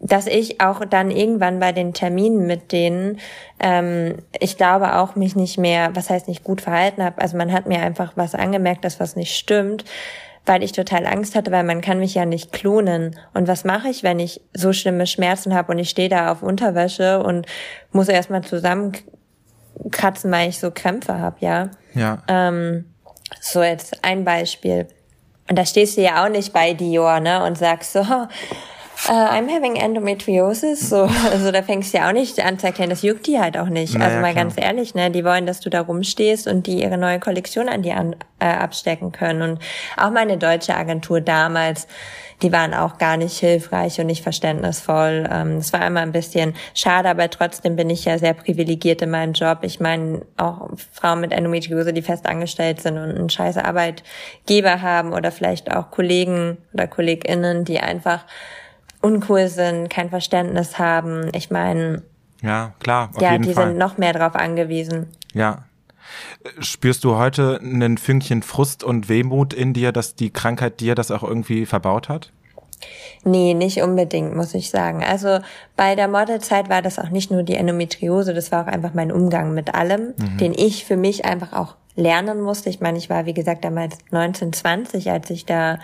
dass 0.00 0.26
ich 0.26 0.60
auch 0.62 0.84
dann 0.84 1.10
irgendwann 1.10 1.60
bei 1.60 1.72
den 1.72 1.92
Terminen 1.92 2.46
mit 2.46 2.72
denen, 2.72 3.20
ähm, 3.60 4.16
ich 4.38 4.56
glaube 4.56 4.96
auch 4.96 5.14
mich 5.14 5.36
nicht 5.36 5.58
mehr, 5.58 5.90
was 5.94 6.08
heißt 6.08 6.26
nicht 6.26 6.42
gut 6.42 6.62
verhalten 6.62 7.04
habe. 7.04 7.20
Also 7.20 7.36
man 7.36 7.52
hat 7.52 7.66
mir 7.66 7.80
einfach 7.80 8.12
was 8.16 8.34
angemerkt, 8.34 8.84
dass 8.84 8.98
was 8.98 9.14
nicht 9.14 9.36
stimmt, 9.36 9.84
weil 10.46 10.62
ich 10.62 10.72
total 10.72 11.06
Angst 11.06 11.34
hatte, 11.34 11.52
weil 11.52 11.64
man 11.64 11.82
kann 11.82 11.98
mich 11.98 12.14
ja 12.14 12.24
nicht 12.24 12.50
klonen. 12.50 13.16
Und 13.34 13.46
was 13.46 13.64
mache 13.64 13.88
ich, 13.88 14.02
wenn 14.02 14.18
ich 14.18 14.40
so 14.54 14.72
schlimme 14.72 15.06
Schmerzen 15.06 15.54
habe 15.54 15.70
und 15.70 15.78
ich 15.78 15.90
stehe 15.90 16.08
da 16.08 16.32
auf 16.32 16.42
Unterwäsche 16.42 17.22
und 17.22 17.46
muss 17.92 18.08
erstmal 18.08 18.42
zusammenkratzen, 18.42 20.32
weil 20.32 20.48
ich 20.48 20.58
so 20.58 20.70
Krämpfe 20.70 21.18
habe, 21.18 21.36
ja. 21.40 21.70
Ja. 21.94 22.22
Ähm, 22.26 22.86
so 23.40 23.62
jetzt 23.62 24.02
ein 24.02 24.24
Beispiel. 24.24 24.88
Und 25.48 25.58
da 25.58 25.66
stehst 25.66 25.98
du 25.98 26.00
ja 26.00 26.24
auch 26.24 26.30
nicht 26.30 26.54
bei 26.54 26.72
Dior, 26.72 27.20
ne, 27.20 27.44
und 27.44 27.58
sagst 27.58 27.92
so, 27.92 28.04
uh, 29.08 29.12
I'm 29.12 29.48
having 29.48 29.76
endometriosis. 29.76 30.88
So, 30.88 31.02
also 31.32 31.50
da 31.52 31.62
fängst 31.62 31.92
du 31.92 31.98
ja 31.98 32.08
auch 32.08 32.12
nicht 32.12 32.40
an 32.40 32.58
zu 32.58 32.66
erklären, 32.66 32.90
das 32.90 33.02
juckt 33.02 33.26
die 33.26 33.38
halt 33.38 33.56
auch 33.56 33.68
nicht. 33.68 33.94
Naja, 33.94 34.06
also 34.06 34.20
mal 34.20 34.32
klar. 34.32 34.44
ganz 34.44 34.54
ehrlich, 34.56 34.94
ne, 34.94 35.10
die 35.10 35.24
wollen, 35.24 35.46
dass 35.46 35.60
du 35.60 35.70
da 35.70 35.80
rumstehst 35.80 36.46
und 36.46 36.66
die 36.66 36.82
ihre 36.82 36.98
neue 36.98 37.20
Kollektion 37.20 37.68
an 37.68 37.82
dir 37.82 37.96
an, 37.96 38.16
äh, 38.38 38.46
abstecken 38.46 39.12
können. 39.12 39.42
Und 39.42 39.62
auch 39.96 40.10
meine 40.10 40.38
deutsche 40.38 40.74
Agentur 40.74 41.20
damals, 41.20 41.86
die 42.42 42.52
waren 42.52 42.74
auch 42.74 42.98
gar 42.98 43.16
nicht 43.16 43.38
hilfreich 43.38 44.00
und 44.00 44.06
nicht 44.06 44.22
verständnisvoll. 44.22 45.28
Ähm, 45.30 45.58
es 45.58 45.72
war 45.72 45.86
immer 45.86 46.00
ein 46.00 46.12
bisschen 46.12 46.54
schade, 46.74 47.08
aber 47.08 47.28
trotzdem 47.28 47.76
bin 47.76 47.90
ich 47.90 48.04
ja 48.04 48.18
sehr 48.18 48.34
privilegiert 48.34 49.02
in 49.02 49.10
meinem 49.10 49.34
Job. 49.34 49.58
Ich 49.62 49.80
meine, 49.80 50.22
auch 50.36 50.70
Frauen 50.92 51.20
mit 51.20 51.32
Endometriose, 51.32 51.92
die 51.92 52.02
fest 52.02 52.26
angestellt 52.26 52.80
sind 52.80 52.96
und 52.96 53.10
einen 53.10 53.30
scheiße 53.30 53.64
Arbeitgeber 53.64 54.80
haben 54.80 55.12
oder 55.12 55.30
vielleicht 55.32 55.74
auch 55.74 55.90
Kollegen 55.90 56.58
oder 56.72 56.86
KollegInnen, 56.86 57.64
die 57.64 57.80
einfach 57.80 58.24
uncool 59.00 59.48
sind, 59.48 59.88
kein 59.88 60.10
Verständnis 60.10 60.78
haben. 60.78 61.30
Ich 61.34 61.50
meine, 61.50 62.02
ja, 62.42 62.72
klar, 62.80 63.10
auf 63.14 63.22
ja, 63.22 63.32
jeden 63.32 63.44
die 63.44 63.52
Fall. 63.52 63.68
sind 63.68 63.78
noch 63.78 63.98
mehr 63.98 64.12
darauf 64.12 64.34
angewiesen. 64.34 65.08
Ja. 65.34 65.64
Spürst 66.60 67.04
du 67.04 67.16
heute 67.16 67.60
einen 67.62 67.98
Fünkchen 67.98 68.42
Frust 68.42 68.82
und 68.82 69.08
Wehmut 69.08 69.52
in 69.52 69.72
dir, 69.72 69.92
dass 69.92 70.16
die 70.16 70.30
Krankheit 70.30 70.80
dir 70.80 70.94
das 70.94 71.10
auch 71.10 71.22
irgendwie 71.22 71.66
verbaut 71.66 72.08
hat? 72.08 72.32
Nee, 73.24 73.54
nicht 73.54 73.82
unbedingt, 73.82 74.34
muss 74.34 74.54
ich 74.54 74.70
sagen. 74.70 75.04
Also 75.04 75.40
bei 75.76 75.94
der 75.94 76.08
Modelzeit 76.08 76.70
war 76.70 76.82
das 76.82 76.98
auch 76.98 77.10
nicht 77.10 77.30
nur 77.30 77.42
die 77.42 77.54
Endometriose, 77.54 78.32
das 78.32 78.50
war 78.50 78.64
auch 78.64 78.72
einfach 78.72 78.94
mein 78.94 79.12
Umgang 79.12 79.54
mit 79.54 79.74
allem, 79.74 80.14
mhm. 80.16 80.38
den 80.38 80.54
ich 80.54 80.84
für 80.86 80.96
mich 80.96 81.26
einfach 81.26 81.52
auch 81.52 81.76
lernen 81.94 82.40
musste. 82.40 82.70
Ich 82.70 82.80
meine, 82.80 82.98
ich 82.98 83.10
war, 83.10 83.26
wie 83.26 83.34
gesagt, 83.34 83.64
damals 83.64 83.98
19, 84.10 84.52
20, 84.54 85.10
als 85.10 85.28
ich 85.28 85.44
da 85.44 85.78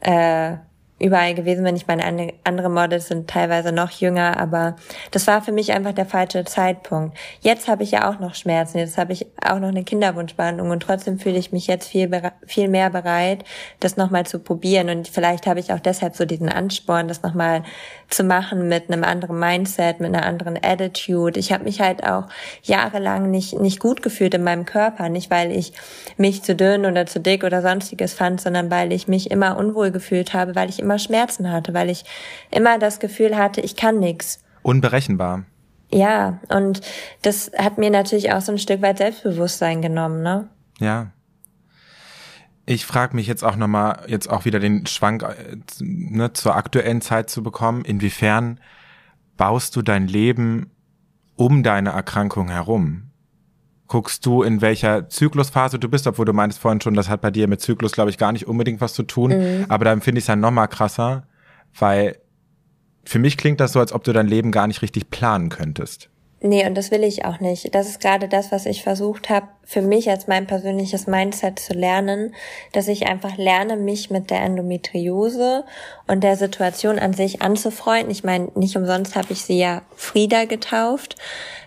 äh, 0.00 0.56
überall 1.02 1.34
gewesen 1.34 1.64
bin. 1.64 1.76
Ich 1.76 1.86
meine, 1.86 2.32
andere 2.44 2.70
Models 2.70 3.08
sind 3.08 3.28
teilweise 3.28 3.72
noch 3.72 3.90
jünger, 3.90 4.38
aber 4.38 4.76
das 5.10 5.26
war 5.26 5.42
für 5.42 5.52
mich 5.52 5.72
einfach 5.72 5.92
der 5.92 6.06
falsche 6.06 6.44
Zeitpunkt. 6.44 7.16
Jetzt 7.40 7.68
habe 7.68 7.82
ich 7.82 7.90
ja 7.90 8.08
auch 8.08 8.20
noch 8.20 8.34
Schmerzen, 8.34 8.78
jetzt 8.78 8.98
habe 8.98 9.12
ich 9.12 9.26
auch 9.44 9.58
noch 9.58 9.68
eine 9.68 9.84
Kinderwunschbehandlung 9.84 10.70
und 10.70 10.80
trotzdem 10.80 11.18
fühle 11.18 11.38
ich 11.38 11.52
mich 11.52 11.66
jetzt 11.66 11.88
viel, 11.88 12.10
viel 12.46 12.68
mehr 12.68 12.90
bereit, 12.90 13.44
das 13.80 13.96
nochmal 13.96 14.26
zu 14.26 14.38
probieren. 14.38 14.88
Und 14.90 15.08
vielleicht 15.08 15.46
habe 15.46 15.60
ich 15.60 15.72
auch 15.72 15.80
deshalb 15.80 16.14
so 16.14 16.24
diesen 16.24 16.48
Ansporn, 16.48 17.08
das 17.08 17.22
nochmal 17.22 17.64
zu 18.08 18.24
machen 18.24 18.68
mit 18.68 18.90
einem 18.90 19.04
anderen 19.04 19.38
Mindset, 19.38 20.00
mit 20.00 20.14
einer 20.14 20.24
anderen 20.24 20.58
Attitude. 20.62 21.38
Ich 21.38 21.52
habe 21.52 21.64
mich 21.64 21.80
halt 21.80 22.04
auch 22.04 22.28
jahrelang 22.62 23.30
nicht, 23.30 23.58
nicht 23.58 23.80
gut 23.80 24.02
gefühlt 24.02 24.34
in 24.34 24.44
meinem 24.44 24.66
Körper. 24.66 25.08
Nicht, 25.08 25.30
weil 25.30 25.50
ich 25.50 25.72
mich 26.16 26.42
zu 26.42 26.54
dünn 26.54 26.86
oder 26.86 27.06
zu 27.06 27.20
dick 27.20 27.44
oder 27.44 27.62
sonstiges 27.62 28.14
fand, 28.14 28.40
sondern 28.40 28.70
weil 28.70 28.92
ich 28.92 29.08
mich 29.08 29.30
immer 29.30 29.56
unwohl 29.56 29.90
gefühlt 29.90 30.34
habe, 30.34 30.54
weil 30.54 30.68
ich 30.68 30.78
immer 30.78 30.91
Schmerzen 30.98 31.50
hatte, 31.50 31.74
weil 31.74 31.90
ich 31.90 32.04
immer 32.50 32.78
das 32.78 33.00
Gefühl 33.00 33.36
hatte, 33.36 33.60
ich 33.60 33.76
kann 33.76 33.98
nichts. 33.98 34.42
Unberechenbar. 34.62 35.44
Ja, 35.90 36.40
und 36.48 36.80
das 37.20 37.50
hat 37.56 37.78
mir 37.78 37.90
natürlich 37.90 38.32
auch 38.32 38.40
so 38.40 38.52
ein 38.52 38.58
Stück 38.58 38.80
weit 38.80 38.98
Selbstbewusstsein 38.98 39.82
genommen, 39.82 40.22
ne? 40.22 40.48
Ja. 40.78 41.12
Ich 42.64 42.86
frage 42.86 43.14
mich 43.16 43.26
jetzt 43.26 43.42
auch 43.44 43.56
nochmal, 43.56 44.04
jetzt 44.06 44.30
auch 44.30 44.44
wieder 44.44 44.60
den 44.60 44.86
Schwank 44.86 45.22
äh, 45.22 45.56
ne, 45.80 46.32
zur 46.32 46.56
aktuellen 46.56 47.02
Zeit 47.02 47.28
zu 47.28 47.42
bekommen. 47.42 47.84
Inwiefern 47.84 48.60
baust 49.36 49.76
du 49.76 49.82
dein 49.82 50.06
Leben 50.06 50.70
um 51.36 51.62
deine 51.62 51.90
Erkrankung 51.90 52.48
herum? 52.48 53.11
Guckst 53.92 54.24
du, 54.24 54.42
in 54.42 54.62
welcher 54.62 55.10
Zyklusphase 55.10 55.78
du 55.78 55.86
bist, 55.86 56.06
obwohl 56.06 56.24
du 56.24 56.32
meintest 56.32 56.62
vorhin 56.62 56.80
schon, 56.80 56.94
das 56.94 57.10
hat 57.10 57.20
bei 57.20 57.30
dir 57.30 57.46
mit 57.46 57.60
Zyklus, 57.60 57.92
glaube 57.92 58.08
ich, 58.08 58.16
gar 58.16 58.32
nicht 58.32 58.46
unbedingt 58.46 58.80
was 58.80 58.94
zu 58.94 59.02
tun. 59.02 59.32
Mhm. 59.32 59.66
Aber 59.68 59.84
dann 59.84 60.00
finde 60.00 60.18
ich 60.18 60.22
es 60.22 60.28
dann 60.28 60.40
nochmal 60.40 60.68
krasser, 60.68 61.24
weil 61.78 62.16
für 63.04 63.18
mich 63.18 63.36
klingt 63.36 63.60
das 63.60 63.72
so, 63.72 63.80
als 63.80 63.92
ob 63.92 64.02
du 64.02 64.14
dein 64.14 64.28
Leben 64.28 64.50
gar 64.50 64.66
nicht 64.66 64.80
richtig 64.80 65.10
planen 65.10 65.50
könntest. 65.50 66.08
Nee, 66.44 66.66
und 66.66 66.74
das 66.74 66.90
will 66.90 67.04
ich 67.04 67.24
auch 67.24 67.38
nicht. 67.38 67.72
Das 67.72 67.88
ist 67.88 68.00
gerade 68.00 68.26
das, 68.26 68.50
was 68.50 68.66
ich 68.66 68.82
versucht 68.82 69.30
habe, 69.30 69.46
für 69.62 69.80
mich 69.80 70.10
als 70.10 70.26
mein 70.26 70.48
persönliches 70.48 71.06
Mindset 71.06 71.60
zu 71.60 71.72
lernen, 71.72 72.34
dass 72.72 72.88
ich 72.88 73.06
einfach 73.06 73.36
lerne, 73.36 73.76
mich 73.76 74.10
mit 74.10 74.28
der 74.28 74.40
Endometriose 74.40 75.64
und 76.08 76.24
der 76.24 76.36
Situation 76.36 76.98
an 76.98 77.12
sich 77.12 77.42
anzufreunden. 77.42 78.10
Ich 78.10 78.24
meine, 78.24 78.48
nicht 78.56 78.76
umsonst 78.76 79.14
habe 79.14 79.32
ich 79.32 79.42
sie 79.42 79.56
ja 79.56 79.82
Frieda 79.94 80.44
getauft. 80.46 81.14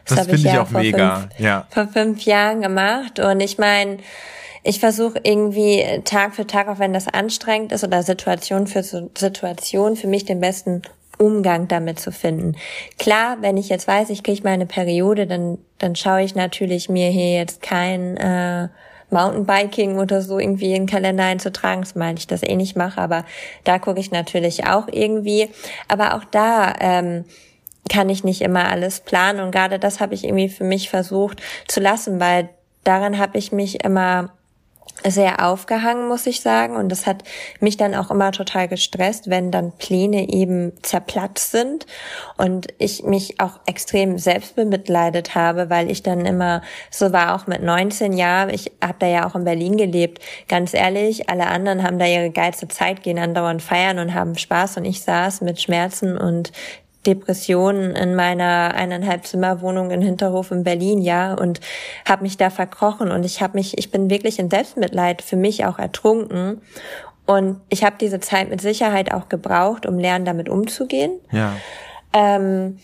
Das, 0.05 0.17
das 0.17 0.27
finde 0.27 0.49
ich, 0.49 0.53
ja 0.53 0.63
auch 0.63 0.69
mega. 0.71 1.19
Fünf, 1.21 1.39
ja. 1.39 1.67
Vor 1.69 1.87
fünf 1.87 2.25
Jahren 2.25 2.61
gemacht. 2.61 3.19
Und 3.19 3.39
ich 3.39 3.57
meine, 3.57 3.99
ich 4.63 4.81
versuche 4.81 5.21
irgendwie 5.23 6.01
Tag 6.03 6.35
für 6.35 6.47
Tag, 6.47 6.67
auch 6.67 6.79
wenn 6.79 6.91
das 6.91 7.07
anstrengend 7.07 7.71
ist 7.71 7.85
oder 7.85 8.03
Situation 8.03 8.67
für 8.67 8.83
Situation, 8.83 9.95
für 9.95 10.07
mich 10.07 10.25
den 10.25 10.41
besten 10.41 10.81
Umgang 11.17 11.67
damit 11.67 11.99
zu 11.99 12.11
finden. 12.11 12.55
Klar, 12.97 13.37
wenn 13.41 13.57
ich 13.57 13.69
jetzt 13.69 13.87
weiß, 13.87 14.09
ich 14.09 14.23
kriege 14.23 14.43
meine 14.43 14.65
Periode, 14.65 15.27
dann, 15.27 15.57
dann 15.77 15.95
schaue 15.95 16.23
ich 16.23 16.35
natürlich 16.35 16.89
mir 16.89 17.09
hier 17.09 17.33
jetzt 17.33 17.61
kein 17.61 18.17
äh, 18.17 18.69
Mountainbiking 19.09 19.97
oder 19.97 20.21
so 20.21 20.39
irgendwie 20.39 20.73
in 20.73 20.83
den 20.83 20.87
Kalender 20.87 21.23
einzutragen, 21.23 21.85
meine 21.95 22.17
ich 22.17 22.27
das 22.27 22.43
eh 22.43 22.55
nicht 22.55 22.75
mache, 22.75 22.99
aber 22.99 23.25
da 23.63 23.79
gucke 23.79 23.99
ich 23.99 24.11
natürlich 24.11 24.67
auch 24.67 24.87
irgendwie. 24.91 25.49
Aber 25.87 26.15
auch 26.15 26.23
da 26.25 26.73
ähm, 26.79 27.25
kann 27.89 28.09
ich 28.09 28.23
nicht 28.23 28.41
immer 28.41 28.69
alles 28.69 28.99
planen 28.99 29.39
und 29.39 29.51
gerade 29.51 29.79
das 29.79 29.99
habe 29.99 30.15
ich 30.15 30.23
irgendwie 30.23 30.49
für 30.49 30.63
mich 30.63 30.89
versucht 30.89 31.41
zu 31.67 31.79
lassen, 31.79 32.19
weil 32.19 32.49
daran 32.83 33.17
habe 33.17 33.37
ich 33.37 33.51
mich 33.51 33.83
immer 33.83 34.31
sehr 35.03 35.45
aufgehangen, 35.45 36.07
muss 36.07 36.25
ich 36.25 36.41
sagen. 36.41 36.75
Und 36.75 36.89
das 36.89 37.05
hat 37.05 37.23
mich 37.59 37.77
dann 37.77 37.95
auch 37.95 38.11
immer 38.11 38.31
total 38.31 38.67
gestresst, 38.67 39.29
wenn 39.29 39.51
dann 39.51 39.71
Pläne 39.73 40.29
eben 40.29 40.73
zerplatzt 40.81 41.51
sind 41.51 41.85
und 42.37 42.67
ich 42.77 43.03
mich 43.03 43.39
auch 43.39 43.59
extrem 43.65 44.17
selbst 44.17 44.55
bemitleidet 44.55 45.35
habe, 45.35 45.69
weil 45.69 45.91
ich 45.91 46.03
dann 46.03 46.25
immer 46.25 46.61
so 46.89 47.11
war, 47.11 47.35
auch 47.35 47.47
mit 47.47 47.61
19 47.61 48.13
Jahren. 48.13 48.49
Ich 48.49 48.71
habe 48.81 48.95
da 48.99 49.07
ja 49.07 49.27
auch 49.27 49.35
in 49.35 49.43
Berlin 49.43 49.77
gelebt. 49.77 50.23
Ganz 50.47 50.73
ehrlich, 50.73 51.29
alle 51.29 51.47
anderen 51.47 51.83
haben 51.83 51.99
da 51.99 52.05
ihre 52.05 52.31
geilste 52.31 52.67
Zeit, 52.67 53.03
gehen 53.03 53.19
andauernd 53.19 53.61
feiern 53.61 53.99
und 53.99 54.13
haben 54.13 54.37
Spaß 54.37 54.77
und 54.77 54.85
ich 54.85 55.01
saß 55.01 55.41
mit 55.41 55.61
Schmerzen 55.61 56.17
und 56.17 56.51
Depressionen 57.05 57.95
in 57.95 58.15
meiner 58.15 58.73
eineinhalb 58.75 59.25
Zimmerwohnung 59.25 59.91
in 59.91 60.01
Hinterhof 60.01 60.51
in 60.51 60.63
Berlin, 60.63 61.01
ja, 61.01 61.33
und 61.33 61.61
habe 62.07 62.23
mich 62.23 62.37
da 62.37 62.49
verkrochen 62.49 63.11
und 63.11 63.23
ich 63.23 63.41
habe 63.41 63.57
mich, 63.57 63.77
ich 63.77 63.91
bin 63.91 64.09
wirklich 64.09 64.39
in 64.39 64.49
Selbstmitleid 64.49 65.21
für 65.21 65.35
mich 65.35 65.65
auch 65.65 65.79
ertrunken 65.79 66.61
und 67.25 67.61
ich 67.69 67.83
habe 67.83 67.95
diese 67.99 68.19
Zeit 68.19 68.49
mit 68.49 68.61
Sicherheit 68.61 69.13
auch 69.13 69.29
gebraucht, 69.29 69.85
um 69.85 69.97
lernen, 69.97 70.25
damit 70.25 70.49
umzugehen. 70.49 71.19
Ja. 71.31 71.53
Ähm, 72.13 72.77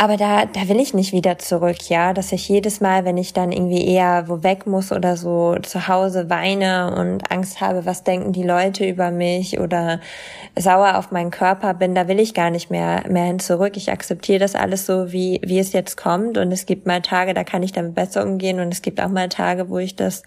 aber 0.00 0.16
da, 0.16 0.46
da 0.46 0.66
will 0.66 0.80
ich 0.80 0.94
nicht 0.94 1.12
wieder 1.12 1.36
zurück, 1.36 1.90
ja, 1.90 2.14
dass 2.14 2.32
ich 2.32 2.48
jedes 2.48 2.80
Mal, 2.80 3.04
wenn 3.04 3.18
ich 3.18 3.34
dann 3.34 3.52
irgendwie 3.52 3.86
eher 3.86 4.28
wo 4.28 4.42
weg 4.42 4.66
muss 4.66 4.92
oder 4.92 5.14
so 5.14 5.56
zu 5.62 5.88
Hause 5.88 6.30
weine 6.30 6.94
und 6.96 7.30
Angst 7.30 7.60
habe, 7.60 7.84
was 7.84 8.02
denken 8.02 8.32
die 8.32 8.42
Leute 8.42 8.88
über 8.88 9.10
mich 9.10 9.60
oder 9.60 10.00
sauer 10.58 10.96
auf 10.96 11.10
meinen 11.10 11.30
Körper 11.30 11.74
bin, 11.74 11.94
da 11.94 12.08
will 12.08 12.18
ich 12.18 12.32
gar 12.32 12.48
nicht 12.48 12.70
mehr, 12.70 13.04
mehr 13.10 13.24
hin 13.24 13.40
zurück. 13.40 13.76
Ich 13.76 13.92
akzeptiere 13.92 14.38
das 14.38 14.54
alles 14.54 14.86
so, 14.86 15.12
wie, 15.12 15.38
wie 15.44 15.58
es 15.58 15.74
jetzt 15.74 15.98
kommt 15.98 16.38
und 16.38 16.50
es 16.50 16.64
gibt 16.64 16.86
mal 16.86 17.02
Tage, 17.02 17.34
da 17.34 17.44
kann 17.44 17.62
ich 17.62 17.72
damit 17.72 17.94
besser 17.94 18.24
umgehen 18.24 18.58
und 18.58 18.72
es 18.72 18.80
gibt 18.80 19.02
auch 19.02 19.10
mal 19.10 19.28
Tage, 19.28 19.68
wo 19.68 19.76
ich 19.76 19.96
das 19.96 20.22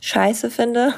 scheiße 0.00 0.50
finde 0.50 0.92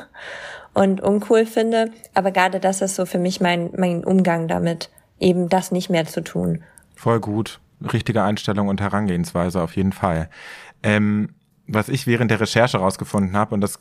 und 0.75 1.01
uncool 1.01 1.47
finde. 1.47 1.93
Aber 2.13 2.33
gerade 2.33 2.59
das 2.59 2.83
ist 2.83 2.97
so 2.97 3.07
für 3.07 3.19
mich 3.19 3.41
mein, 3.41 3.71
mein 3.77 4.03
Umgang 4.03 4.49
damit, 4.49 4.91
eben 5.21 5.49
das 5.49 5.71
nicht 5.71 5.91
mehr 5.91 6.07
zu 6.07 6.23
tun. 6.23 6.65
Voll 7.03 7.19
gut. 7.19 7.59
Richtige 7.93 8.23
Einstellung 8.23 8.69
und 8.69 8.81
Herangehensweise 8.81 9.61
auf 9.61 9.75
jeden 9.75 9.91
Fall. 9.91 10.31
Ähm, 10.85 11.35
was 11.67 11.89
ich 11.89 12.07
während 12.07 12.31
der 12.31 12.39
Recherche 12.39 12.79
rausgefunden 12.79 13.37
habe, 13.37 13.57
und 13.57 13.61
das 13.61 13.81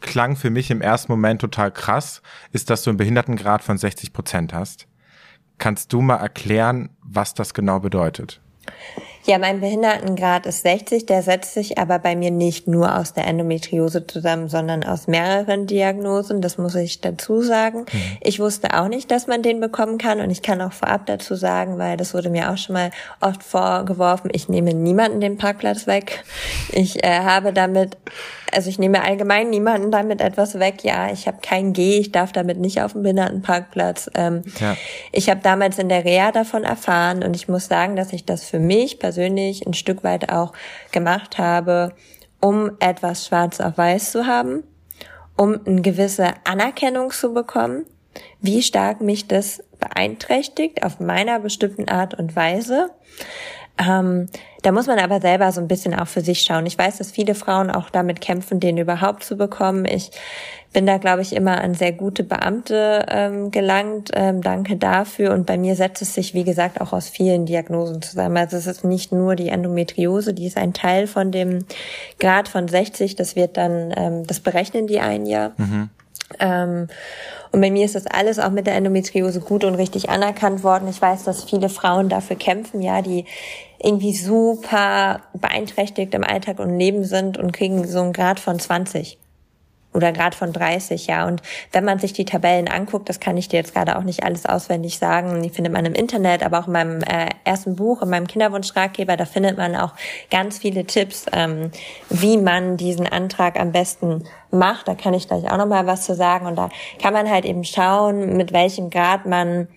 klang 0.00 0.34
für 0.34 0.50
mich 0.50 0.72
im 0.72 0.80
ersten 0.80 1.12
Moment 1.12 1.40
total 1.40 1.70
krass, 1.70 2.22
ist, 2.50 2.68
dass 2.68 2.82
du 2.82 2.90
einen 2.90 2.96
Behindertengrad 2.96 3.62
von 3.62 3.78
60 3.78 4.12
Prozent 4.12 4.52
hast. 4.52 4.88
Kannst 5.58 5.92
du 5.92 6.00
mal 6.00 6.16
erklären, 6.16 6.90
was 7.02 7.34
das 7.34 7.54
genau 7.54 7.78
bedeutet? 7.78 8.40
Ja, 9.26 9.38
mein 9.38 9.58
Behindertengrad 9.58 10.46
ist 10.46 10.62
60, 10.62 11.04
der 11.04 11.20
setzt 11.20 11.54
sich 11.54 11.78
aber 11.78 11.98
bei 11.98 12.14
mir 12.14 12.30
nicht 12.30 12.68
nur 12.68 12.96
aus 12.96 13.12
der 13.12 13.26
Endometriose 13.26 14.06
zusammen, 14.06 14.48
sondern 14.48 14.84
aus 14.84 15.08
mehreren 15.08 15.66
Diagnosen, 15.66 16.40
das 16.40 16.58
muss 16.58 16.76
ich 16.76 17.00
dazu 17.00 17.42
sagen. 17.42 17.80
Mhm. 17.80 18.18
Ich 18.20 18.38
wusste 18.38 18.78
auch 18.78 18.86
nicht, 18.86 19.10
dass 19.10 19.26
man 19.26 19.42
den 19.42 19.58
bekommen 19.58 19.98
kann 19.98 20.20
und 20.20 20.30
ich 20.30 20.42
kann 20.42 20.60
auch 20.60 20.72
vorab 20.72 21.06
dazu 21.06 21.34
sagen, 21.34 21.76
weil 21.76 21.96
das 21.96 22.14
wurde 22.14 22.30
mir 22.30 22.52
auch 22.52 22.56
schon 22.56 22.74
mal 22.74 22.92
oft 23.20 23.42
vorgeworfen, 23.42 24.30
ich 24.32 24.48
nehme 24.48 24.74
niemanden 24.74 25.20
den 25.20 25.38
Parkplatz 25.38 25.88
weg. 25.88 26.22
Ich 26.70 27.02
äh, 27.02 27.18
habe 27.20 27.52
damit 27.52 27.96
also 28.52 28.68
ich 28.70 28.78
nehme 28.78 29.02
allgemein 29.02 29.50
niemanden 29.50 29.90
damit 29.90 30.20
etwas 30.20 30.58
weg. 30.58 30.84
Ja, 30.84 31.10
ich 31.10 31.26
habe 31.26 31.38
kein 31.42 31.72
G, 31.72 31.98
ich 31.98 32.12
darf 32.12 32.32
damit 32.32 32.58
nicht 32.58 32.80
auf 32.80 32.92
dem 32.92 33.02
Behindertenparkplatz. 33.02 34.10
Ähm, 34.14 34.42
ja. 34.60 34.76
Ich 35.12 35.28
habe 35.30 35.40
damals 35.42 35.78
in 35.78 35.88
der 35.88 36.04
Reha 36.04 36.32
davon 36.32 36.64
erfahren 36.64 37.22
und 37.22 37.34
ich 37.34 37.48
muss 37.48 37.66
sagen, 37.66 37.96
dass 37.96 38.12
ich 38.12 38.24
das 38.24 38.44
für 38.44 38.58
mich 38.58 38.98
persönlich 38.98 39.66
ein 39.66 39.74
Stück 39.74 40.04
weit 40.04 40.30
auch 40.30 40.52
gemacht 40.92 41.38
habe, 41.38 41.92
um 42.40 42.72
etwas 42.80 43.26
schwarz 43.26 43.60
auf 43.60 43.76
weiß 43.78 44.12
zu 44.12 44.26
haben, 44.26 44.62
um 45.36 45.58
eine 45.66 45.82
gewisse 45.82 46.34
Anerkennung 46.44 47.10
zu 47.10 47.34
bekommen, 47.34 47.86
wie 48.40 48.62
stark 48.62 49.00
mich 49.00 49.28
das 49.28 49.62
beeinträchtigt 49.78 50.82
auf 50.82 51.00
meiner 51.00 51.38
bestimmten 51.38 51.88
Art 51.88 52.14
und 52.14 52.34
Weise 52.34 52.90
Ähm, 53.78 54.28
da 54.66 54.72
muss 54.72 54.88
man 54.88 54.98
aber 54.98 55.20
selber 55.20 55.52
so 55.52 55.60
ein 55.60 55.68
bisschen 55.68 55.94
auch 55.94 56.08
für 56.08 56.22
sich 56.22 56.40
schauen. 56.40 56.66
Ich 56.66 56.76
weiß, 56.76 56.98
dass 56.98 57.12
viele 57.12 57.36
Frauen 57.36 57.70
auch 57.70 57.88
damit 57.88 58.20
kämpfen, 58.20 58.58
den 58.58 58.78
überhaupt 58.78 59.22
zu 59.22 59.36
bekommen. 59.36 59.84
Ich 59.84 60.10
bin 60.72 60.86
da, 60.86 60.98
glaube 60.98 61.22
ich, 61.22 61.36
immer 61.36 61.60
an 61.60 61.74
sehr 61.74 61.92
gute 61.92 62.24
Beamte 62.24 63.06
ähm, 63.08 63.52
gelangt. 63.52 64.10
Ähm, 64.12 64.42
danke 64.42 64.74
dafür. 64.74 65.34
Und 65.34 65.46
bei 65.46 65.56
mir 65.56 65.76
setzt 65.76 66.02
es 66.02 66.14
sich, 66.14 66.34
wie 66.34 66.42
gesagt, 66.42 66.80
auch 66.80 66.92
aus 66.92 67.08
vielen 67.08 67.46
Diagnosen 67.46 68.02
zusammen. 68.02 68.38
Also 68.38 68.56
es 68.56 68.66
ist 68.66 68.82
nicht 68.82 69.12
nur 69.12 69.36
die 69.36 69.50
Endometriose, 69.50 70.34
die 70.34 70.48
ist 70.48 70.56
ein 70.56 70.72
Teil 70.72 71.06
von 71.06 71.30
dem 71.30 71.64
Grad 72.18 72.48
von 72.48 72.66
60. 72.66 73.14
Das 73.14 73.36
wird 73.36 73.56
dann, 73.56 73.94
ähm, 73.96 74.26
das 74.26 74.40
berechnen 74.40 74.88
die 74.88 74.98
ein 74.98 75.26
Jahr. 75.26 75.52
Mhm. 75.58 75.90
Ähm, 76.40 76.88
und 77.52 77.60
bei 77.60 77.70
mir 77.70 77.84
ist 77.84 77.94
das 77.94 78.06
alles 78.06 78.40
auch 78.40 78.50
mit 78.50 78.66
der 78.66 78.74
Endometriose 78.74 79.38
gut 79.38 79.62
und 79.62 79.76
richtig 79.76 80.10
anerkannt 80.10 80.64
worden. 80.64 80.88
Ich 80.88 81.00
weiß, 81.00 81.22
dass 81.22 81.44
viele 81.44 81.68
Frauen 81.68 82.08
dafür 82.08 82.34
kämpfen, 82.34 82.82
ja, 82.82 83.00
die 83.00 83.26
irgendwie 83.78 84.14
super 84.14 85.20
beeinträchtigt 85.34 86.14
im 86.14 86.24
Alltag 86.24 86.58
und 86.58 86.78
Leben 86.78 87.04
sind 87.04 87.38
und 87.38 87.52
kriegen 87.52 87.86
so 87.86 88.00
einen 88.00 88.12
Grad 88.12 88.40
von 88.40 88.58
20 88.58 89.18
oder 89.96 90.12
Grad 90.12 90.34
von 90.34 90.52
30, 90.52 91.06
ja. 91.06 91.26
Und 91.26 91.42
wenn 91.72 91.84
man 91.84 91.98
sich 91.98 92.12
die 92.12 92.26
Tabellen 92.26 92.68
anguckt, 92.68 93.08
das 93.08 93.18
kann 93.18 93.36
ich 93.36 93.48
dir 93.48 93.56
jetzt 93.56 93.74
gerade 93.74 93.96
auch 93.96 94.02
nicht 94.02 94.22
alles 94.22 94.46
auswendig 94.46 94.98
sagen, 94.98 95.42
die 95.42 95.48
findet 95.48 95.72
man 95.72 95.86
im 95.86 95.94
Internet, 95.94 96.44
aber 96.44 96.60
auch 96.60 96.66
in 96.66 96.74
meinem 96.74 97.02
äh, 97.02 97.30
ersten 97.44 97.74
Buch, 97.74 98.02
in 98.02 98.10
meinem 98.10 98.26
Kinderwunschratgeber, 98.26 99.16
da 99.16 99.24
findet 99.24 99.56
man 99.56 99.74
auch 99.74 99.94
ganz 100.30 100.58
viele 100.58 100.84
Tipps, 100.84 101.26
ähm, 101.32 101.70
wie 102.10 102.36
man 102.36 102.76
diesen 102.76 103.06
Antrag 103.06 103.58
am 103.58 103.72
besten 103.72 104.24
macht. 104.50 104.86
Da 104.86 104.94
kann 104.94 105.14
ich 105.14 105.26
gleich 105.26 105.50
auch 105.50 105.56
nochmal 105.56 105.86
was 105.86 106.04
zu 106.04 106.14
sagen. 106.14 106.46
Und 106.46 106.56
da 106.56 106.68
kann 107.00 107.14
man 107.14 107.28
halt 107.28 107.46
eben 107.46 107.64
schauen, 107.64 108.36
mit 108.36 108.52
welchem 108.52 108.90
Grad 108.90 109.24
man 109.24 109.68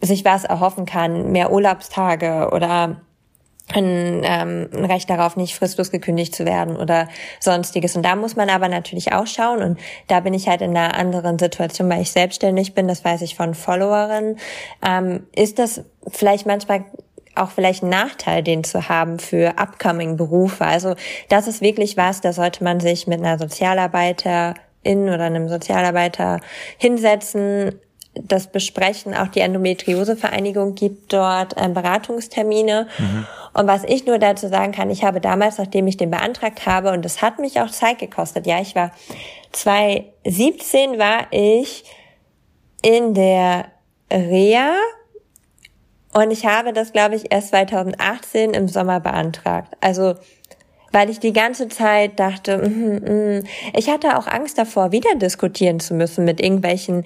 sich 0.00 0.24
was 0.24 0.44
erhoffen 0.44 0.86
kann, 0.86 1.32
mehr 1.32 1.52
Urlaubstage 1.52 2.50
oder 2.52 3.00
ein, 3.72 4.22
ähm, 4.24 4.68
ein 4.72 4.84
Recht 4.84 5.08
darauf, 5.10 5.36
nicht 5.36 5.54
fristlos 5.54 5.90
gekündigt 5.90 6.34
zu 6.34 6.44
werden 6.44 6.76
oder 6.76 7.08
sonstiges. 7.38 7.96
Und 7.96 8.02
da 8.04 8.16
muss 8.16 8.36
man 8.36 8.50
aber 8.50 8.68
natürlich 8.68 9.12
auch 9.12 9.26
schauen. 9.26 9.62
Und 9.62 9.78
da 10.08 10.20
bin 10.20 10.34
ich 10.34 10.48
halt 10.48 10.62
in 10.62 10.76
einer 10.76 10.96
anderen 10.96 11.38
Situation, 11.38 11.88
weil 11.88 12.02
ich 12.02 12.10
selbstständig 12.10 12.74
bin, 12.74 12.88
das 12.88 13.04
weiß 13.04 13.22
ich 13.22 13.36
von 13.36 13.54
Followerinnen. 13.54 14.38
Ähm, 14.86 15.26
ist 15.34 15.58
das 15.58 15.84
vielleicht 16.08 16.46
manchmal 16.46 16.84
auch 17.36 17.50
vielleicht 17.50 17.82
ein 17.82 17.90
Nachteil, 17.90 18.42
den 18.42 18.64
zu 18.64 18.88
haben 18.88 19.18
für 19.18 19.58
upcoming 19.58 20.16
Berufe. 20.16 20.64
Also 20.64 20.94
das 21.28 21.46
ist 21.46 21.60
wirklich 21.60 21.96
was, 21.96 22.20
da 22.20 22.32
sollte 22.32 22.64
man 22.64 22.80
sich 22.80 23.06
mit 23.06 23.20
einer 23.20 23.38
Sozialarbeiterin 23.38 24.56
oder 24.84 25.24
einem 25.24 25.48
Sozialarbeiter 25.48 26.40
hinsetzen, 26.76 27.78
das 28.14 28.48
besprechen. 28.48 29.14
Auch 29.14 29.28
die 29.28 29.40
Endometriosevereinigung 29.40 30.74
gibt 30.74 31.12
dort 31.12 31.56
äh, 31.56 31.68
Beratungstermine. 31.68 32.88
Mhm. 32.98 33.26
Und 33.52 33.66
was 33.66 33.84
ich 33.84 34.06
nur 34.06 34.18
dazu 34.18 34.48
sagen 34.48 34.72
kann, 34.72 34.90
ich 34.90 35.04
habe 35.04 35.20
damals, 35.20 35.58
nachdem 35.58 35.86
ich 35.86 35.96
den 35.96 36.10
beantragt 36.10 36.66
habe, 36.66 36.92
und 36.92 37.04
das 37.04 37.22
hat 37.22 37.38
mich 37.38 37.60
auch 37.60 37.70
Zeit 37.70 37.98
gekostet, 37.98 38.46
ja, 38.46 38.60
ich 38.60 38.74
war 38.74 38.92
2017 39.52 40.98
war 40.98 41.26
ich 41.30 41.84
in 42.82 43.14
der 43.14 43.66
Reha 44.10 44.74
und 46.12 46.30
ich 46.30 46.46
habe 46.46 46.72
das, 46.72 46.92
glaube 46.92 47.14
ich, 47.14 47.32
erst 47.32 47.48
2018 47.50 48.54
im 48.54 48.68
Sommer 48.68 49.00
beantragt. 49.00 49.76
Also 49.80 50.14
weil 50.92 51.08
ich 51.08 51.20
die 51.20 51.32
ganze 51.32 51.68
Zeit 51.68 52.18
dachte, 52.18 52.58
mm, 52.58 53.38
mm, 53.38 53.44
ich 53.76 53.88
hatte 53.88 54.18
auch 54.18 54.26
Angst 54.26 54.58
davor, 54.58 54.90
wieder 54.90 55.14
diskutieren 55.14 55.78
zu 55.78 55.94
müssen 55.94 56.24
mit 56.24 56.40
irgendwelchen 56.40 57.04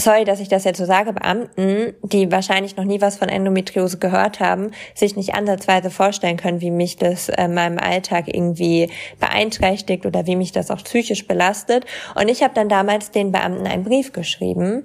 sorry, 0.00 0.24
dass 0.24 0.40
ich 0.40 0.48
das 0.48 0.64
jetzt 0.64 0.78
so 0.78 0.84
sage, 0.84 1.12
Beamten, 1.12 1.94
die 2.02 2.30
wahrscheinlich 2.32 2.76
noch 2.76 2.84
nie 2.84 3.00
was 3.00 3.16
von 3.16 3.28
Endometriose 3.28 3.98
gehört 3.98 4.40
haben, 4.40 4.70
sich 4.94 5.16
nicht 5.16 5.34
ansatzweise 5.34 5.90
vorstellen 5.90 6.36
können, 6.36 6.60
wie 6.60 6.70
mich 6.70 6.96
das 6.96 7.28
in 7.28 7.36
äh, 7.36 7.48
meinem 7.48 7.78
Alltag 7.78 8.24
irgendwie 8.26 8.90
beeinträchtigt 9.18 10.06
oder 10.06 10.26
wie 10.26 10.36
mich 10.36 10.52
das 10.52 10.70
auch 10.70 10.82
psychisch 10.82 11.26
belastet. 11.26 11.84
Und 12.14 12.28
ich 12.28 12.42
habe 12.42 12.54
dann 12.54 12.68
damals 12.68 13.10
den 13.10 13.32
Beamten 13.32 13.66
einen 13.66 13.84
Brief 13.84 14.12
geschrieben 14.12 14.84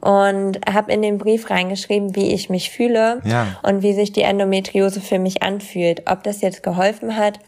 und 0.00 0.60
habe 0.70 0.92
in 0.92 1.02
den 1.02 1.18
Brief 1.18 1.50
reingeschrieben, 1.50 2.14
wie 2.16 2.32
ich 2.34 2.50
mich 2.50 2.70
fühle 2.70 3.20
ja. 3.24 3.58
und 3.62 3.82
wie 3.82 3.92
sich 3.92 4.12
die 4.12 4.22
Endometriose 4.22 5.00
für 5.00 5.18
mich 5.18 5.42
anfühlt. 5.42 6.02
Ob 6.10 6.22
das 6.22 6.40
jetzt 6.40 6.62
geholfen 6.62 7.16
hat, 7.16 7.38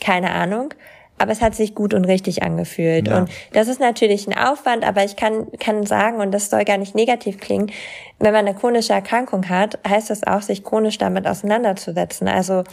keine 0.00 0.30
Ahnung 0.32 0.74
aber 1.20 1.32
es 1.32 1.42
hat 1.42 1.54
sich 1.54 1.74
gut 1.74 1.92
und 1.92 2.04
richtig 2.06 2.42
angefühlt. 2.42 3.08
Ja. 3.08 3.18
Und 3.18 3.30
das 3.52 3.68
ist 3.68 3.78
natürlich 3.78 4.26
ein 4.26 4.36
Aufwand, 4.36 4.84
aber 4.84 5.04
ich 5.04 5.16
kann, 5.16 5.48
kann 5.58 5.84
sagen, 5.84 6.18
und 6.18 6.32
das 6.32 6.48
soll 6.48 6.64
gar 6.64 6.78
nicht 6.78 6.94
negativ 6.94 7.38
klingen, 7.38 7.70
wenn 8.18 8.32
man 8.32 8.46
eine 8.46 8.56
chronische 8.56 8.92
Erkrankung 8.92 9.48
hat, 9.48 9.78
heißt 9.86 10.10
das 10.10 10.26
auch, 10.26 10.42
sich 10.42 10.64
chronisch 10.64 10.98
damit 10.98 11.26
auseinanderzusetzen. 11.26 12.26
Also 12.26 12.64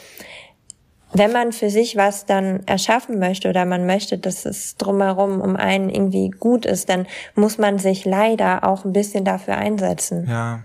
wenn 1.14 1.32
man 1.32 1.52
für 1.52 1.70
sich 1.70 1.95
was 1.95 2.26
dann 2.26 2.62
erschaffen 2.66 3.20
möchte 3.20 3.50
oder 3.50 3.66
man 3.66 3.86
möchte, 3.86 4.18
dass 4.18 4.45
es 4.45 4.76
drumherum 4.78 5.41
um 5.41 5.56
einen 5.56 5.89
irgendwie 5.89 6.30
gut 6.30 6.66
ist, 6.66 6.89
dann 6.89 7.08
muss 7.36 7.58
man 7.58 7.80
sich 7.80 8.06
leider 8.06 8.64
auch 8.64 8.86
ein 8.86 8.93
bisschen 8.93 9.26
dafür 9.26 9.58
einsetzen. 9.58 10.28
Ja. 10.30 10.62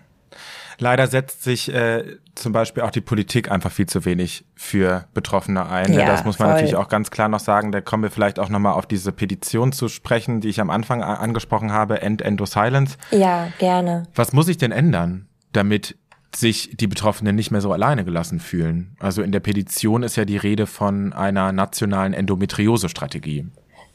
Leider 0.78 1.06
setzt 1.06 1.42
sich 1.42 1.72
äh, 1.72 2.16
zum 2.34 2.52
Beispiel 2.52 2.82
auch 2.82 2.90
die 2.90 3.00
Politik 3.00 3.50
einfach 3.50 3.70
viel 3.70 3.86
zu 3.86 4.04
wenig 4.04 4.44
für 4.54 5.06
Betroffene 5.14 5.68
ein. 5.68 5.92
Ja, 5.92 6.06
das 6.06 6.24
muss 6.24 6.38
man 6.38 6.48
voll. 6.48 6.54
natürlich 6.54 6.76
auch 6.76 6.88
ganz 6.88 7.10
klar 7.10 7.28
noch 7.28 7.40
sagen. 7.40 7.72
Da 7.72 7.80
kommen 7.80 8.02
wir 8.02 8.10
vielleicht 8.10 8.38
auch 8.38 8.48
nochmal 8.48 8.74
auf 8.74 8.86
diese 8.86 9.12
Petition 9.12 9.72
zu 9.72 9.88
sprechen, 9.88 10.40
die 10.40 10.48
ich 10.48 10.60
am 10.60 10.70
Anfang 10.70 11.02
angesprochen 11.02 11.72
habe, 11.72 12.02
End 12.02 12.22
Endo 12.22 12.46
Silence. 12.46 12.96
Ja, 13.10 13.48
gerne. 13.58 14.04
Was 14.14 14.32
muss 14.32 14.46
sich 14.46 14.58
denn 14.58 14.72
ändern, 14.72 15.28
damit 15.52 15.96
sich 16.34 16.76
die 16.76 16.86
Betroffenen 16.86 17.36
nicht 17.36 17.50
mehr 17.50 17.60
so 17.60 17.72
alleine 17.72 18.04
gelassen 18.04 18.40
fühlen? 18.40 18.96
Also 18.98 19.22
in 19.22 19.32
der 19.32 19.40
Petition 19.40 20.02
ist 20.02 20.16
ja 20.16 20.24
die 20.24 20.36
Rede 20.36 20.66
von 20.66 21.12
einer 21.12 21.52
nationalen 21.52 22.14
Endometriose-Strategie. 22.14 23.46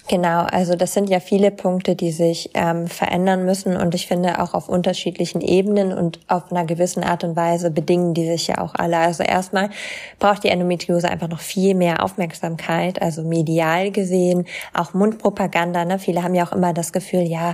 Genau, 0.09 0.43
also 0.43 0.75
das 0.75 0.93
sind 0.93 1.09
ja 1.09 1.19
viele 1.19 1.51
Punkte, 1.51 1.93
die 1.93 2.13
sich 2.13 2.51
ähm, 2.53 2.87
verändern 2.87 3.43
müssen 3.43 3.75
und 3.75 3.93
ich 3.93 4.07
finde 4.07 4.41
auch 4.41 4.53
auf 4.53 4.69
unterschiedlichen 4.69 5.41
Ebenen 5.41 5.91
und 5.91 6.19
auf 6.29 6.49
einer 6.49 6.63
gewissen 6.63 7.03
Art 7.03 7.25
und 7.25 7.35
Weise 7.35 7.71
bedingen 7.71 8.13
die 8.13 8.25
sich 8.25 8.47
ja 8.47 8.59
auch 8.59 8.73
alle. 8.73 8.99
Also 8.99 9.23
erstmal 9.23 9.69
braucht 10.17 10.45
die 10.45 10.47
Endometriose 10.47 11.09
einfach 11.09 11.27
noch 11.27 11.41
viel 11.41 11.75
mehr 11.75 12.01
Aufmerksamkeit, 12.01 13.01
also 13.01 13.23
medial 13.23 13.91
gesehen, 13.91 14.45
auch 14.73 14.93
Mundpropaganda. 14.93 15.83
Ne? 15.83 15.99
Viele 15.99 16.23
haben 16.23 16.35
ja 16.35 16.47
auch 16.47 16.53
immer 16.53 16.71
das 16.71 16.93
Gefühl, 16.93 17.23
ja, 17.23 17.53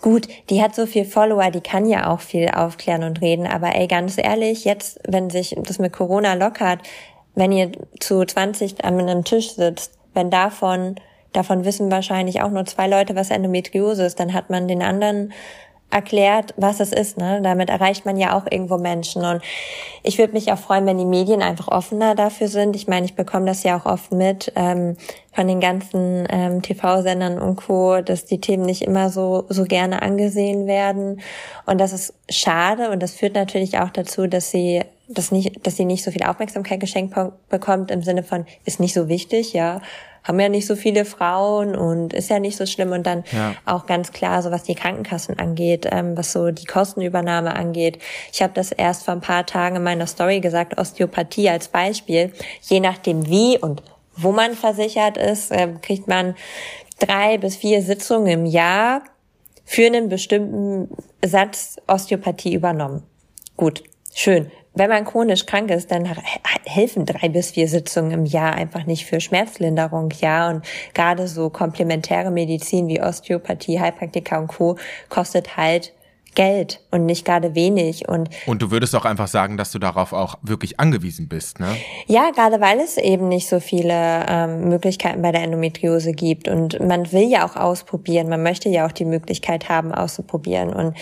gut, 0.00 0.28
die 0.50 0.62
hat 0.62 0.76
so 0.76 0.86
viel 0.86 1.04
Follower, 1.04 1.50
die 1.50 1.62
kann 1.62 1.84
ja 1.84 2.12
auch 2.12 2.20
viel 2.20 2.48
aufklären 2.48 3.02
und 3.02 3.20
reden, 3.20 3.48
aber 3.48 3.74
ey, 3.74 3.88
ganz 3.88 4.18
ehrlich, 4.18 4.64
jetzt, 4.64 5.00
wenn 5.08 5.30
sich 5.30 5.56
das 5.64 5.80
mit 5.80 5.92
Corona 5.92 6.34
lockert, 6.34 6.78
wenn 7.34 7.50
ihr 7.50 7.72
zu 7.98 8.24
20 8.24 8.84
an 8.84 9.00
einem 9.00 9.24
Tisch 9.24 9.54
sitzt, 9.54 9.98
wenn 10.14 10.30
davon 10.30 10.94
Davon 11.38 11.64
wissen 11.64 11.88
wahrscheinlich 11.92 12.42
auch 12.42 12.50
nur 12.50 12.64
zwei 12.64 12.88
Leute, 12.88 13.14
was 13.14 13.30
Endometriose 13.30 14.04
ist. 14.04 14.18
Dann 14.18 14.34
hat 14.34 14.50
man 14.50 14.66
den 14.66 14.82
anderen 14.82 15.32
erklärt, 15.88 16.52
was 16.56 16.80
es 16.80 16.92
ist. 16.92 17.16
Ne? 17.16 17.38
Damit 17.44 17.70
erreicht 17.70 18.04
man 18.04 18.16
ja 18.16 18.36
auch 18.36 18.44
irgendwo 18.50 18.76
Menschen. 18.76 19.24
Und 19.24 19.40
ich 20.02 20.18
würde 20.18 20.32
mich 20.32 20.50
auch 20.50 20.58
freuen, 20.58 20.84
wenn 20.84 20.98
die 20.98 21.04
Medien 21.04 21.40
einfach 21.40 21.68
offener 21.68 22.16
dafür 22.16 22.48
sind. 22.48 22.74
Ich 22.74 22.88
meine, 22.88 23.06
ich 23.06 23.14
bekomme 23.14 23.46
das 23.46 23.62
ja 23.62 23.78
auch 23.78 23.86
oft 23.86 24.10
mit 24.10 24.52
ähm, 24.56 24.96
von 25.32 25.46
den 25.46 25.60
ganzen 25.60 26.26
ähm, 26.28 26.60
TV-Sendern 26.60 27.38
und 27.38 27.54
Co., 27.54 28.00
dass 28.00 28.24
die 28.24 28.40
Themen 28.40 28.64
nicht 28.64 28.82
immer 28.82 29.08
so 29.08 29.44
so 29.48 29.62
gerne 29.62 30.02
angesehen 30.02 30.66
werden. 30.66 31.20
Und 31.66 31.80
das 31.80 31.92
ist 31.92 32.14
schade. 32.28 32.90
Und 32.90 33.00
das 33.00 33.12
führt 33.12 33.36
natürlich 33.36 33.78
auch 33.78 33.90
dazu, 33.90 34.26
dass 34.26 34.50
sie 34.50 34.82
dass 35.06 35.30
nicht, 35.30 35.64
dass 35.64 35.76
sie 35.76 35.84
nicht 35.84 36.02
so 36.02 36.10
viel 36.10 36.24
Aufmerksamkeit 36.24 36.80
geschenkt 36.80 37.14
bekommt 37.48 37.92
im 37.92 38.02
Sinne 38.02 38.24
von 38.24 38.44
ist 38.64 38.80
nicht 38.80 38.92
so 38.92 39.08
wichtig, 39.08 39.52
ja 39.52 39.80
haben 40.24 40.40
ja 40.40 40.48
nicht 40.48 40.66
so 40.66 40.76
viele 40.76 41.04
Frauen 41.04 41.74
und 41.74 42.12
ist 42.12 42.30
ja 42.30 42.38
nicht 42.38 42.56
so 42.56 42.66
schlimm. 42.66 42.92
Und 42.92 43.06
dann 43.06 43.24
ja. 43.32 43.54
auch 43.64 43.86
ganz 43.86 44.12
klar, 44.12 44.42
so 44.42 44.50
was 44.50 44.62
die 44.62 44.74
Krankenkassen 44.74 45.38
angeht, 45.38 45.86
ähm, 45.90 46.16
was 46.16 46.32
so 46.32 46.50
die 46.50 46.64
Kostenübernahme 46.64 47.54
angeht. 47.54 47.98
Ich 48.32 48.42
habe 48.42 48.52
das 48.54 48.72
erst 48.72 49.04
vor 49.04 49.14
ein 49.14 49.20
paar 49.20 49.46
Tagen 49.46 49.76
in 49.76 49.82
meiner 49.82 50.06
Story 50.06 50.40
gesagt, 50.40 50.78
Osteopathie 50.78 51.48
als 51.50 51.68
Beispiel. 51.68 52.32
Je 52.62 52.80
nachdem 52.80 53.26
wie 53.28 53.58
und 53.58 53.82
wo 54.16 54.32
man 54.32 54.54
versichert 54.54 55.16
ist, 55.16 55.52
äh, 55.52 55.68
kriegt 55.80 56.08
man 56.08 56.34
drei 56.98 57.38
bis 57.38 57.56
vier 57.56 57.82
Sitzungen 57.82 58.26
im 58.26 58.46
Jahr 58.46 59.02
für 59.64 59.86
einen 59.86 60.08
bestimmten 60.08 60.88
Satz 61.24 61.76
Osteopathie 61.86 62.54
übernommen. 62.54 63.04
Gut, 63.56 63.84
schön 64.14 64.50
wenn 64.78 64.88
man 64.88 65.04
chronisch 65.04 65.46
krank 65.46 65.70
ist, 65.70 65.90
dann 65.90 66.08
helfen 66.64 67.04
drei 67.04 67.28
bis 67.28 67.50
vier 67.50 67.68
Sitzungen 67.68 68.12
im 68.12 68.24
Jahr 68.24 68.54
einfach 68.54 68.86
nicht 68.86 69.06
für 69.06 69.20
Schmerzlinderung, 69.20 70.12
ja. 70.20 70.48
Und 70.50 70.64
gerade 70.94 71.28
so 71.28 71.50
komplementäre 71.50 72.30
Medizin 72.30 72.88
wie 72.88 73.00
Osteopathie, 73.00 73.80
Heilpraktika 73.80 74.38
und 74.38 74.48
Co. 74.48 74.76
kostet 75.08 75.56
halt 75.56 75.92
Geld 76.34 76.80
und 76.90 77.06
nicht 77.06 77.24
gerade 77.24 77.54
wenig. 77.54 78.08
Und, 78.08 78.30
und 78.46 78.62
du 78.62 78.70
würdest 78.70 78.94
auch 78.94 79.04
einfach 79.04 79.28
sagen, 79.28 79.56
dass 79.56 79.72
du 79.72 79.78
darauf 79.78 80.12
auch 80.12 80.36
wirklich 80.42 80.78
angewiesen 80.78 81.28
bist, 81.28 81.60
ne? 81.60 81.76
Ja, 82.06 82.30
gerade 82.30 82.60
weil 82.60 82.78
es 82.80 82.96
eben 82.96 83.28
nicht 83.28 83.48
so 83.48 83.60
viele 83.60 84.24
ähm, 84.28 84.68
Möglichkeiten 84.68 85.22
bei 85.22 85.32
der 85.32 85.42
Endometriose 85.42 86.12
gibt. 86.12 86.48
Und 86.48 86.80
man 86.80 87.10
will 87.12 87.28
ja 87.28 87.46
auch 87.46 87.56
ausprobieren. 87.56 88.28
Man 88.28 88.42
möchte 88.42 88.68
ja 88.68 88.86
auch 88.86 88.92
die 88.92 89.04
Möglichkeit 89.04 89.68
haben, 89.68 89.92
auszuprobieren. 89.92 90.72
Und 90.72 90.96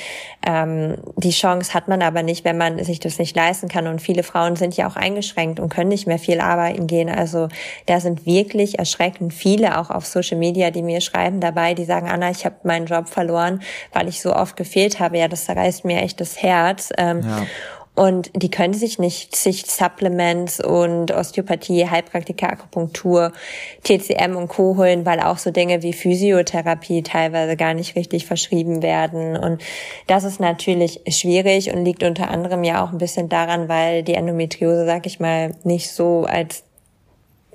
ähm, 0.46 0.96
die 1.16 1.30
Chance 1.30 1.74
hat 1.74 1.88
man 1.88 2.02
aber 2.02 2.22
nicht, 2.22 2.44
wenn 2.44 2.56
man 2.56 2.82
sich 2.82 3.00
das 3.00 3.18
nicht 3.18 3.36
leisten 3.36 3.68
kann. 3.68 3.86
Und 3.86 4.00
viele 4.00 4.22
Frauen 4.22 4.56
sind 4.56 4.76
ja 4.76 4.88
auch 4.88 4.96
eingeschränkt 4.96 5.60
und 5.60 5.68
können 5.68 5.88
nicht 5.88 6.06
mehr 6.06 6.18
viel 6.18 6.40
arbeiten 6.40 6.86
gehen. 6.86 7.08
Also 7.08 7.48
da 7.86 8.00
sind 8.00 8.26
wirklich 8.26 8.78
erschreckend 8.78 9.34
viele 9.34 9.78
auch 9.78 9.90
auf 9.90 10.06
Social 10.06 10.38
Media, 10.38 10.70
die 10.70 10.82
mir 10.82 11.00
schreiben 11.00 11.40
dabei, 11.40 11.74
die 11.74 11.84
sagen, 11.84 12.08
Anna, 12.08 12.30
ich 12.30 12.44
habe 12.44 12.56
meinen 12.62 12.86
Job 12.86 13.08
verloren, 13.08 13.60
weil 13.92 14.08
ich 14.08 14.20
so 14.20 14.34
oft 14.34 14.56
gefehlt 14.56 14.98
habe. 15.00 15.15
Ja, 15.16 15.28
das 15.28 15.44
zerreißt 15.46 15.84
mir 15.84 16.02
echt 16.02 16.20
das 16.20 16.42
Herz. 16.42 16.90
Ähm, 16.96 17.22
ja. 17.22 17.46
Und 17.96 18.30
die 18.34 18.50
können 18.50 18.74
sich 18.74 18.98
nicht 18.98 19.34
sich 19.34 19.64
Supplements 19.64 20.60
und 20.60 21.12
Osteopathie, 21.12 21.88
Heilpraktika, 21.88 22.48
Akupunktur, 22.48 23.32
TCM 23.84 24.36
und 24.36 24.48
Co. 24.48 24.76
holen, 24.76 25.06
weil 25.06 25.18
auch 25.18 25.38
so 25.38 25.50
Dinge 25.50 25.82
wie 25.82 25.94
Physiotherapie 25.94 27.02
teilweise 27.02 27.56
gar 27.56 27.72
nicht 27.72 27.96
richtig 27.96 28.26
verschrieben 28.26 28.82
werden. 28.82 29.34
Und 29.38 29.62
das 30.08 30.24
ist 30.24 30.40
natürlich 30.40 31.00
schwierig 31.08 31.72
und 31.72 31.86
liegt 31.86 32.02
unter 32.02 32.28
anderem 32.28 32.64
ja 32.64 32.84
auch 32.84 32.92
ein 32.92 32.98
bisschen 32.98 33.30
daran, 33.30 33.70
weil 33.70 34.02
die 34.02 34.14
Endometriose, 34.14 34.84
sag 34.84 35.06
ich 35.06 35.18
mal, 35.18 35.54
nicht 35.64 35.90
so 35.90 36.26
als 36.26 36.64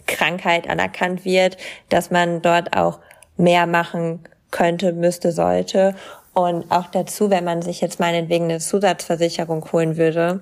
Krankheit 0.07 0.68
anerkannt 0.68 1.24
wird, 1.24 1.57
dass 1.89 2.09
man 2.09 2.41
dort 2.41 2.76
auch 2.76 2.97
mehr 3.38 3.68
machen 3.68 4.22
könnte, 4.49 4.91
müsste, 4.91 5.32
sollte. 5.32 5.93
Und 6.34 6.71
auch 6.71 6.88
dazu, 6.88 7.29
wenn 7.29 7.43
man 7.43 7.61
sich 7.61 7.82
jetzt 7.82 7.99
meinetwegen 7.99 8.45
eine 8.45 8.59
Zusatzversicherung 8.59 9.65
holen 9.71 9.97
würde, 9.97 10.41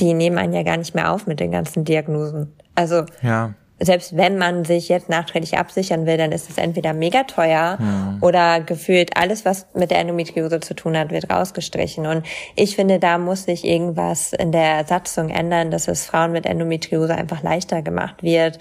die 0.00 0.14
nehmen 0.14 0.38
einen 0.38 0.52
ja 0.52 0.62
gar 0.62 0.76
nicht 0.76 0.94
mehr 0.94 1.12
auf 1.12 1.26
mit 1.26 1.40
den 1.40 1.50
ganzen 1.50 1.84
Diagnosen. 1.84 2.54
Also 2.74 3.04
ja. 3.20 3.52
selbst 3.80 4.16
wenn 4.16 4.38
man 4.38 4.64
sich 4.64 4.88
jetzt 4.88 5.08
nachträglich 5.08 5.58
absichern 5.58 6.06
will, 6.06 6.16
dann 6.16 6.32
ist 6.32 6.48
es 6.48 6.56
entweder 6.56 6.94
mega 6.94 7.24
teuer 7.24 7.78
ja. 7.78 8.18
oder 8.20 8.60
gefühlt 8.60 9.16
alles, 9.16 9.44
was 9.44 9.66
mit 9.74 9.90
der 9.90 9.98
Endometriose 9.98 10.60
zu 10.60 10.74
tun 10.74 10.96
hat, 10.96 11.10
wird 11.10 11.30
rausgestrichen. 11.30 12.06
Und 12.06 12.24
ich 12.54 12.76
finde, 12.76 12.98
da 12.98 13.18
muss 13.18 13.44
sich 13.44 13.64
irgendwas 13.64 14.32
in 14.32 14.52
der 14.52 14.86
Satzung 14.86 15.28
ändern, 15.28 15.70
dass 15.70 15.88
es 15.88 16.06
Frauen 16.06 16.32
mit 16.32 16.46
Endometriose 16.46 17.14
einfach 17.14 17.42
leichter 17.42 17.82
gemacht 17.82 18.22
wird, 18.22 18.58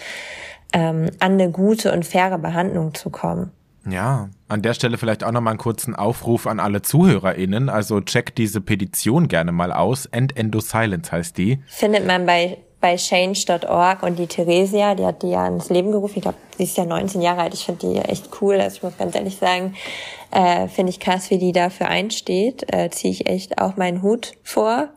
ähm, 0.73 1.11
an 1.19 1.33
eine 1.33 1.49
gute 1.49 1.93
und 1.93 2.05
faire 2.05 2.39
Behandlung 2.39 2.93
zu 2.93 3.09
kommen. 3.09 3.51
Ja, 3.89 4.29
an 4.47 4.61
der 4.61 4.73
Stelle 4.73 4.97
vielleicht 4.97 5.23
auch 5.23 5.31
nochmal 5.31 5.51
einen 5.51 5.59
kurzen 5.59 5.95
Aufruf 5.95 6.45
an 6.47 6.59
alle 6.59 6.81
ZuhörerInnen. 6.81 7.69
Also 7.69 8.01
checkt 8.01 8.37
diese 8.37 8.61
Petition 8.61 9.27
gerne 9.27 9.51
mal 9.51 9.71
aus. 9.71 10.05
End 10.07 10.35
Endo 10.37 10.59
Silence 10.59 11.11
heißt 11.11 11.37
die. 11.37 11.59
Findet 11.67 12.05
man 12.05 12.25
bei, 12.25 12.57
bei 12.81 12.97
change.org 12.97 14.03
und 14.03 14.19
die 14.19 14.27
Theresia, 14.27 14.95
die 14.95 15.05
hat 15.05 15.23
die 15.23 15.29
ja 15.29 15.47
ins 15.47 15.69
Leben 15.69 15.91
gerufen. 15.91 16.13
Ich 16.17 16.23
glaube, 16.23 16.37
sie 16.57 16.63
ist 16.63 16.77
ja 16.77 16.85
19 16.85 17.21
Jahre 17.21 17.41
alt. 17.41 17.53
Ich 17.53 17.65
finde 17.65 17.87
die 17.87 17.99
echt 17.99 18.29
cool. 18.41 18.59
Also 18.59 18.77
ich 18.77 18.83
muss 18.83 18.97
ganz 18.97 19.15
ehrlich 19.15 19.37
sagen, 19.37 19.75
äh, 20.31 20.67
finde 20.67 20.89
ich 20.89 20.99
krass, 20.99 21.29
wie 21.29 21.37
die 21.37 21.53
dafür 21.53 21.87
einsteht. 21.87 22.65
Äh, 22.73 22.89
Ziehe 22.89 23.13
ich 23.13 23.27
echt 23.27 23.61
auch 23.61 23.77
meinen 23.77 24.01
Hut 24.01 24.33
vor. 24.43 24.89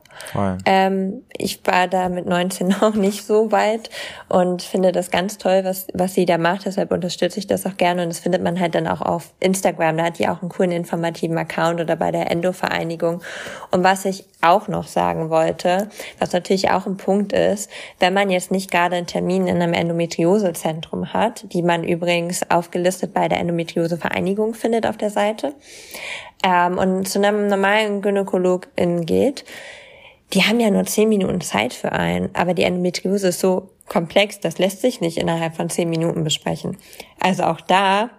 Ähm, 0.65 1.23
ich 1.37 1.59
war 1.65 1.87
da 1.87 2.09
mit 2.09 2.25
19 2.25 2.67
noch 2.67 2.93
nicht 2.95 3.25
so 3.25 3.51
weit 3.51 3.89
und 4.29 4.61
finde 4.61 4.91
das 4.91 5.11
ganz 5.11 5.37
toll, 5.37 5.61
was, 5.63 5.87
was 5.93 6.13
sie 6.13 6.25
da 6.25 6.37
macht. 6.37 6.65
Deshalb 6.65 6.91
unterstütze 6.91 7.39
ich 7.39 7.47
das 7.47 7.65
auch 7.65 7.77
gerne 7.77 8.03
und 8.03 8.09
das 8.09 8.19
findet 8.19 8.43
man 8.43 8.59
halt 8.59 8.75
dann 8.75 8.87
auch 8.87 9.01
auf 9.01 9.33
Instagram. 9.39 9.97
Da 9.97 10.05
hat 10.05 10.19
die 10.19 10.27
auch 10.27 10.41
einen 10.41 10.49
coolen 10.49 10.71
informativen 10.71 11.37
Account 11.37 11.81
oder 11.81 11.95
bei 11.95 12.11
der 12.11 12.29
Endo-Vereinigung. 12.31 13.21
Und 13.71 13.83
was 13.83 14.05
ich 14.05 14.25
auch 14.41 14.67
noch 14.67 14.87
sagen 14.87 15.29
wollte, 15.29 15.89
was 16.19 16.33
natürlich 16.33 16.71
auch 16.71 16.85
ein 16.85 16.97
Punkt 16.97 17.33
ist, 17.33 17.69
wenn 17.99 18.13
man 18.13 18.29
jetzt 18.29 18.51
nicht 18.51 18.71
gerade 18.71 18.95
einen 18.95 19.07
Termin 19.07 19.47
in 19.47 19.61
einem 19.61 19.73
Endometriosezentrum 19.73 21.13
hat, 21.13 21.45
die 21.53 21.61
man 21.61 21.83
übrigens 21.83 22.49
aufgelistet 22.49 23.13
bei 23.13 23.27
der 23.27 23.39
Endometriose-Vereinigung 23.39 24.53
findet 24.53 24.87
auf 24.87 24.97
der 24.97 25.09
Seite, 25.09 25.53
ähm, 26.43 26.77
und 26.77 27.07
zu 27.07 27.19
einem 27.19 27.47
normalen 27.47 28.01
Gynäkologin 28.01 29.05
geht, 29.05 29.45
die 30.33 30.43
haben 30.43 30.59
ja 30.59 30.69
nur 30.71 30.85
zehn 30.85 31.09
Minuten 31.09 31.41
Zeit 31.41 31.73
für 31.73 31.91
einen, 31.91 32.29
aber 32.33 32.53
die 32.53 32.63
Endometriose 32.63 33.29
ist 33.29 33.39
so 33.39 33.69
komplex, 33.87 34.39
das 34.39 34.57
lässt 34.57 34.81
sich 34.81 35.01
nicht 35.01 35.17
innerhalb 35.17 35.55
von 35.55 35.69
zehn 35.69 35.89
Minuten 35.89 36.23
besprechen. 36.23 36.77
Also 37.19 37.43
auch 37.43 37.59
da, 37.59 38.09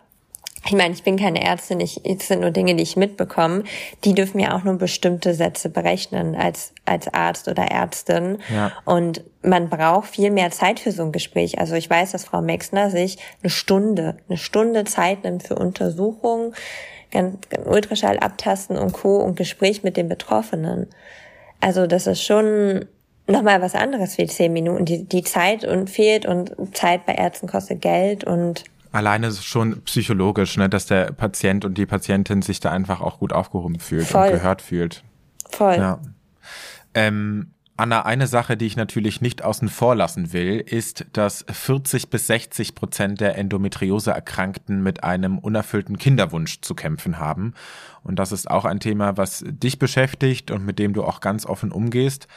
ich 0.66 0.72
meine, 0.72 0.92
ich 0.92 1.02
bin 1.02 1.16
keine 1.16 1.42
Ärztin, 1.42 1.80
ich, 1.80 2.04
es 2.04 2.28
sind 2.28 2.42
nur 2.42 2.50
Dinge, 2.50 2.76
die 2.76 2.82
ich 2.82 2.96
mitbekomme, 2.96 3.64
die 4.04 4.14
dürfen 4.14 4.38
ja 4.38 4.54
auch 4.54 4.64
nur 4.64 4.76
bestimmte 4.76 5.32
Sätze 5.32 5.70
berechnen 5.70 6.36
als, 6.36 6.74
als 6.84 7.12
Arzt 7.12 7.48
oder 7.48 7.64
Ärztin. 7.64 8.38
Ja. 8.54 8.72
Und 8.84 9.24
man 9.42 9.70
braucht 9.70 10.08
viel 10.08 10.30
mehr 10.30 10.50
Zeit 10.50 10.78
für 10.78 10.92
so 10.92 11.04
ein 11.04 11.12
Gespräch. 11.12 11.58
Also 11.58 11.74
ich 11.74 11.88
weiß, 11.88 12.12
dass 12.12 12.26
Frau 12.26 12.42
Mexner 12.42 12.90
sich 12.90 13.16
eine 13.42 13.50
Stunde, 13.50 14.18
eine 14.28 14.36
Stunde 14.36 14.84
Zeit 14.84 15.24
nimmt 15.24 15.42
für 15.42 15.54
Untersuchungen, 15.54 16.54
ganz, 17.10 17.38
ganz 17.48 17.66
Ultraschall 17.66 18.18
abtasten 18.18 18.76
und 18.76 18.92
Co. 18.92 19.16
und 19.16 19.36
Gespräch 19.36 19.82
mit 19.82 19.96
den 19.96 20.08
Betroffenen. 20.08 20.88
Also 21.62 21.86
das 21.86 22.06
ist 22.06 22.22
schon 22.22 22.86
nochmal 23.28 23.62
was 23.62 23.74
anderes 23.74 24.18
wie 24.18 24.26
zehn 24.26 24.52
Minuten. 24.52 24.84
Die, 24.84 25.04
die 25.04 25.22
Zeit 25.22 25.64
und 25.64 25.88
fehlt 25.88 26.26
und 26.26 26.52
Zeit 26.76 27.06
bei 27.06 27.14
Ärzten 27.14 27.46
kostet 27.46 27.80
Geld 27.80 28.24
und 28.24 28.64
Alleine 28.90 29.32
schon 29.32 29.80
psychologisch, 29.84 30.58
ne, 30.58 30.68
dass 30.68 30.84
der 30.84 31.12
Patient 31.12 31.64
und 31.64 31.78
die 31.78 31.86
Patientin 31.86 32.42
sich 32.42 32.60
da 32.60 32.70
einfach 32.70 33.00
auch 33.00 33.20
gut 33.20 33.32
aufgehoben 33.32 33.78
fühlt 33.78 34.06
Voll. 34.06 34.26
und 34.26 34.32
gehört 34.32 34.60
fühlt. 34.60 35.02
Voll. 35.50 35.76
Ja. 35.76 35.98
Ähm, 36.92 37.52
Anna, 37.82 38.02
eine 38.02 38.28
Sache, 38.28 38.56
die 38.56 38.66
ich 38.66 38.76
natürlich 38.76 39.20
nicht 39.22 39.42
außen 39.42 39.68
vor 39.68 39.96
lassen 39.96 40.32
will, 40.32 40.60
ist, 40.60 41.04
dass 41.14 41.44
40 41.50 42.10
bis 42.10 42.28
60 42.28 42.76
Prozent 42.76 43.20
der 43.20 43.36
Endometriose-Erkrankten 43.36 44.84
mit 44.84 45.02
einem 45.02 45.36
unerfüllten 45.36 45.98
Kinderwunsch 45.98 46.60
zu 46.60 46.76
kämpfen 46.76 47.18
haben. 47.18 47.54
Und 48.04 48.20
das 48.20 48.30
ist 48.30 48.48
auch 48.48 48.66
ein 48.66 48.78
Thema, 48.78 49.16
was 49.16 49.42
dich 49.44 49.80
beschäftigt 49.80 50.52
und 50.52 50.64
mit 50.64 50.78
dem 50.78 50.92
du 50.92 51.02
auch 51.02 51.18
ganz 51.18 51.44
offen 51.44 51.72
umgehst. 51.72 52.28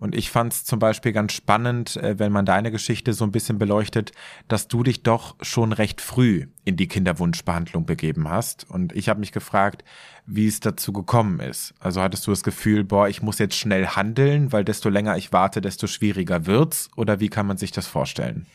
Und 0.00 0.14
ich 0.14 0.30
fand 0.30 0.52
es 0.52 0.64
zum 0.64 0.78
Beispiel 0.78 1.12
ganz 1.12 1.32
spannend, 1.32 1.96
äh, 1.96 2.18
wenn 2.18 2.32
man 2.32 2.46
deine 2.46 2.70
Geschichte 2.70 3.12
so 3.12 3.24
ein 3.24 3.32
bisschen 3.32 3.58
beleuchtet, 3.58 4.12
dass 4.46 4.68
du 4.68 4.82
dich 4.82 5.02
doch 5.02 5.36
schon 5.42 5.72
recht 5.72 6.00
früh 6.00 6.46
in 6.64 6.76
die 6.76 6.88
Kinderwunschbehandlung 6.88 7.84
begeben 7.84 8.28
hast. 8.28 8.68
Und 8.70 8.94
ich 8.94 9.08
habe 9.08 9.20
mich 9.20 9.32
gefragt, 9.32 9.84
wie 10.26 10.46
es 10.46 10.60
dazu 10.60 10.92
gekommen 10.92 11.40
ist. 11.40 11.74
Also 11.80 12.00
hattest 12.00 12.26
du 12.26 12.30
das 12.30 12.44
Gefühl, 12.44 12.84
boah, 12.84 13.08
ich 13.08 13.22
muss 13.22 13.38
jetzt 13.38 13.56
schnell 13.56 13.86
handeln, 13.88 14.52
weil 14.52 14.64
desto 14.64 14.88
länger 14.88 15.16
ich 15.16 15.32
warte, 15.32 15.60
desto 15.60 15.86
schwieriger 15.86 16.46
wird's? 16.46 16.90
Oder 16.96 17.20
wie 17.20 17.28
kann 17.28 17.46
man 17.46 17.56
sich 17.56 17.72
das 17.72 17.86
vorstellen? 17.86 18.46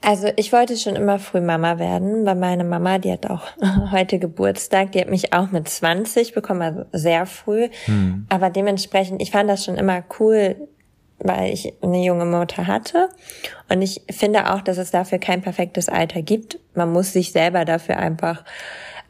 Also 0.00 0.28
ich 0.36 0.52
wollte 0.52 0.76
schon 0.76 0.96
immer 0.96 1.18
früh 1.18 1.40
Mama 1.40 1.78
werden, 1.78 2.24
weil 2.24 2.36
meine 2.36 2.64
Mama, 2.64 2.98
die 2.98 3.12
hat 3.12 3.28
auch 3.28 3.42
heute 3.90 4.18
Geburtstag, 4.18 4.92
die 4.92 5.00
hat 5.00 5.10
mich 5.10 5.32
auch 5.32 5.50
mit 5.50 5.68
20 5.68 6.34
bekommen, 6.34 6.62
also 6.62 6.84
sehr 6.92 7.26
früh. 7.26 7.68
Hm. 7.86 8.26
Aber 8.28 8.50
dementsprechend, 8.50 9.20
ich 9.20 9.32
fand 9.32 9.50
das 9.50 9.64
schon 9.64 9.76
immer 9.76 10.04
cool, 10.20 10.56
weil 11.18 11.52
ich 11.52 11.72
eine 11.82 12.04
junge 12.04 12.24
Mutter 12.24 12.66
hatte. 12.66 13.08
Und 13.68 13.82
ich 13.82 14.02
finde 14.10 14.54
auch, 14.54 14.60
dass 14.60 14.78
es 14.78 14.92
dafür 14.92 15.18
kein 15.18 15.42
perfektes 15.42 15.88
Alter 15.88 16.22
gibt. 16.22 16.58
Man 16.74 16.92
muss 16.92 17.12
sich 17.12 17.32
selber 17.32 17.64
dafür 17.64 17.96
einfach 17.96 18.44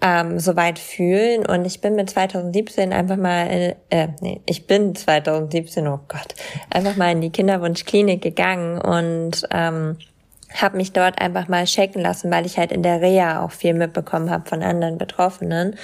ähm, 0.00 0.38
so 0.38 0.56
weit 0.56 0.78
fühlen. 0.78 1.44
Und 1.46 1.64
ich 1.64 1.80
bin 1.80 1.94
mit 1.96 2.10
2017 2.10 2.92
einfach 2.92 3.16
mal, 3.16 3.46
in, 3.46 3.74
äh, 3.90 4.08
nee, 4.20 4.40
ich 4.46 4.66
bin 4.66 4.94
2017, 4.94 5.86
oh 5.86 6.00
Gott, 6.08 6.34
einfach 6.70 6.96
mal 6.96 7.12
in 7.12 7.20
die 7.20 7.30
Kinderwunschklinik 7.30 8.22
gegangen 8.22 8.80
und 8.80 9.46
ähm, 9.50 9.96
habe 10.54 10.76
mich 10.76 10.92
dort 10.92 11.20
einfach 11.20 11.48
mal 11.48 11.64
checken 11.64 12.02
lassen, 12.02 12.30
weil 12.30 12.46
ich 12.46 12.58
halt 12.58 12.72
in 12.72 12.82
der 12.82 13.00
Reha 13.00 13.44
auch 13.44 13.52
viel 13.52 13.74
mitbekommen 13.74 14.30
habe 14.30 14.48
von 14.48 14.62
anderen 14.62 14.98
Betroffenen. 14.98 15.76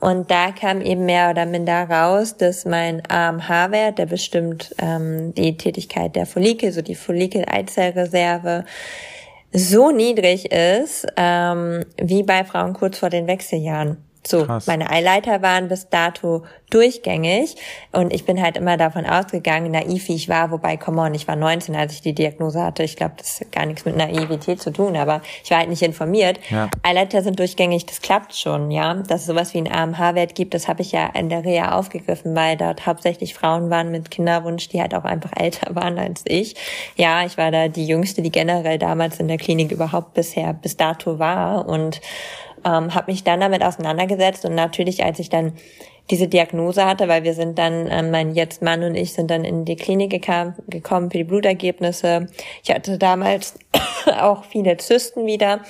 Und 0.00 0.30
da 0.30 0.50
kam 0.50 0.80
eben 0.80 1.04
mehr 1.04 1.30
oder 1.30 1.46
minder 1.46 1.88
raus, 1.88 2.36
dass 2.36 2.64
mein 2.64 3.02
AMH-Wert, 3.08 3.98
der 3.98 4.06
bestimmt 4.06 4.74
ähm, 4.78 5.34
die 5.34 5.56
Tätigkeit 5.56 6.16
der 6.16 6.26
Follikel, 6.26 6.72
so 6.72 6.82
die 6.82 6.94
Follikel-Eizellreserve, 6.94 8.64
so 9.52 9.90
niedrig 9.90 10.50
ist, 10.52 11.06
ähm, 11.16 11.84
wie 11.96 12.22
bei 12.22 12.44
Frauen 12.44 12.74
kurz 12.74 12.98
vor 12.98 13.10
den 13.10 13.26
Wechseljahren. 13.26 14.07
So, 14.28 14.44
Krass. 14.44 14.66
meine 14.66 14.90
Eileiter 14.90 15.40
waren 15.42 15.68
bis 15.68 15.88
dato 15.88 16.44
durchgängig 16.70 17.56
und 17.92 18.12
ich 18.12 18.26
bin 18.26 18.42
halt 18.42 18.58
immer 18.58 18.76
davon 18.76 19.06
ausgegangen, 19.06 19.70
naiv 19.70 20.08
wie 20.08 20.14
ich 20.14 20.28
war, 20.28 20.50
wobei, 20.50 20.76
come 20.76 21.00
on, 21.00 21.14
ich 21.14 21.26
war 21.26 21.34
19, 21.34 21.74
als 21.74 21.94
ich 21.94 22.02
die 22.02 22.14
Diagnose 22.14 22.62
hatte. 22.62 22.82
Ich 22.82 22.96
glaube, 22.96 23.14
das 23.16 23.40
hat 23.40 23.52
gar 23.52 23.64
nichts 23.64 23.86
mit 23.86 23.96
Naivität 23.96 24.60
zu 24.60 24.70
tun, 24.70 24.96
aber 24.96 25.22
ich 25.42 25.50
war 25.50 25.58
halt 25.58 25.70
nicht 25.70 25.80
informiert. 25.80 26.38
Ja. 26.50 26.68
Eileiter 26.82 27.22
sind 27.22 27.38
durchgängig, 27.38 27.86
das 27.86 28.02
klappt 28.02 28.34
schon, 28.34 28.70
ja. 28.70 28.94
Dass 28.94 29.22
es 29.22 29.26
sowas 29.26 29.54
wie 29.54 29.58
einen 29.58 29.72
AMH-Wert 29.72 30.34
gibt, 30.34 30.52
das 30.52 30.68
habe 30.68 30.82
ich 30.82 30.92
ja 30.92 31.06
in 31.06 31.30
der 31.30 31.44
Reha 31.44 31.72
aufgegriffen, 31.72 32.36
weil 32.36 32.58
dort 32.58 32.86
hauptsächlich 32.86 33.32
Frauen 33.32 33.70
waren 33.70 33.90
mit 33.90 34.10
Kinderwunsch, 34.10 34.68
die 34.68 34.82
halt 34.82 34.94
auch 34.94 35.04
einfach 35.04 35.30
älter 35.36 35.74
waren 35.74 35.98
als 35.98 36.22
ich. 36.26 36.54
Ja, 36.96 37.24
ich 37.24 37.38
war 37.38 37.50
da 37.50 37.68
die 37.68 37.86
Jüngste, 37.86 38.20
die 38.20 38.30
generell 38.30 38.78
damals 38.78 39.20
in 39.20 39.28
der 39.28 39.38
Klinik 39.38 39.72
überhaupt 39.72 40.12
bisher 40.12 40.52
bis 40.52 40.76
dato 40.76 41.18
war 41.18 41.66
und 41.66 42.02
Ähm, 42.64 42.94
habe 42.94 43.10
mich 43.10 43.24
dann 43.24 43.40
damit 43.40 43.62
auseinandergesetzt 43.62 44.44
und 44.44 44.54
natürlich, 44.54 45.04
als 45.04 45.18
ich 45.18 45.30
dann 45.30 45.52
diese 46.10 46.28
Diagnose 46.28 46.84
hatte, 46.86 47.08
weil 47.08 47.24
wir 47.24 47.34
sind 47.34 47.58
dann, 47.58 47.88
ähm, 47.90 48.10
mein 48.10 48.34
jetzt 48.34 48.62
Mann 48.62 48.82
und 48.82 48.94
ich 48.94 49.12
sind 49.12 49.30
dann 49.30 49.44
in 49.44 49.64
die 49.64 49.76
Klinik 49.76 50.10
gekam, 50.10 50.54
gekommen 50.68 51.10
für 51.10 51.18
die 51.18 51.24
Blutergebnisse. 51.24 52.28
Ich 52.62 52.70
hatte 52.70 52.98
damals 52.98 53.58
auch 54.20 54.44
viele 54.44 54.76
Zysten 54.76 55.26
wieder. 55.26 55.60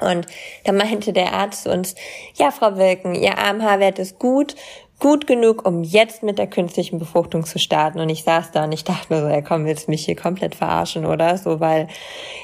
Und 0.00 0.26
dann 0.64 0.76
meinte 0.76 1.12
der 1.12 1.32
Arzt 1.32 1.66
uns, 1.66 1.94
ja, 2.34 2.50
Frau 2.50 2.76
Wilken, 2.76 3.14
Ihr 3.14 3.38
AMH-Wert 3.38 3.98
ist 3.98 4.18
gut, 4.18 4.56
gut 4.98 5.26
genug, 5.26 5.66
um 5.66 5.82
jetzt 5.82 6.22
mit 6.22 6.38
der 6.38 6.46
künstlichen 6.46 6.98
Befruchtung 6.98 7.44
zu 7.44 7.58
starten. 7.58 8.00
Und 8.00 8.08
ich 8.08 8.22
saß 8.24 8.52
da 8.52 8.64
und 8.64 8.72
ich 8.72 8.84
dachte 8.84 9.12
mir 9.12 9.20
so, 9.20 9.26
er 9.26 9.42
kommt 9.42 9.66
jetzt 9.66 9.88
mich 9.88 10.04
hier 10.04 10.16
komplett 10.16 10.54
verarschen 10.54 11.06
oder 11.06 11.36
so, 11.36 11.60
weil 11.60 11.88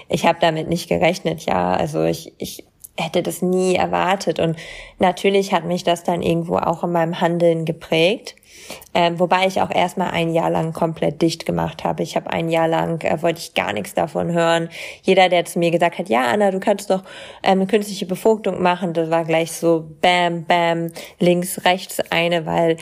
ich 0.08 0.26
habe 0.26 0.38
damit 0.40 0.68
nicht 0.68 0.88
gerechnet, 0.88 1.42
ja. 1.46 1.74
Also 1.74 2.02
ich, 2.04 2.32
ich 2.38 2.64
hätte 2.98 3.22
das 3.22 3.42
nie 3.42 3.74
erwartet. 3.74 4.38
Und 4.38 4.56
natürlich 4.98 5.52
hat 5.52 5.64
mich 5.64 5.84
das 5.84 6.04
dann 6.04 6.22
irgendwo 6.22 6.56
auch 6.56 6.84
in 6.84 6.92
meinem 6.92 7.20
Handeln 7.20 7.64
geprägt. 7.64 8.36
Ähm, 8.94 9.18
wobei 9.20 9.46
ich 9.46 9.60
auch 9.60 9.70
erstmal 9.70 10.10
ein 10.10 10.32
Jahr 10.32 10.50
lang 10.50 10.72
komplett 10.72 11.20
dicht 11.22 11.46
gemacht 11.46 11.84
habe. 11.84 12.02
Ich 12.02 12.16
habe 12.16 12.30
ein 12.30 12.48
Jahr 12.48 12.68
lang, 12.68 13.02
äh, 13.02 13.20
wollte 13.22 13.40
ich 13.40 13.54
gar 13.54 13.72
nichts 13.72 13.94
davon 13.94 14.32
hören. 14.32 14.68
Jeder, 15.02 15.28
der 15.28 15.44
zu 15.44 15.58
mir 15.58 15.70
gesagt 15.70 15.98
hat, 15.98 16.08
ja, 16.08 16.24
Anna, 16.24 16.50
du 16.50 16.60
kannst 16.60 16.90
doch 16.90 17.02
ähm, 17.42 17.60
eine 17.60 17.66
künstliche 17.66 18.06
Befruchtung 18.06 18.62
machen, 18.62 18.92
das 18.94 19.10
war 19.10 19.24
gleich 19.24 19.52
so 19.52 19.86
bam, 20.00 20.44
bam, 20.44 20.90
links, 21.18 21.64
rechts 21.64 22.00
eine, 22.10 22.46
weil 22.46 22.78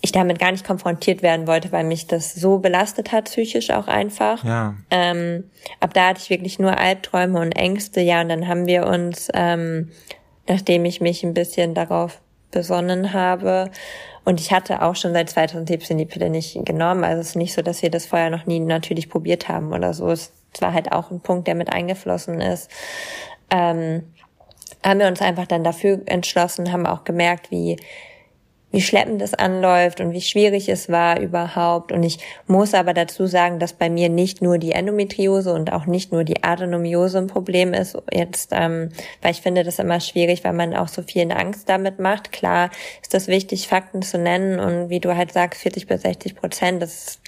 ich 0.00 0.12
damit 0.12 0.38
gar 0.38 0.52
nicht 0.52 0.64
konfrontiert 0.64 1.22
werden 1.22 1.46
wollte, 1.46 1.72
weil 1.72 1.84
mich 1.84 2.06
das 2.06 2.34
so 2.34 2.58
belastet 2.58 3.12
hat, 3.12 3.26
psychisch 3.26 3.70
auch 3.70 3.88
einfach. 3.88 4.44
Ja. 4.44 4.74
Ähm, 4.90 5.44
ab 5.80 5.92
da 5.92 6.08
hatte 6.08 6.20
ich 6.22 6.30
wirklich 6.30 6.58
nur 6.58 6.78
Albträume 6.78 7.40
und 7.40 7.52
Ängste, 7.52 8.00
ja, 8.00 8.20
und 8.20 8.28
dann 8.28 8.46
haben 8.46 8.66
wir 8.66 8.86
uns, 8.86 9.28
ähm, 9.34 9.90
nachdem 10.48 10.84
ich 10.84 11.00
mich 11.00 11.24
ein 11.24 11.34
bisschen 11.34 11.74
darauf 11.74 12.20
besonnen 12.50 13.12
habe, 13.12 13.70
und 14.28 14.40
ich 14.40 14.52
hatte 14.52 14.82
auch 14.82 14.94
schon 14.94 15.14
seit 15.14 15.30
2017 15.30 15.96
die 15.96 16.04
Pille 16.04 16.28
nicht 16.28 16.62
genommen. 16.66 17.02
Also 17.02 17.22
es 17.22 17.30
ist 17.30 17.36
nicht 17.36 17.54
so, 17.54 17.62
dass 17.62 17.80
wir 17.80 17.88
das 17.88 18.04
vorher 18.04 18.28
noch 18.28 18.44
nie 18.44 18.60
natürlich 18.60 19.08
probiert 19.08 19.48
haben 19.48 19.72
oder 19.72 19.94
so. 19.94 20.10
Es 20.10 20.34
war 20.60 20.74
halt 20.74 20.92
auch 20.92 21.10
ein 21.10 21.20
Punkt, 21.20 21.48
der 21.48 21.54
mit 21.54 21.72
eingeflossen 21.72 22.42
ist. 22.42 22.70
Ähm, 23.50 24.02
haben 24.84 25.00
wir 25.00 25.06
uns 25.06 25.22
einfach 25.22 25.46
dann 25.46 25.64
dafür 25.64 26.02
entschlossen, 26.04 26.72
haben 26.72 26.84
auch 26.84 27.04
gemerkt, 27.04 27.50
wie 27.50 27.78
wie 28.70 28.82
schleppend 28.82 29.22
es 29.22 29.32
anläuft 29.34 30.00
und 30.00 30.12
wie 30.12 30.20
schwierig 30.20 30.68
es 30.68 30.90
war 30.90 31.18
überhaupt. 31.20 31.90
Und 31.90 32.02
ich 32.02 32.18
muss 32.46 32.74
aber 32.74 32.92
dazu 32.92 33.26
sagen, 33.26 33.58
dass 33.58 33.72
bei 33.72 33.88
mir 33.88 34.08
nicht 34.08 34.42
nur 34.42 34.58
die 34.58 34.72
Endometriose 34.72 35.52
und 35.54 35.72
auch 35.72 35.86
nicht 35.86 36.12
nur 36.12 36.24
die 36.24 36.44
Adenomiose 36.44 37.18
ein 37.18 37.26
Problem 37.28 37.72
ist. 37.72 37.96
Jetzt, 38.12 38.50
ähm, 38.52 38.90
weil 39.22 39.30
ich 39.30 39.40
finde 39.40 39.64
das 39.64 39.78
immer 39.78 40.00
schwierig, 40.00 40.44
weil 40.44 40.52
man 40.52 40.74
auch 40.74 40.88
so 40.88 41.02
viel 41.02 41.30
Angst 41.32 41.68
damit 41.68 41.98
macht. 41.98 42.30
Klar 42.30 42.70
ist 43.00 43.14
das 43.14 43.26
wichtig, 43.26 43.68
Fakten 43.68 44.02
zu 44.02 44.18
nennen 44.18 44.60
und 44.60 44.90
wie 44.90 45.00
du 45.00 45.16
halt 45.16 45.32
sagst, 45.32 45.62
40 45.62 45.86
bis 45.86 46.02
60 46.02 46.36
Prozent, 46.36 46.82
das 46.82 46.92
ist 46.92 47.20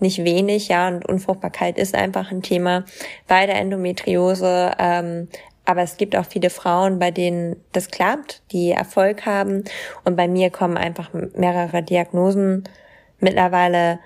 nicht 0.00 0.24
wenig, 0.24 0.68
ja, 0.68 0.88
und 0.88 1.06
Unfruchtbarkeit 1.06 1.78
ist 1.78 1.94
einfach 1.94 2.30
ein 2.30 2.42
Thema. 2.42 2.84
Bei 3.28 3.46
der 3.46 3.56
Endometriose 3.56 4.72
ähm, 4.78 5.28
aber 5.70 5.82
es 5.82 5.96
gibt 5.96 6.16
auch 6.16 6.26
viele 6.26 6.50
Frauen, 6.50 6.98
bei 6.98 7.12
denen 7.12 7.54
das 7.70 7.92
klappt, 7.92 8.42
die 8.50 8.72
Erfolg 8.72 9.24
haben. 9.24 9.62
Und 10.04 10.16
bei 10.16 10.26
mir 10.26 10.50
kommen 10.50 10.76
einfach 10.76 11.10
mehrere 11.12 11.84
Diagnosen 11.84 12.64
mittlerweile 13.20 14.00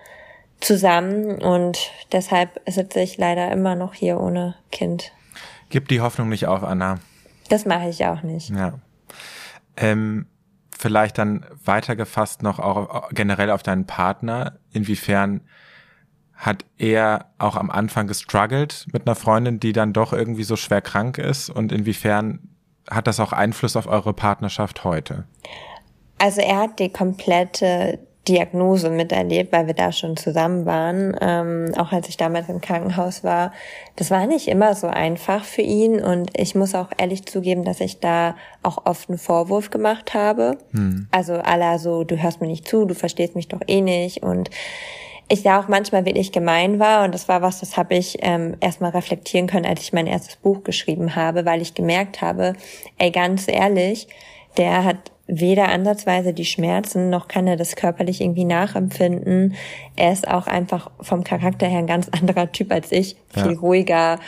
zusammen. 0.61 1.43
Und 1.43 1.91
deshalb 2.13 2.61
sitze 2.67 3.01
ich 3.01 3.17
leider 3.17 3.51
immer 3.51 3.77
noch 3.77 3.95
hier 3.95 4.21
ohne 4.21 4.57
Kind. 4.71 5.13
Gib 5.71 5.89
die 5.89 6.03
Hoffnung 6.03 6.29
nicht 6.29 6.47
auf, 6.47 6.63
Anna. 6.63 6.99
Das 7.49 7.65
mache 7.65 7.89
ich 7.89 8.05
auch 8.05 8.23
nicht. 8.23 8.51
Ja. 8.51 8.79
Ähm, 9.79 10.27
vielleicht 10.79 11.17
dann 11.17 11.47
weitergefasst 11.65 12.43
noch 12.43 12.59
auch 12.59 13.09
generell 13.11 13.51
auf 13.51 13.63
deinen 13.63 13.87
Partner. 13.87 14.59
Inwiefern 14.71 15.41
hat 16.45 16.67
er 16.77 17.27
auch 17.39 17.57
am 17.57 17.71
Anfang 17.71 18.07
gestruggelt 18.07 18.87
mit 18.93 19.07
einer 19.07 19.15
Freundin, 19.15 19.61
die 19.61 19.73
dann 19.73 19.95
doch 19.95 20.13
irgendwie 20.13 20.45
so 20.45 20.57
schwer 20.57 20.83
krank 20.83 21.17
ist? 21.17 21.49
Und 21.49 21.73
inwiefern 21.73 22.41
hat 22.91 23.07
das 23.07 23.19
auch 23.19 23.33
Einfluss 23.33 23.77
auf 23.77 23.87
eure 23.87 24.13
Partnerschaft 24.13 24.85
heute? 24.85 25.25
Also 26.19 26.43
er 26.43 26.59
hat 26.59 26.79
die 26.81 26.91
komplette 26.91 27.99
Diagnose 28.29 28.91
miterlebt, 28.91 29.53
weil 29.53 29.67
wir 29.67 29.75
da 29.75 29.91
schon 29.91 30.19
zusammen 30.19 30.67
waren, 30.67 31.17
ähm, 31.21 31.73
auch 31.79 31.93
als 31.93 32.09
ich 32.09 32.19
damals 32.19 32.51
im 32.51 32.61
Krankenhaus 32.61 33.25
war. 33.25 33.53
Das 33.97 34.11
war 34.11 34.27
nicht 34.27 34.49
immer 34.49 34.75
so 34.75 34.87
einfach 34.87 35.45
für 35.45 35.63
ihn 35.63 36.03
und 36.03 36.31
ich 36.39 36.55
muss 36.55 36.75
auch 36.75 36.89
ehrlich 36.99 37.25
zugeben, 37.25 37.65
dass 37.65 37.81
ich 37.81 38.01
da 38.01 38.37
auch 38.63 38.85
oft 38.85 39.09
einen 39.09 39.19
Vorwurf 39.19 39.71
gemacht 39.71 40.13
habe. 40.13 40.59
Hm. 40.73 41.09
Also 41.11 41.35
aller 41.35 41.79
so, 41.79 42.05
du 42.05 42.23
hörst 42.23 42.43
mir 42.43 42.49
nicht 42.49 42.69
zu, 42.69 42.85
du 42.85 42.95
verstehst 42.95 43.35
mich 43.35 43.49
doch 43.49 43.61
eh 43.67 43.81
nicht 43.81 44.23
und 44.23 44.51
ich 45.29 45.43
da 45.43 45.61
auch 45.61 45.69
manchmal 45.69 46.05
wirklich 46.05 46.33
gemein 46.33 46.79
war. 46.79 47.05
Und 47.05 47.15
das 47.15 47.29
war 47.29 47.43
was, 47.43 47.61
das 47.61 47.77
habe 47.77 47.95
ich 47.95 48.19
ähm, 48.21 48.57
erstmal 48.61 48.91
reflektieren 48.91 49.47
können, 49.47 49.67
als 49.67 49.83
ich 49.83 49.93
mein 49.93 50.07
erstes 50.07 50.37
Buch 50.37 50.63
geschrieben 50.65 51.17
habe, 51.17 51.45
weil 51.45 51.63
ich 51.63 51.75
gemerkt 51.75 52.21
habe, 52.21 52.55
ey, 52.99 53.11
ganz 53.11 53.49
ehrlich, 53.49 54.09
der 54.57 54.85
hat 54.85 55.14
weder 55.27 55.71
ansatzweise 55.71 56.35
die 56.35 56.45
Schmerzen, 56.45 57.09
noch 57.09 57.29
kann 57.29 57.47
er 57.47 57.57
das 57.57 57.77
körperlich 57.77 58.21
irgendwie 58.21 58.45
nachempfinden. 58.45 59.55
Er 59.97 60.13
ist 60.13 60.29
auch 60.29 60.47
einfach 60.47 60.91
vom 61.01 61.25
Charakter 61.25 61.67
her 61.67 61.79
ein 61.79 61.87
ganz 61.87 62.09
anderer 62.21 62.53
Typ 62.53 62.71
als 62.71 62.93
ich, 62.93 63.17
viel 63.31 63.53
ja. 63.53 63.59
ruhiger, 63.59 64.19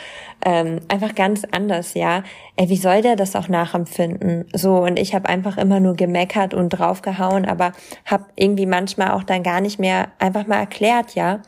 ähm, 0.43 0.79
einfach 0.87 1.13
ganz 1.13 1.43
anders, 1.51 1.93
ja. 1.93 2.23
Ey, 2.55 2.69
wie 2.69 2.77
soll 2.77 3.01
der 3.01 3.15
das 3.15 3.35
auch 3.35 3.47
nachempfinden? 3.47 4.45
So, 4.53 4.77
und 4.77 4.97
ich 4.97 5.13
habe 5.13 5.29
einfach 5.29 5.57
immer 5.57 5.79
nur 5.79 5.95
gemeckert 5.95 6.53
und 6.53 6.69
draufgehauen, 6.69 7.45
aber 7.45 7.73
habe 8.05 8.25
irgendwie 8.35 8.65
manchmal 8.65 9.11
auch 9.11 9.23
dann 9.23 9.43
gar 9.43 9.61
nicht 9.61 9.79
mehr 9.79 10.09
einfach 10.17 10.47
mal 10.47 10.57
erklärt, 10.57 11.13
ja. 11.13 11.41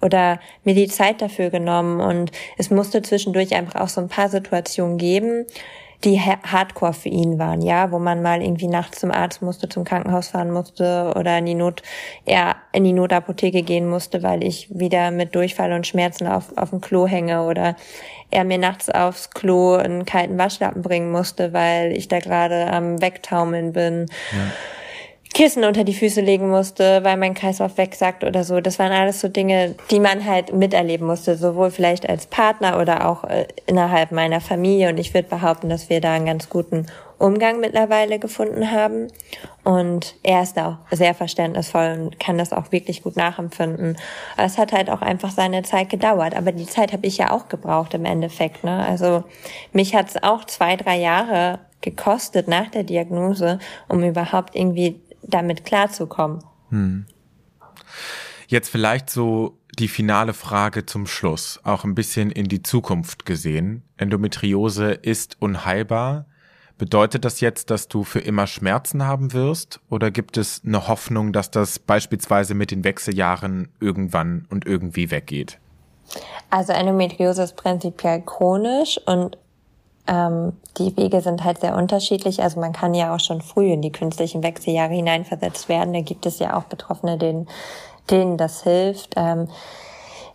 Oder 0.00 0.40
mir 0.64 0.74
die 0.74 0.88
Zeit 0.88 1.22
dafür 1.22 1.50
genommen. 1.50 2.00
Und 2.00 2.32
es 2.56 2.70
musste 2.70 3.02
zwischendurch 3.02 3.54
einfach 3.54 3.80
auch 3.80 3.88
so 3.88 4.00
ein 4.00 4.08
paar 4.08 4.28
Situationen 4.28 4.98
geben, 4.98 5.46
die 6.04 6.20
hardcore 6.20 6.92
für 6.92 7.08
ihn 7.08 7.38
waren, 7.40 7.60
ja, 7.60 7.90
wo 7.90 7.98
man 7.98 8.22
mal 8.22 8.40
irgendwie 8.40 8.68
nachts 8.68 9.00
zum 9.00 9.10
Arzt 9.10 9.42
musste, 9.42 9.68
zum 9.68 9.82
Krankenhaus 9.82 10.28
fahren 10.28 10.52
musste 10.52 11.12
oder 11.16 11.38
in 11.38 11.46
die 11.46 11.54
Not, 11.54 11.82
er 12.24 12.56
in 12.72 12.84
die 12.84 12.92
Notapotheke 12.92 13.62
gehen 13.62 13.88
musste, 13.88 14.22
weil 14.22 14.44
ich 14.44 14.68
wieder 14.70 15.10
mit 15.10 15.34
Durchfall 15.34 15.72
und 15.72 15.88
Schmerzen 15.88 16.28
auf, 16.28 16.56
auf 16.56 16.70
dem 16.70 16.80
Klo 16.80 17.08
hänge 17.08 17.44
oder 17.46 17.74
er 18.30 18.44
mir 18.44 18.58
nachts 18.58 18.88
aufs 18.90 19.30
Klo 19.30 19.74
einen 19.74 20.04
kalten 20.04 20.38
Waschlappen 20.38 20.82
bringen 20.82 21.10
musste, 21.10 21.52
weil 21.52 21.92
ich 21.96 22.06
da 22.06 22.20
gerade 22.20 22.70
am 22.70 23.00
Wegtaumeln 23.00 23.72
bin. 23.72 24.06
Ja. 24.32 24.52
Kissen 25.38 25.62
unter 25.62 25.84
die 25.84 25.94
Füße 25.94 26.20
legen 26.20 26.50
musste, 26.50 27.04
weil 27.04 27.16
mein 27.16 27.32
Kreislauf 27.32 27.78
wegsackt 27.78 28.24
oder 28.24 28.42
so. 28.42 28.60
Das 28.60 28.80
waren 28.80 28.90
alles 28.90 29.20
so 29.20 29.28
Dinge, 29.28 29.76
die 29.88 30.00
man 30.00 30.24
halt 30.24 30.52
miterleben 30.52 31.06
musste, 31.06 31.36
sowohl 31.36 31.70
vielleicht 31.70 32.08
als 32.08 32.26
Partner 32.26 32.80
oder 32.80 33.08
auch 33.08 33.22
äh, 33.22 33.46
innerhalb 33.64 34.10
meiner 34.10 34.40
Familie. 34.40 34.88
Und 34.88 34.98
ich 34.98 35.14
würde 35.14 35.28
behaupten, 35.28 35.68
dass 35.68 35.88
wir 35.90 36.00
da 36.00 36.12
einen 36.12 36.26
ganz 36.26 36.48
guten 36.48 36.86
Umgang 37.18 37.60
mittlerweile 37.60 38.18
gefunden 38.18 38.72
haben. 38.72 39.12
Und 39.62 40.16
er 40.24 40.42
ist 40.42 40.56
da 40.56 40.80
auch 40.90 40.96
sehr 40.96 41.14
verständnisvoll 41.14 41.98
und 42.00 42.18
kann 42.18 42.36
das 42.36 42.52
auch 42.52 42.72
wirklich 42.72 43.04
gut 43.04 43.14
nachempfinden. 43.14 43.96
Es 44.36 44.58
hat 44.58 44.72
halt 44.72 44.90
auch 44.90 45.02
einfach 45.02 45.30
seine 45.30 45.62
Zeit 45.62 45.88
gedauert. 45.88 46.34
Aber 46.34 46.50
die 46.50 46.66
Zeit 46.66 46.92
habe 46.92 47.06
ich 47.06 47.16
ja 47.16 47.30
auch 47.30 47.48
gebraucht 47.48 47.94
im 47.94 48.06
Endeffekt. 48.06 48.64
Ne? 48.64 48.84
Also 48.84 49.22
mich 49.72 49.94
hat 49.94 50.08
es 50.08 50.20
auch 50.20 50.46
zwei, 50.46 50.74
drei 50.74 50.98
Jahre 50.98 51.60
gekostet 51.80 52.48
nach 52.48 52.70
der 52.70 52.82
Diagnose, 52.82 53.60
um 53.88 54.02
überhaupt 54.02 54.56
irgendwie 54.56 55.00
damit 55.28 55.64
klarzukommen. 55.64 56.42
Hm. 56.70 57.06
Jetzt 58.48 58.70
vielleicht 58.70 59.10
so 59.10 59.58
die 59.78 59.88
finale 59.88 60.34
Frage 60.34 60.86
zum 60.86 61.06
Schluss, 61.06 61.60
auch 61.62 61.84
ein 61.84 61.94
bisschen 61.94 62.30
in 62.30 62.48
die 62.48 62.62
Zukunft 62.62 63.26
gesehen. 63.26 63.82
Endometriose 63.96 64.92
ist 64.92 65.36
unheilbar. 65.40 66.26
Bedeutet 66.78 67.24
das 67.24 67.40
jetzt, 67.40 67.70
dass 67.70 67.88
du 67.88 68.04
für 68.04 68.20
immer 68.20 68.46
Schmerzen 68.46 69.04
haben 69.04 69.32
wirst? 69.32 69.80
Oder 69.90 70.10
gibt 70.10 70.36
es 70.36 70.62
eine 70.64 70.88
Hoffnung, 70.88 71.32
dass 71.32 71.50
das 71.50 71.78
beispielsweise 71.78 72.54
mit 72.54 72.70
den 72.70 72.84
Wechseljahren 72.84 73.68
irgendwann 73.80 74.46
und 74.48 74.64
irgendwie 74.66 75.10
weggeht? 75.10 75.58
Also 76.50 76.72
Endometriose 76.72 77.42
ist 77.42 77.56
prinzipiell 77.56 78.22
chronisch 78.22 78.98
und 79.06 79.36
ähm, 80.08 80.54
die 80.78 80.96
Wege 80.96 81.20
sind 81.20 81.44
halt 81.44 81.60
sehr 81.60 81.76
unterschiedlich. 81.76 82.42
Also 82.42 82.58
man 82.58 82.72
kann 82.72 82.94
ja 82.94 83.14
auch 83.14 83.20
schon 83.20 83.42
früh 83.42 83.70
in 83.70 83.82
die 83.82 83.92
künstlichen 83.92 84.42
Wechseljahre 84.42 84.94
hineinversetzt 84.94 85.68
werden. 85.68 85.92
Da 85.92 86.00
gibt 86.00 86.26
es 86.26 86.38
ja 86.38 86.56
auch 86.56 86.64
Betroffene, 86.64 87.18
denen, 87.18 87.48
denen 88.10 88.38
das 88.38 88.62
hilft. 88.62 89.14
Ähm, 89.16 89.48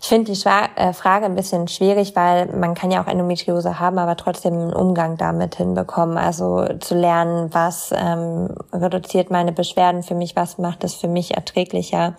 Ich 0.04 0.10
finde 0.10 0.34
die 0.34 0.50
äh, 0.76 0.92
Frage 0.92 1.24
ein 1.28 1.36
bisschen 1.36 1.70
schwierig, 1.70 2.14
weil 2.14 2.48
man 2.48 2.74
kann 2.74 2.92
ja 2.92 3.02
auch 3.02 3.08
Endometriose 3.08 3.80
haben, 3.80 3.98
aber 3.98 4.18
trotzdem 4.18 4.52
einen 4.52 4.74
Umgang 4.74 5.16
damit 5.16 5.56
hinbekommen. 5.56 6.18
Also 6.18 6.68
zu 6.82 6.94
lernen, 6.94 7.54
was 7.54 7.94
ähm, 7.96 8.50
reduziert 8.74 9.32
meine 9.32 9.54
Beschwerden 9.54 10.04
für 10.04 10.14
mich, 10.14 10.36
was 10.36 10.58
macht 10.58 10.84
es 10.84 10.94
für 10.94 11.08
mich 11.08 11.36
erträglicher. 11.36 12.18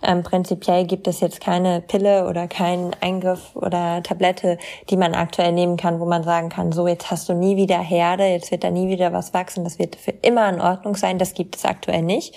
Ähm, 0.00 0.22
prinzipiell 0.22 0.86
gibt 0.86 1.08
es 1.08 1.18
jetzt 1.18 1.40
keine 1.40 1.80
Pille 1.80 2.28
oder 2.28 2.46
keinen 2.46 2.92
Eingriff 3.00 3.56
oder 3.56 4.00
Tablette, 4.04 4.56
die 4.88 4.96
man 4.96 5.16
aktuell 5.16 5.50
nehmen 5.50 5.76
kann, 5.76 5.98
wo 5.98 6.04
man 6.04 6.22
sagen 6.22 6.50
kann, 6.50 6.70
so 6.70 6.86
jetzt 6.86 7.10
hast 7.10 7.28
du 7.28 7.34
nie 7.34 7.56
wieder 7.56 7.80
Herde, 7.80 8.26
jetzt 8.26 8.52
wird 8.52 8.62
da 8.62 8.70
nie 8.70 8.86
wieder 8.86 9.12
was 9.12 9.34
wachsen, 9.34 9.64
das 9.64 9.80
wird 9.80 9.96
für 9.96 10.12
immer 10.12 10.48
in 10.48 10.60
Ordnung 10.60 10.94
sein. 10.94 11.18
Das 11.18 11.34
gibt 11.34 11.56
es 11.56 11.64
aktuell 11.64 12.02
nicht. 12.02 12.36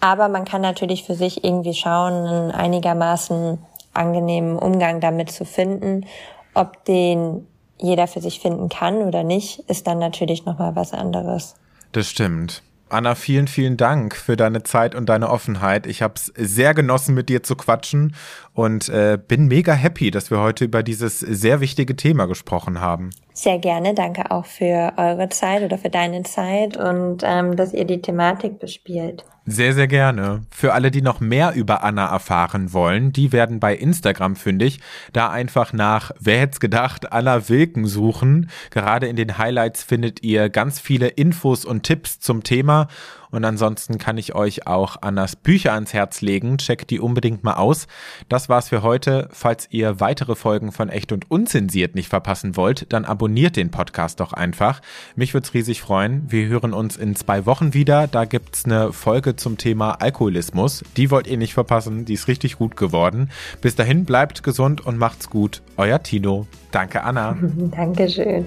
Aber 0.00 0.28
man 0.28 0.46
kann 0.46 0.62
natürlich 0.62 1.04
für 1.04 1.14
sich 1.14 1.44
irgendwie 1.44 1.74
schauen, 1.74 2.50
einigermaßen 2.50 3.58
angenehmen 3.96 4.58
Umgang 4.58 5.00
damit 5.00 5.30
zu 5.30 5.44
finden. 5.44 6.06
Ob 6.54 6.84
den 6.84 7.46
jeder 7.78 8.06
für 8.06 8.20
sich 8.20 8.40
finden 8.40 8.68
kann 8.68 8.96
oder 8.96 9.22
nicht, 9.22 9.60
ist 9.68 9.86
dann 9.86 9.98
natürlich 9.98 10.44
nochmal 10.44 10.76
was 10.76 10.92
anderes. 10.92 11.54
Das 11.92 12.08
stimmt. 12.08 12.62
Anna, 12.88 13.16
vielen, 13.16 13.48
vielen 13.48 13.76
Dank 13.76 14.14
für 14.14 14.36
deine 14.36 14.62
Zeit 14.62 14.94
und 14.94 15.08
deine 15.08 15.28
Offenheit. 15.28 15.86
Ich 15.86 16.02
habe 16.02 16.14
es 16.14 16.32
sehr 16.36 16.72
genossen, 16.72 17.14
mit 17.14 17.28
dir 17.28 17.42
zu 17.42 17.56
quatschen 17.56 18.14
und 18.56 18.88
äh, 18.88 19.18
bin 19.18 19.48
mega 19.48 19.74
happy, 19.74 20.10
dass 20.10 20.30
wir 20.30 20.40
heute 20.40 20.64
über 20.64 20.82
dieses 20.82 21.20
sehr 21.20 21.60
wichtige 21.60 21.94
Thema 21.94 22.24
gesprochen 22.24 22.80
haben. 22.80 23.10
Sehr 23.34 23.58
gerne. 23.58 23.92
Danke 23.92 24.30
auch 24.30 24.46
für 24.46 24.94
eure 24.96 25.28
Zeit 25.28 25.62
oder 25.62 25.76
für 25.76 25.90
deine 25.90 26.22
Zeit 26.22 26.78
und 26.78 27.18
ähm, 27.22 27.54
dass 27.54 27.74
ihr 27.74 27.84
die 27.84 28.00
Thematik 28.00 28.58
bespielt. 28.58 29.26
Sehr, 29.44 29.74
sehr 29.74 29.86
gerne. 29.86 30.44
Für 30.50 30.72
alle, 30.72 30.90
die 30.90 31.02
noch 31.02 31.20
mehr 31.20 31.52
über 31.54 31.84
Anna 31.84 32.06
erfahren 32.06 32.72
wollen, 32.72 33.12
die 33.12 33.30
werden 33.30 33.60
bei 33.60 33.76
Instagram 33.76 34.34
fündig. 34.34 34.80
Da 35.12 35.30
einfach 35.30 35.72
nach, 35.72 36.10
wer 36.18 36.40
hätte 36.40 36.58
gedacht, 36.58 37.12
Anna 37.12 37.48
Wilken 37.48 37.86
suchen. 37.86 38.50
Gerade 38.70 39.06
in 39.06 39.14
den 39.14 39.38
Highlights 39.38 39.84
findet 39.84 40.24
ihr 40.24 40.48
ganz 40.48 40.80
viele 40.80 41.08
Infos 41.08 41.64
und 41.64 41.84
Tipps 41.84 42.18
zum 42.18 42.42
Thema. 42.42 42.88
Und 43.36 43.44
ansonsten 43.44 43.98
kann 43.98 44.16
ich 44.16 44.34
euch 44.34 44.66
auch 44.66 45.02
Annas 45.02 45.36
Bücher 45.36 45.74
ans 45.74 45.92
Herz 45.92 46.22
legen. 46.22 46.56
Checkt 46.56 46.88
die 46.88 47.00
unbedingt 47.00 47.44
mal 47.44 47.56
aus. 47.56 47.86
Das 48.30 48.48
war's 48.48 48.70
für 48.70 48.80
heute. 48.80 49.28
Falls 49.30 49.68
ihr 49.70 50.00
weitere 50.00 50.34
Folgen 50.34 50.72
von 50.72 50.88
Echt 50.88 51.12
und 51.12 51.30
Unzensiert 51.30 51.94
nicht 51.94 52.08
verpassen 52.08 52.56
wollt, 52.56 52.90
dann 52.94 53.04
abonniert 53.04 53.56
den 53.56 53.70
Podcast 53.70 54.20
doch 54.20 54.32
einfach. 54.32 54.80
Mich 55.16 55.34
würde 55.34 55.46
es 55.46 55.52
riesig 55.52 55.82
freuen. 55.82 56.24
Wir 56.32 56.46
hören 56.46 56.72
uns 56.72 56.96
in 56.96 57.14
zwei 57.14 57.44
Wochen 57.44 57.74
wieder. 57.74 58.06
Da 58.06 58.24
gibt's 58.24 58.64
eine 58.64 58.94
Folge 58.94 59.36
zum 59.36 59.58
Thema 59.58 60.00
Alkoholismus. 60.00 60.82
Die 60.96 61.10
wollt 61.10 61.26
ihr 61.26 61.36
nicht 61.36 61.52
verpassen. 61.52 62.06
Die 62.06 62.14
ist 62.14 62.28
richtig 62.28 62.56
gut 62.56 62.74
geworden. 62.78 63.28
Bis 63.60 63.74
dahin 63.74 64.06
bleibt 64.06 64.44
gesund 64.44 64.86
und 64.86 64.96
macht's 64.96 65.28
gut. 65.28 65.60
Euer 65.76 66.02
Tino. 66.02 66.46
Danke, 66.70 67.04
Anna. 67.04 67.36
Dankeschön. 67.70 68.46